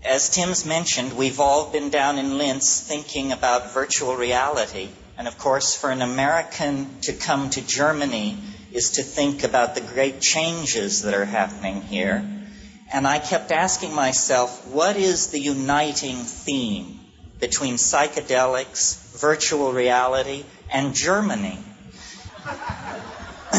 As 0.03 0.29
Tim's 0.29 0.65
mentioned, 0.65 1.17
we've 1.17 1.41
all 1.41 1.71
been 1.71 1.89
down 1.89 2.17
in 2.17 2.37
Linz 2.37 2.79
thinking 2.79 3.33
about 3.33 3.73
virtual 3.73 4.15
reality. 4.15 4.87
And 5.17 5.27
of 5.27 5.37
course, 5.37 5.75
for 5.75 5.91
an 5.91 6.01
American 6.01 7.01
to 7.01 7.13
come 7.13 7.49
to 7.49 7.61
Germany 7.61 8.37
is 8.71 8.91
to 8.91 9.03
think 9.03 9.43
about 9.43 9.75
the 9.75 9.81
great 9.81 10.21
changes 10.21 11.01
that 11.01 11.13
are 11.13 11.25
happening 11.25 11.81
here. 11.81 12.25
And 12.93 13.05
I 13.05 13.19
kept 13.19 13.51
asking 13.51 13.93
myself, 13.93 14.67
what 14.67 14.95
is 14.95 15.27
the 15.27 15.39
uniting 15.39 16.15
theme 16.15 17.01
between 17.41 17.75
psychedelics, 17.75 19.19
virtual 19.19 19.73
reality, 19.73 20.45
and 20.71 20.95
Germany? 20.95 21.59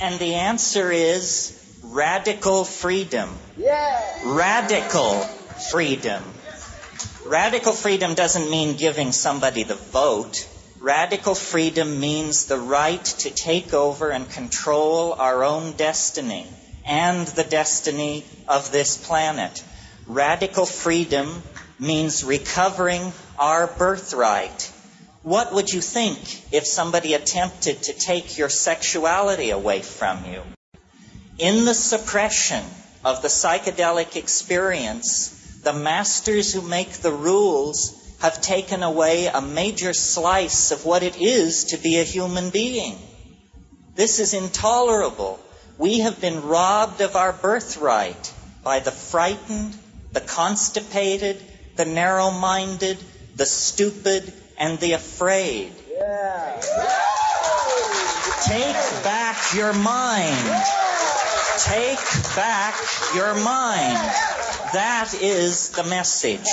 and 0.00 0.18
the 0.18 0.34
answer 0.34 0.92
is 0.92 1.80
radical 1.82 2.64
freedom. 2.64 3.30
Yeah. 3.56 4.20
Radical 4.24 5.26
freedom. 5.58 6.22
Radical 7.24 7.72
freedom 7.72 8.14
doesn't 8.14 8.50
mean 8.50 8.76
giving 8.76 9.12
somebody 9.12 9.62
the 9.64 9.74
vote. 9.74 10.48
Radical 10.80 11.34
freedom 11.34 11.98
means 11.98 12.46
the 12.46 12.58
right 12.58 13.04
to 13.04 13.30
take 13.30 13.74
over 13.74 14.10
and 14.10 14.30
control 14.30 15.12
our 15.14 15.42
own 15.42 15.72
destiny 15.72 16.46
and 16.86 17.26
the 17.28 17.44
destiny 17.44 18.24
of 18.46 18.70
this 18.70 18.96
planet. 18.96 19.64
Radical 20.06 20.66
freedom 20.66 21.42
means 21.80 22.22
recovering 22.22 23.12
our 23.38 23.66
birthright. 23.66 24.70
What 25.22 25.52
would 25.52 25.70
you 25.70 25.80
think 25.80 26.20
if 26.52 26.64
somebody 26.64 27.14
attempted 27.14 27.82
to 27.84 27.92
take 27.92 28.38
your 28.38 28.48
sexuality 28.48 29.50
away 29.50 29.82
from 29.82 30.24
you? 30.26 30.42
In 31.38 31.64
the 31.64 31.74
suppression 31.74 32.64
of 33.04 33.22
the 33.22 33.28
psychedelic 33.28 34.14
experience, 34.14 35.35
the 35.66 35.72
masters 35.72 36.52
who 36.52 36.62
make 36.62 36.92
the 36.92 37.10
rules 37.10 38.00
have 38.20 38.40
taken 38.40 38.84
away 38.84 39.26
a 39.26 39.40
major 39.40 39.92
slice 39.92 40.70
of 40.70 40.84
what 40.84 41.02
it 41.02 41.20
is 41.20 41.64
to 41.64 41.76
be 41.76 41.98
a 41.98 42.04
human 42.04 42.50
being. 42.50 42.96
This 43.96 44.20
is 44.20 44.32
intolerable. 44.32 45.40
We 45.76 45.98
have 45.98 46.20
been 46.20 46.44
robbed 46.44 47.00
of 47.00 47.16
our 47.16 47.32
birthright 47.32 48.32
by 48.62 48.78
the 48.78 48.92
frightened, 48.92 49.76
the 50.12 50.20
constipated, 50.20 51.42
the 51.74 51.84
narrow 51.84 52.30
minded, 52.30 52.98
the 53.34 53.44
stupid, 53.44 54.32
and 54.56 54.78
the 54.78 54.92
afraid. 54.92 55.72
Yeah. 55.90 56.60
Take 58.44 59.02
back 59.02 59.52
your 59.52 59.72
mind. 59.72 60.62
Take 61.58 61.98
back 62.36 62.76
your 63.16 63.34
mind. 63.34 64.25
That 64.76 65.14
is 65.22 65.70
the 65.70 65.84
message. 65.84 66.50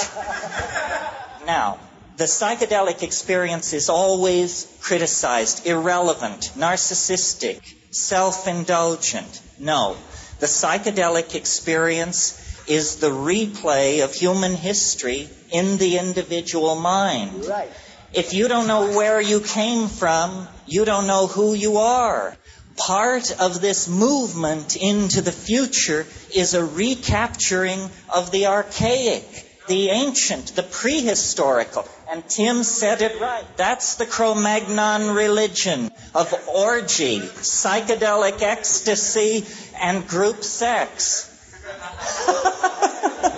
Now, 1.45 1.77
the 2.15 2.23
psychedelic 2.23 3.03
experience 3.03 3.73
is 3.73 3.89
always 3.89 4.65
criticized, 4.79 5.67
irrelevant, 5.67 6.53
narcissistic, 6.55 7.59
self 7.91 8.47
indulgent. 8.47 9.41
No. 9.59 9.97
The 10.39 10.45
psychedelic 10.45 11.35
experience 11.35 12.39
is 12.65 12.95
the 12.95 13.09
replay 13.09 14.05
of 14.05 14.13
human 14.13 14.53
history 14.53 15.27
in 15.51 15.75
the 15.75 15.97
individual 15.97 16.75
mind. 16.75 17.45
Right. 17.45 17.69
If 18.13 18.33
you 18.33 18.47
don't 18.47 18.67
know 18.67 18.95
where 18.95 19.19
you 19.19 19.41
came 19.41 19.89
from, 19.89 20.47
you 20.65 20.85
don't 20.85 21.07
know 21.07 21.27
who 21.27 21.55
you 21.55 21.75
are. 21.79 22.37
Part 22.77 23.39
of 23.39 23.61
this 23.61 23.87
movement 23.87 24.75
into 24.75 25.21
the 25.21 25.31
future 25.31 26.05
is 26.33 26.53
a 26.53 26.65
recapturing 26.65 27.89
of 28.13 28.31
the 28.31 28.47
archaic, 28.47 29.25
the 29.67 29.89
ancient, 29.89 30.55
the 30.55 30.63
prehistorical. 30.63 31.87
And 32.09 32.27
Tim 32.27 32.63
said 32.63 33.01
it 33.01 33.21
right. 33.21 33.45
That's 33.57 33.95
the 33.95 34.05
Cro 34.05 34.35
Magnon 34.35 35.11
religion 35.11 35.91
of 36.15 36.33
orgy, 36.47 37.19
psychedelic 37.19 38.41
ecstasy, 38.41 39.45
and 39.79 40.07
group 40.07 40.43
sex. 40.43 41.29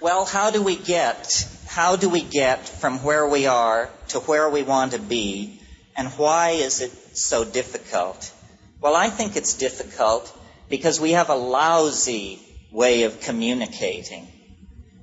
well, 0.00 0.24
how 0.24 0.50
do 0.50 0.62
we 0.62 0.76
get 0.76 1.46
how 1.72 1.96
do 1.96 2.10
we 2.10 2.20
get 2.20 2.68
from 2.68 3.02
where 3.02 3.26
we 3.26 3.46
are 3.46 3.88
to 4.06 4.20
where 4.20 4.50
we 4.50 4.62
want 4.62 4.92
to 4.92 4.98
be 4.98 5.58
and 5.96 6.08
why 6.10 6.50
is 6.50 6.80
it 6.80 6.92
so 7.16 7.44
difficult? 7.44 8.32
Well, 8.80 8.96
I 8.96 9.10
think 9.10 9.36
it's 9.36 9.54
difficult 9.54 10.36
because 10.68 11.00
we 11.00 11.12
have 11.12 11.28
a 11.28 11.34
lousy 11.34 12.40
way 12.70 13.02
of 13.04 13.20
communicating. 13.20 14.26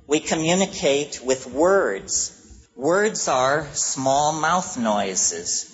We 0.06 0.20
communicate 0.20 1.20
with 1.24 1.46
words. 1.46 2.36
Words 2.74 3.28
are 3.28 3.66
small 3.72 4.32
mouth 4.32 4.76
noises. 4.76 5.66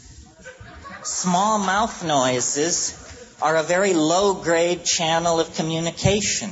Small 1.03 1.59
mouth 1.59 2.05
noises 2.05 2.95
are 3.41 3.57
a 3.57 3.62
very 3.62 3.95
low 3.95 4.35
grade 4.35 4.85
channel 4.85 5.41
of 5.41 5.55
communication. 5.55 6.51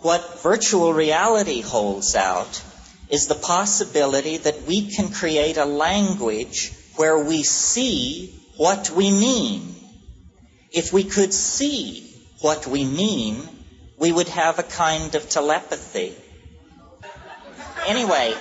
What 0.00 0.40
virtual 0.42 0.92
reality 0.92 1.60
holds 1.60 2.14
out 2.14 2.62
is 3.08 3.26
the 3.26 3.34
possibility 3.34 4.38
that 4.38 4.62
we 4.62 4.90
can 4.90 5.10
create 5.10 5.56
a 5.56 5.64
language 5.64 6.72
where 6.96 7.18
we 7.18 7.42
see 7.42 8.34
what 8.56 8.90
we 8.90 9.10
mean. 9.10 9.74
If 10.72 10.92
we 10.92 11.04
could 11.04 11.32
see 11.32 12.12
what 12.40 12.66
we 12.66 12.84
mean, 12.84 13.48
we 13.98 14.12
would 14.12 14.28
have 14.28 14.58
a 14.58 14.62
kind 14.62 15.14
of 15.14 15.28
telepathy. 15.28 16.14
Anyway, 17.86 18.34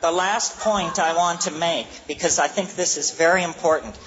the 0.00 0.10
last 0.10 0.58
point 0.60 0.98
I 0.98 1.14
want 1.16 1.42
to 1.42 1.50
make, 1.50 1.86
because 2.06 2.38
I 2.38 2.48
think 2.48 2.74
this 2.74 2.96
is 2.96 3.12
very 3.12 3.42
important. 3.42 3.98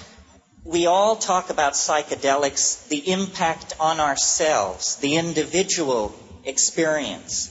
We 0.64 0.86
all 0.86 1.16
talk 1.16 1.50
about 1.50 1.74
psychedelics, 1.74 2.88
the 2.88 3.10
impact 3.12 3.74
on 3.78 4.00
ourselves, 4.00 4.96
the 4.96 5.16
individual 5.16 6.14
experience. 6.44 7.50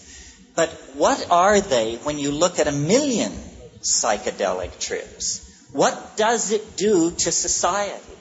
But 0.56 0.70
what 0.96 1.28
are 1.32 1.62
they 1.62 1.96
when 1.98 2.18
you 2.18 2.32
look 2.32 2.60
at 2.60 2.68
a 2.68 2.72
million 2.72 3.32
psychedelic 3.82 4.80
trips? 4.80 5.43
What 5.74 6.18
does 6.18 6.52
it 6.52 6.78
do 6.78 7.10
to 7.10 7.32
society? 7.32 8.18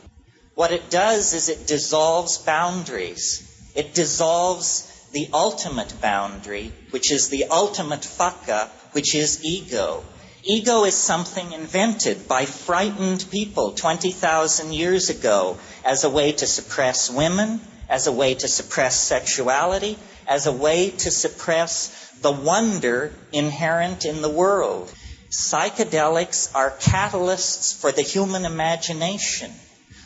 What 0.54 0.72
it 0.72 0.88
does 0.88 1.34
is 1.34 1.50
it 1.50 1.66
dissolves 1.66 2.38
boundaries. 2.38 3.70
It 3.74 3.92
dissolves 3.92 4.88
the 5.12 5.28
ultimate 5.34 6.00
boundary, 6.00 6.72
which 6.92 7.12
is 7.12 7.28
the 7.28 7.44
ultimate 7.50 8.06
fuck 8.06 8.48
up, 8.48 8.70
which 8.92 9.14
is 9.14 9.44
ego. 9.44 10.02
Ego 10.42 10.84
is 10.84 10.96
something 10.96 11.52
invented 11.52 12.26
by 12.26 12.46
frightened 12.46 13.26
people 13.30 13.72
20,000 13.72 14.72
years 14.72 15.10
ago 15.10 15.58
as 15.84 16.04
a 16.04 16.10
way 16.10 16.32
to 16.32 16.46
suppress 16.46 17.10
women, 17.10 17.60
as 17.86 18.06
a 18.06 18.12
way 18.12 18.32
to 18.32 18.48
suppress 18.48 18.98
sexuality, 18.98 19.98
as 20.26 20.46
a 20.46 20.52
way 20.52 20.88
to 20.88 21.10
suppress 21.10 22.10
the 22.22 22.32
wonder 22.32 23.12
inherent 23.30 24.06
in 24.06 24.22
the 24.22 24.30
world. 24.30 24.90
Psychedelics 25.32 26.54
are 26.54 26.72
catalysts 26.72 27.74
for 27.74 27.90
the 27.90 28.02
human 28.02 28.44
imagination. 28.44 29.50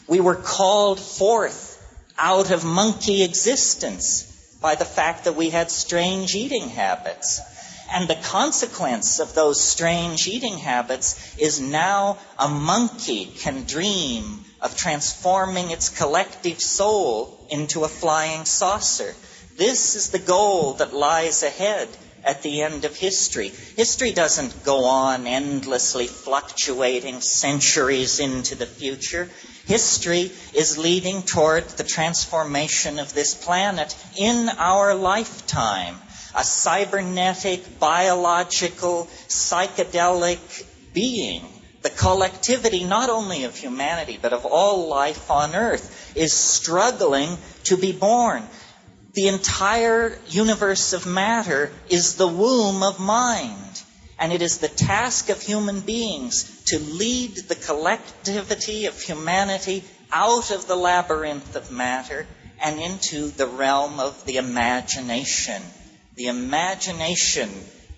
We 0.07 0.21
were 0.21 0.37
called 0.37 1.01
forth 1.01 1.83
out 2.17 2.53
of 2.53 2.65
monkey 2.65 3.25
existence 3.25 4.23
by 4.63 4.77
the 4.77 4.85
fact 4.85 5.25
that 5.25 5.35
we 5.35 5.51
had 5.51 5.73
strange 5.73 6.37
eating 6.37 6.69
habits. 6.69 7.41
And 7.91 8.07
the 8.07 8.15
consequence 8.15 9.19
of 9.19 9.35
those 9.35 9.61
strange 9.61 10.29
eating 10.29 10.59
habits 10.59 11.37
is 11.37 11.61
now 11.61 12.19
a 12.39 12.49
monkey 12.49 13.27
can 13.27 13.65
dream 13.65 14.45
of 14.61 14.77
transforming 14.77 15.73
its 15.73 15.89
collective 15.89 16.61
soul 16.61 17.45
into 17.51 17.83
a 17.83 17.89
flying 17.89 18.45
saucer. 18.45 19.13
This 19.57 19.97
is 19.97 20.11
the 20.11 20.21
goal 20.21 20.75
that 20.75 20.95
lies 20.95 21.43
ahead 21.43 21.89
at 22.27 22.43
the 22.43 22.63
end 22.63 22.85
of 22.85 22.97
history. 22.97 23.53
History 23.77 24.13
doesn't 24.13 24.65
go 24.65 24.85
on 24.85 25.27
endlessly 25.27 26.09
fluctuating 26.09 27.21
centuries 27.21 28.19
into 28.19 28.57
the 28.57 28.67
future. 28.67 29.31
History 29.67 30.33
is 30.53 30.77
leading 30.77 31.23
toward 31.23 31.69
the 31.71 31.85
transformation 31.85 32.99
of 32.99 33.15
this 33.15 33.35
planet 33.35 33.97
in 34.17 34.49
our 34.59 34.95
lifetime. 34.95 35.97
A 36.35 36.45
cybernetic, 36.45 37.79
biological, 37.79 39.09
psychedelic 39.29 40.67
being. 40.93 41.43
The 41.83 41.91
collectivity, 41.91 42.85
not 42.85 43.11
only 43.11 43.45
of 43.45 43.55
humanity, 43.55 44.19
but 44.21 44.33
of 44.33 44.45
all 44.45 44.89
life 44.89 45.31
on 45.31 45.55
earth, 45.55 46.13
is 46.17 46.33
struggling 46.33 47.39
to 47.65 47.77
be 47.77 47.93
born. 47.93 48.43
The 49.17 49.29
entire 49.29 50.19
universe 50.29 50.93
of 50.93 51.07
matter 51.07 51.73
is 51.89 52.17
the 52.17 52.29
womb 52.29 52.83
of 52.83 53.01
mind. 53.01 53.83
And 54.19 54.31
it 54.31 54.43
is 54.43 54.59
the 54.59 54.69
task 54.69 55.31
of 55.31 55.41
human 55.41 55.81
beings 55.81 56.65
to 56.67 56.79
lead 56.79 57.35
the 57.49 57.55
collectivity 57.55 58.85
of 58.85 59.01
humanity 59.01 59.85
out 60.13 60.51
of 60.51 60.67
the 60.67 60.77
labyrinth 60.77 61.57
of 61.57 61.71
matter 61.71 62.27
and 62.63 62.79
into 62.79 63.29
the 63.29 63.47
realm 63.47 64.01
of 64.01 64.23
the 64.27 64.37
imagination. 64.37 65.63
The 66.17 66.27
imagination 66.27 67.49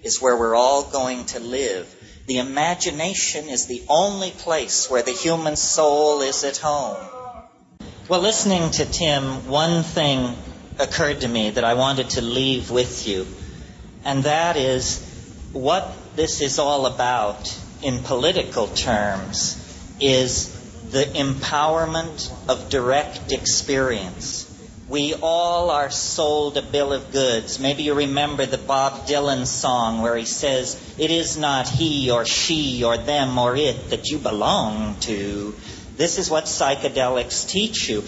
is 0.04 0.22
where 0.22 0.36
we're 0.36 0.54
all 0.54 0.84
going 0.84 1.24
to 1.26 1.40
live. 1.40 1.92
The 2.28 2.38
imagination 2.38 3.48
is 3.48 3.66
the 3.66 3.82
only 3.88 4.30
place 4.30 4.88
where 4.88 5.02
the 5.02 5.10
human 5.10 5.56
soul 5.56 6.22
is 6.22 6.44
at 6.44 6.58
home. 6.58 6.96
Well, 8.08 8.20
listening 8.20 8.70
to 8.70 8.84
Tim, 8.84 9.48
one 9.48 9.82
thing 9.82 10.36
occurred 10.78 11.20
to 11.22 11.28
me 11.28 11.50
that 11.50 11.64
I 11.64 11.74
wanted 11.74 12.10
to 12.10 12.22
leave 12.22 12.70
with 12.70 13.06
you, 13.06 13.26
and 14.04 14.24
that 14.24 14.56
is 14.56 15.04
what 15.52 15.92
this 16.16 16.40
is 16.40 16.58
all 16.58 16.86
about 16.86 17.56
in 17.82 18.00
political 18.00 18.66
terms 18.68 19.64
is 20.00 20.54
the 20.90 21.04
empowerment 21.04 22.32
of 22.48 22.68
direct 22.68 23.32
experience. 23.32 24.44
We 24.88 25.14
all 25.14 25.70
are 25.70 25.90
sold 25.90 26.56
a 26.56 26.62
bill 26.62 26.94
of 26.94 27.12
goods. 27.12 27.58
Maybe 27.60 27.82
you 27.82 27.92
remember 27.94 28.46
the 28.46 28.56
Bob 28.56 29.06
Dylan 29.06 29.46
song 29.46 30.00
where 30.00 30.16
he 30.16 30.24
says, 30.24 30.80
It 30.96 31.10
is 31.10 31.36
not 31.36 31.68
he 31.68 32.10
or 32.10 32.24
she 32.24 32.84
or 32.84 32.96
them 32.96 33.36
or 33.36 33.54
it 33.54 33.90
that 33.90 34.08
you 34.08 34.18
belong 34.18 34.96
to. 35.00 35.54
This 35.96 36.18
is 36.18 36.30
what 36.30 36.44
psychedelics 36.44 37.46
teach 37.46 37.90
you. 37.90 38.02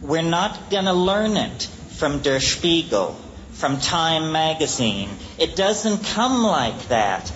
We're 0.00 0.22
not 0.22 0.70
going 0.70 0.84
to 0.84 0.92
learn 0.92 1.36
it 1.36 1.68
from 1.96 2.20
Der 2.20 2.40
Spiegel, 2.40 3.16
from 3.52 3.78
Time 3.78 4.32
magazine. 4.32 5.08
It 5.38 5.56
doesn't 5.56 6.04
come 6.06 6.42
like 6.42 6.88
that. 6.88 7.32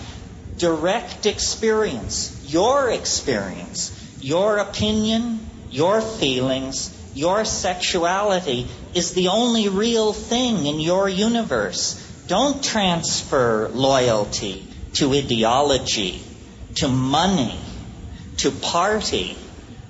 Direct 0.57 1.25
experience, 1.25 2.43
your 2.47 2.89
experience, 2.89 3.91
your 4.19 4.57
opinion, 4.57 5.39
your 5.69 6.01
feelings, 6.01 6.93
your 7.13 7.45
sexuality 7.45 8.67
is 8.93 9.13
the 9.13 9.29
only 9.29 9.69
real 9.69 10.13
thing 10.13 10.65
in 10.65 10.79
your 10.79 11.09
universe. 11.09 12.03
Don't 12.27 12.63
transfer 12.63 13.69
loyalty 13.69 14.67
to 14.93 15.13
ideology, 15.13 16.21
to 16.75 16.87
money, 16.87 17.57
to 18.37 18.51
party, 18.51 19.37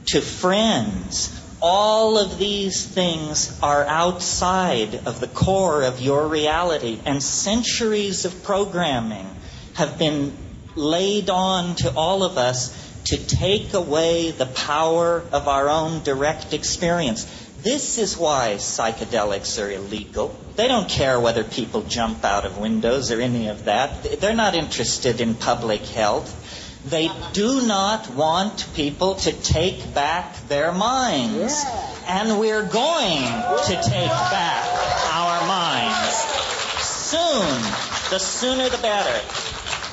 to 0.05 0.21
friends, 0.21 1.29
all 1.61 2.17
of 2.17 2.37
these 2.37 2.85
things 2.85 3.57
are 3.61 3.85
outside 3.85 5.07
of 5.07 5.19
the 5.19 5.27
core 5.27 5.83
of 5.83 5.99
your 5.99 6.27
reality. 6.27 6.99
And 7.05 7.21
centuries 7.21 8.25
of 8.25 8.43
programming 8.43 9.27
have 9.73 9.97
been 9.97 10.35
laid 10.75 11.29
on 11.29 11.75
to 11.77 11.93
all 11.95 12.23
of 12.23 12.37
us 12.37 12.75
to 13.05 13.17
take 13.17 13.73
away 13.73 14.31
the 14.31 14.45
power 14.45 15.23
of 15.31 15.47
our 15.47 15.69
own 15.69 16.03
direct 16.03 16.53
experience. 16.53 17.25
This 17.63 17.97
is 17.97 18.17
why 18.17 18.55
psychedelics 18.57 19.63
are 19.63 19.71
illegal. 19.71 20.35
They 20.55 20.67
don't 20.67 20.89
care 20.89 21.19
whether 21.19 21.43
people 21.43 21.81
jump 21.83 22.23
out 22.23 22.45
of 22.45 22.57
windows 22.57 23.11
or 23.11 23.19
any 23.19 23.47
of 23.47 23.65
that. 23.65 24.19
They're 24.19 24.35
not 24.35 24.55
interested 24.55 25.21
in 25.21 25.35
public 25.35 25.81
health. 25.81 26.66
They 26.85 27.09
do 27.33 27.65
not 27.65 28.09
want 28.11 28.67
people 28.73 29.15
to 29.15 29.31
take 29.31 29.93
back 29.93 30.47
their 30.47 30.71
minds. 30.71 31.65
And 32.07 32.39
we're 32.39 32.65
going 32.65 33.23
to 33.23 33.81
take 33.83 34.09
back 34.09 34.65
our 35.11 35.47
minds. 35.47 36.15
Soon. 36.79 37.61
The 38.09 38.19
sooner 38.19 38.69
the 38.69 38.77
better. 38.77 39.19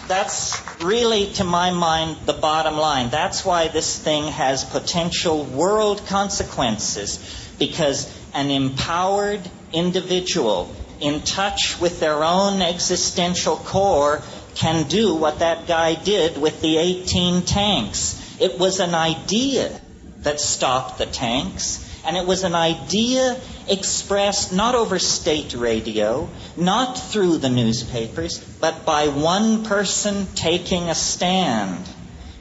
That's 0.07 0.63
really, 0.83 1.33
to 1.35 1.45
my 1.45 1.71
mind, 1.71 2.19
the 2.27 2.33
bottom 2.33 2.77
line. 2.77 3.11
That's 3.11 3.45
why 3.45 3.69
this 3.69 3.99
thing 3.99 4.29
has 4.29 4.65
potential 4.65 5.45
world 5.45 6.07
consequences. 6.07 7.19
Because 7.59 8.13
an 8.35 8.51
empowered 8.51 9.41
individual 9.73 10.71
in 11.01 11.23
touch 11.23 11.81
with 11.81 12.01
their 12.01 12.23
own 12.23 12.63
existential 12.63 13.57
core 13.57 14.23
can 14.55 14.89
do 14.89 15.15
what 15.15 15.41
that 15.41 15.67
guy 15.67 15.95
did 15.95 16.39
with 16.39 16.61
the 16.61 16.79
18 16.79 17.43
tanks. 17.43 18.21
It 18.41 18.59
was 18.59 18.81
an 18.81 18.95
idea 18.95 19.81
that 20.21 20.41
stopped 20.41 20.99
the 20.99 21.07
tanks, 21.07 21.81
and 22.07 22.17
it 22.17 22.27
was 22.27 22.45
an 22.45 22.55
idea 22.55 23.39
expressed 23.69 24.53
not 24.53 24.75
over 24.75 24.99
state 24.99 25.55
radio, 25.55 26.29
not 26.57 26.99
through 26.99 27.39
the 27.39 27.49
newspapers, 27.49 28.39
but 28.39 28.85
by 28.85 29.09
one 29.09 29.65
person 29.65 30.27
taking 30.35 30.89
a 30.89 30.95
stand. 30.95 31.89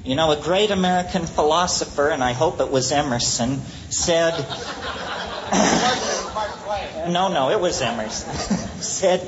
You 0.03 0.15
know, 0.15 0.31
a 0.31 0.41
great 0.41 0.71
American 0.71 1.25
philosopher, 1.25 2.09
and 2.09 2.23
I 2.23 2.33
hope 2.33 2.59
it 2.59 2.69
was 2.69 2.91
Emerson, 2.91 3.61
said, 3.89 4.33
no, 7.09 7.29
no, 7.29 7.51
it 7.51 7.59
was 7.59 7.81
Emerson. 7.81 8.35
said, 8.81 9.21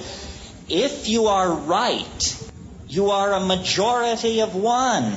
if 0.67 1.07
you 1.07 1.27
are 1.27 1.49
right, 1.49 2.44
you 2.95 3.11
are 3.11 3.33
a 3.33 3.41
majority 3.41 4.39
of 4.41 4.55
one. 4.55 5.13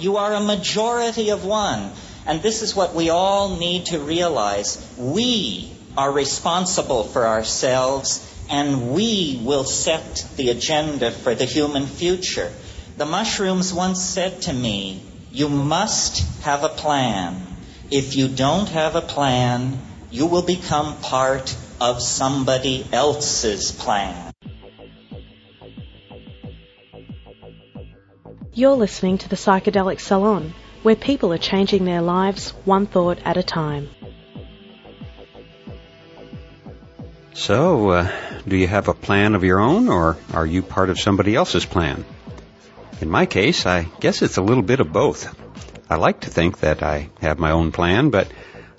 You 0.00 0.16
are 0.16 0.34
a 0.34 0.40
majority 0.40 1.30
of 1.30 1.44
one. 1.44 1.92
And 2.26 2.42
this 2.42 2.62
is 2.62 2.74
what 2.74 2.94
we 2.94 3.10
all 3.10 3.56
need 3.56 3.86
to 3.86 4.00
realize. 4.00 4.84
We 4.98 5.70
are 5.96 6.10
responsible 6.10 7.04
for 7.04 7.28
ourselves 7.28 8.26
and 8.50 8.92
we 8.92 9.40
will 9.44 9.62
set 9.62 10.26
the 10.36 10.50
agenda 10.50 11.12
for 11.12 11.36
the 11.36 11.44
human 11.44 11.86
future. 11.86 12.50
The 12.96 13.06
mushrooms 13.06 13.72
once 13.72 14.02
said 14.02 14.42
to 14.42 14.52
me, 14.52 15.00
you 15.30 15.48
must 15.48 16.42
have 16.42 16.64
a 16.64 16.68
plan. 16.68 17.46
If 17.92 18.16
you 18.16 18.26
don't 18.26 18.68
have 18.70 18.96
a 18.96 19.00
plan, 19.00 19.78
you 20.10 20.26
will 20.26 20.42
become 20.42 20.96
part 21.00 21.56
of 21.80 22.02
somebody 22.02 22.84
else's 22.92 23.70
plan. 23.70 24.29
You're 28.52 28.74
listening 28.74 29.18
to 29.18 29.28
the 29.28 29.36
Psychedelic 29.36 30.00
Salon, 30.00 30.54
where 30.82 30.96
people 30.96 31.32
are 31.32 31.38
changing 31.38 31.84
their 31.84 32.02
lives 32.02 32.50
one 32.64 32.86
thought 32.86 33.18
at 33.24 33.36
a 33.36 33.44
time. 33.44 33.88
So, 37.32 37.90
uh, 37.90 38.10
do 38.48 38.56
you 38.56 38.66
have 38.66 38.88
a 38.88 38.94
plan 38.94 39.36
of 39.36 39.44
your 39.44 39.60
own, 39.60 39.88
or 39.88 40.16
are 40.34 40.44
you 40.44 40.62
part 40.62 40.90
of 40.90 40.98
somebody 40.98 41.36
else's 41.36 41.64
plan? 41.64 42.04
In 43.00 43.08
my 43.08 43.24
case, 43.24 43.66
I 43.66 43.86
guess 44.00 44.20
it's 44.20 44.36
a 44.36 44.42
little 44.42 44.64
bit 44.64 44.80
of 44.80 44.92
both. 44.92 45.32
I 45.88 45.94
like 45.94 46.22
to 46.22 46.30
think 46.30 46.58
that 46.58 46.82
I 46.82 47.08
have 47.20 47.38
my 47.38 47.52
own 47.52 47.70
plan, 47.70 48.10
but 48.10 48.26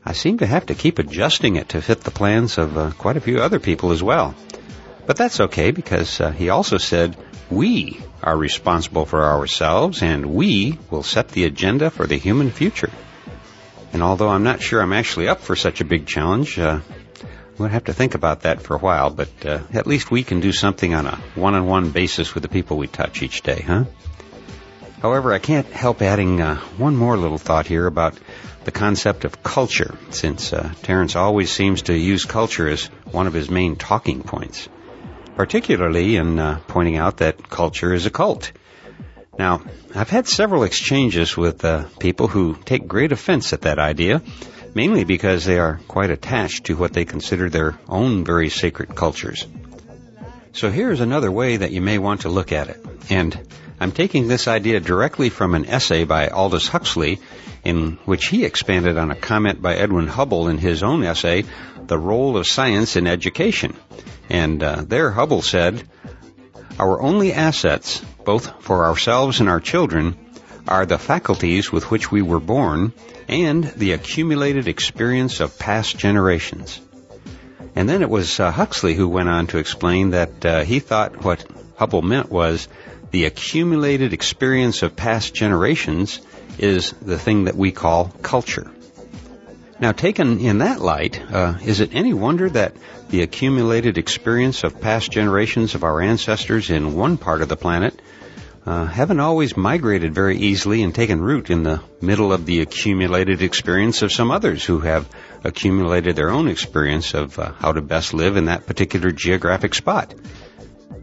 I 0.05 0.11
seem 0.11 0.39
to 0.39 0.45
have 0.45 0.65
to 0.65 0.75
keep 0.75 0.99
adjusting 0.99 1.55
it 1.55 1.69
to 1.69 1.81
fit 1.81 2.01
the 2.01 2.11
plans 2.11 2.57
of 2.57 2.77
uh, 2.77 2.91
quite 2.97 3.15
a 3.15 3.21
few 3.21 3.39
other 3.39 3.59
people 3.59 3.93
as 3.93 4.03
well. 4.03 4.35
But 5.05 5.15
that's 5.15 5.39
okay 5.39 5.71
because 5.71 6.19
uh, 6.19 6.31
he 6.31 6.49
also 6.49 6.77
said 6.77 7.15
we 7.51 7.99
are 8.23 8.35
responsible 8.35 9.05
for 9.05 9.23
ourselves 9.23 10.01
and 10.01 10.25
we 10.25 10.79
will 10.89 11.03
set 11.03 11.29
the 11.29 11.43
agenda 11.43 11.89
for 11.89 12.07
the 12.07 12.17
human 12.17 12.49
future. 12.49 12.89
And 13.93 14.01
although 14.01 14.29
I'm 14.29 14.43
not 14.43 14.61
sure 14.61 14.81
I'm 14.81 14.93
actually 14.93 15.27
up 15.27 15.41
for 15.41 15.55
such 15.55 15.81
a 15.81 15.85
big 15.85 16.07
challenge, 16.07 16.57
uh, 16.57 16.79
we'll 17.57 17.67
have 17.67 17.83
to 17.85 17.93
think 17.93 18.15
about 18.15 18.41
that 18.41 18.61
for 18.61 18.75
a 18.75 18.79
while, 18.79 19.09
but 19.09 19.45
uh, 19.45 19.59
at 19.73 19.85
least 19.85 20.09
we 20.09 20.23
can 20.23 20.39
do 20.39 20.53
something 20.53 20.93
on 20.93 21.05
a 21.05 21.17
one-on-one 21.35 21.91
basis 21.91 22.33
with 22.33 22.43
the 22.43 22.49
people 22.49 22.77
we 22.77 22.87
touch 22.87 23.21
each 23.21 23.41
day, 23.41 23.61
huh? 23.61 23.83
However, 25.01 25.33
I 25.33 25.39
can't 25.39 25.67
help 25.67 26.01
adding 26.01 26.39
uh, 26.39 26.57
one 26.77 26.95
more 26.95 27.17
little 27.17 27.39
thought 27.39 27.65
here 27.65 27.87
about 27.87 28.17
the 28.63 28.71
concept 28.71 29.25
of 29.25 29.43
culture, 29.43 29.97
since 30.11 30.53
uh, 30.53 30.71
Terence 30.83 31.15
always 31.15 31.51
seems 31.51 31.83
to 31.83 31.97
use 31.97 32.23
culture 32.25 32.67
as 32.67 32.85
one 33.11 33.27
of 33.27 33.33
his 33.33 33.49
main 33.49 33.75
talking 33.75 34.21
points, 34.21 34.69
particularly 35.35 36.15
in 36.15 36.39
uh, 36.39 36.59
pointing 36.67 36.97
out 36.97 37.17
that 37.17 37.49
culture 37.49 37.93
is 37.93 38.05
a 38.05 38.09
cult. 38.09 38.51
Now, 39.37 39.61
I've 39.95 40.09
had 40.09 40.27
several 40.27 40.63
exchanges 40.63 41.37
with 41.37 41.63
uh, 41.63 41.85
people 41.99 42.27
who 42.27 42.55
take 42.65 42.87
great 42.87 43.11
offense 43.11 43.53
at 43.53 43.61
that 43.61 43.79
idea, 43.79 44.21
mainly 44.75 45.03
because 45.03 45.45
they 45.45 45.57
are 45.57 45.79
quite 45.87 46.09
attached 46.09 46.65
to 46.65 46.75
what 46.75 46.93
they 46.93 47.05
consider 47.05 47.49
their 47.49 47.79
own 47.87 48.23
very 48.25 48.49
sacred 48.49 48.95
cultures. 48.95 49.47
So 50.53 50.69
here's 50.69 50.99
another 50.99 51.31
way 51.31 51.57
that 51.57 51.71
you 51.71 51.81
may 51.81 51.97
want 51.97 52.21
to 52.21 52.29
look 52.29 52.51
at 52.51 52.67
it. 52.67 52.85
And 53.09 53.39
I'm 53.79 53.93
taking 53.93 54.27
this 54.27 54.47
idea 54.47 54.79
directly 54.79 55.29
from 55.29 55.55
an 55.55 55.65
essay 55.65 56.03
by 56.03 56.27
Aldous 56.27 56.67
Huxley 56.67 57.19
in 57.63 57.97
which 58.05 58.27
he 58.27 58.43
expanded 58.45 58.97
on 58.97 59.11
a 59.11 59.15
comment 59.15 59.61
by 59.61 59.75
Edwin 59.75 60.07
Hubble 60.07 60.47
in 60.49 60.57
his 60.57 60.83
own 60.83 61.03
essay, 61.03 61.45
The 61.87 61.97
Role 61.97 62.37
of 62.37 62.47
Science 62.47 62.95
in 62.95 63.07
Education. 63.07 63.75
And 64.31 64.63
uh, 64.63 64.83
there 64.87 65.11
Hubble 65.11 65.41
said, 65.41 65.83
Our 66.79 67.01
only 67.01 67.33
assets, 67.33 68.01
both 68.23 68.63
for 68.63 68.85
ourselves 68.85 69.41
and 69.41 69.49
our 69.49 69.59
children, 69.59 70.15
are 70.69 70.85
the 70.85 70.97
faculties 70.97 71.69
with 71.69 71.91
which 71.91 72.13
we 72.13 72.21
were 72.21 72.39
born 72.39 72.93
and 73.27 73.65
the 73.65 73.91
accumulated 73.91 74.69
experience 74.69 75.41
of 75.41 75.59
past 75.59 75.97
generations. 75.97 76.79
And 77.75 77.89
then 77.89 78.01
it 78.01 78.09
was 78.09 78.39
uh, 78.39 78.51
Huxley 78.51 78.93
who 78.93 79.09
went 79.09 79.27
on 79.27 79.47
to 79.47 79.57
explain 79.57 80.11
that 80.11 80.45
uh, 80.45 80.63
he 80.63 80.79
thought 80.79 81.25
what 81.25 81.45
Hubble 81.75 82.01
meant 82.01 82.31
was 82.31 82.69
the 83.11 83.25
accumulated 83.25 84.13
experience 84.13 84.81
of 84.81 84.95
past 84.95 85.33
generations 85.33 86.21
is 86.57 86.91
the 87.01 87.19
thing 87.19 87.45
that 87.45 87.57
we 87.57 87.73
call 87.73 88.13
culture. 88.21 88.71
Now, 89.81 89.93
taken 89.93 90.39
in 90.39 90.59
that 90.59 90.79
light, 90.79 91.19
uh, 91.33 91.55
is 91.65 91.79
it 91.79 91.95
any 91.95 92.13
wonder 92.13 92.47
that 92.51 92.75
the 93.09 93.23
accumulated 93.23 93.97
experience 93.97 94.63
of 94.63 94.79
past 94.79 95.11
generations 95.11 95.73
of 95.73 95.83
our 95.83 95.99
ancestors 95.99 96.69
in 96.69 96.93
one 96.93 97.17
part 97.17 97.41
of 97.41 97.49
the 97.49 97.57
planet 97.57 97.99
uh, 98.63 98.85
haven't 98.85 99.19
always 99.19 99.57
migrated 99.57 100.13
very 100.13 100.37
easily 100.37 100.83
and 100.83 100.93
taken 100.93 101.19
root 101.19 101.49
in 101.49 101.63
the 101.63 101.81
middle 101.99 102.31
of 102.31 102.45
the 102.45 102.61
accumulated 102.61 103.41
experience 103.41 104.03
of 104.03 104.11
some 104.11 104.29
others 104.29 104.63
who 104.63 104.81
have 104.81 105.09
accumulated 105.43 106.15
their 106.15 106.29
own 106.29 106.47
experience 106.47 107.15
of 107.15 107.39
uh, 107.39 107.51
how 107.53 107.71
to 107.71 107.81
best 107.81 108.13
live 108.13 108.37
in 108.37 108.45
that 108.45 108.67
particular 108.67 109.11
geographic 109.11 109.73
spot? 109.73 110.13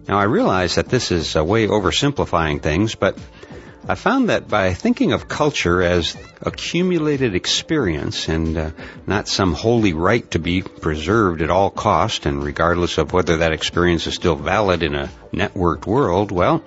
Now, 0.06 0.20
I 0.20 0.24
realize 0.24 0.76
that 0.76 0.88
this 0.88 1.10
is 1.10 1.34
a 1.34 1.42
way 1.42 1.66
oversimplifying 1.66 2.62
things, 2.62 2.94
but 2.94 3.18
I 3.90 3.94
found 3.94 4.28
that 4.28 4.48
by 4.48 4.74
thinking 4.74 5.12
of 5.12 5.28
culture 5.28 5.80
as 5.80 6.14
accumulated 6.42 7.34
experience 7.34 8.28
and 8.28 8.58
uh, 8.58 8.70
not 9.06 9.28
some 9.28 9.54
holy 9.54 9.94
right 9.94 10.30
to 10.32 10.38
be 10.38 10.60
preserved 10.60 11.40
at 11.40 11.48
all 11.48 11.70
cost 11.70 12.26
and 12.26 12.44
regardless 12.44 12.98
of 12.98 13.14
whether 13.14 13.38
that 13.38 13.52
experience 13.52 14.06
is 14.06 14.14
still 14.14 14.36
valid 14.36 14.82
in 14.82 14.94
a 14.94 15.10
networked 15.32 15.86
world, 15.86 16.30
well, 16.30 16.62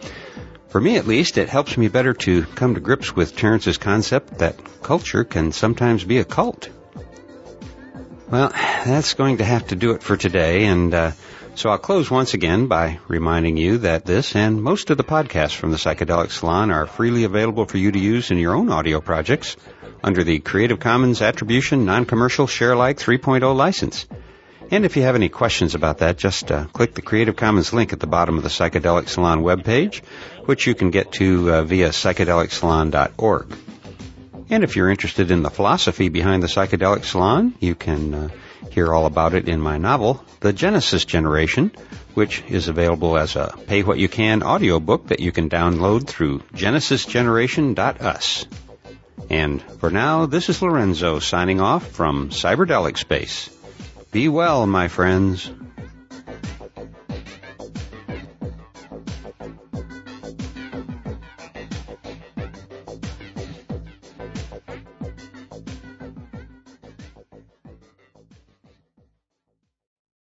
for 0.69 0.81
me 0.81 0.97
at 0.97 1.05
least, 1.05 1.37
it 1.37 1.47
helps 1.47 1.77
me 1.77 1.89
better 1.89 2.13
to 2.13 2.43
come 2.43 2.73
to 2.73 2.79
grips 2.79 3.15
with 3.15 3.35
Terence's 3.35 3.77
concept 3.77 4.39
that 4.39 4.55
culture 4.81 5.23
can 5.23 5.51
sometimes 5.51 6.03
be 6.03 6.17
a 6.17 6.25
cult. 6.25 6.69
Well, 8.31 8.49
that's 8.49 9.13
going 9.13 9.37
to 9.37 9.45
have 9.45 9.67
to 9.67 9.75
do 9.75 9.91
it 9.91 10.01
for 10.01 10.17
today, 10.17 10.65
and 10.65 10.91
uh, 10.91 11.11
so 11.55 11.69
I'll 11.69 11.77
close 11.77 12.09
once 12.09 12.33
again 12.33 12.67
by 12.67 12.99
reminding 13.07 13.57
you 13.57 13.79
that 13.79 14.05
this 14.05 14.35
and 14.35 14.61
most 14.61 14.89
of 14.89 14.97
the 14.97 15.03
podcasts 15.03 15.55
from 15.55 15.71
the 15.71 15.77
Psychedelic 15.77 16.31
Salon 16.31 16.71
are 16.71 16.85
freely 16.85 17.23
available 17.23 17.65
for 17.65 17.77
you 17.77 17.91
to 17.91 17.99
use 17.99 18.31
in 18.31 18.37
your 18.37 18.55
own 18.55 18.71
audio 18.71 19.01
projects 19.01 19.57
under 20.03 20.23
the 20.23 20.39
Creative 20.39 20.79
Commons 20.79 21.21
Attribution 21.21 21.85
Non-Commercial 21.85 22.47
Share 22.47 22.73
Alike 22.73 22.97
3.0 22.97 23.55
license. 23.55 24.07
And 24.71 24.85
if 24.85 24.95
you 24.95 25.03
have 25.03 25.15
any 25.15 25.29
questions 25.29 25.75
about 25.75 25.97
that, 25.97 26.17
just 26.17 26.49
uh, 26.51 26.65
click 26.67 26.93
the 26.93 27.01
Creative 27.01 27.35
Commons 27.35 27.73
link 27.73 27.91
at 27.91 27.99
the 27.99 28.07
bottom 28.07 28.37
of 28.37 28.43
the 28.43 28.49
Psychedelic 28.49 29.09
Salon 29.09 29.41
webpage, 29.41 30.01
which 30.45 30.65
you 30.65 30.73
can 30.73 30.91
get 30.91 31.11
to 31.13 31.51
uh, 31.51 31.63
via 31.63 31.89
psychedelicsalon.org. 31.89 33.57
And 34.49 34.63
if 34.63 34.75
you're 34.75 34.89
interested 34.89 35.31
in 35.31 35.43
the 35.43 35.49
philosophy 35.49 36.09
behind 36.09 36.41
the 36.41 36.47
Psychedelic 36.47 37.03
Salon, 37.03 37.53
you 37.59 37.75
can 37.75 38.13
uh, 38.13 38.29
hear 38.69 38.93
all 38.93 39.05
about 39.05 39.33
it 39.33 39.47
in 39.47 39.59
my 39.59 39.77
novel, 39.77 40.23
The 40.41 40.53
Genesis 40.53 41.05
Generation, 41.05 41.71
which 42.13 42.43
is 42.47 42.67
available 42.67 43.17
as 43.17 43.35
a 43.35 43.53
pay 43.67 43.83
what 43.83 43.97
you 43.97 44.07
can 44.07 44.43
audiobook 44.43 45.07
that 45.07 45.19
you 45.19 45.31
can 45.31 45.49
download 45.49 46.07
through 46.07 46.39
genesisgeneration.us. 46.53 48.45
And 49.29 49.61
for 49.79 49.89
now, 49.89 50.25
this 50.25 50.49
is 50.49 50.61
Lorenzo 50.61 51.19
signing 51.19 51.61
off 51.61 51.87
from 51.87 52.29
Cyberdelic 52.29 52.97
Space. 52.97 53.49
Be 54.11 54.27
well, 54.27 54.67
my 54.67 54.89
friends. 54.89 55.49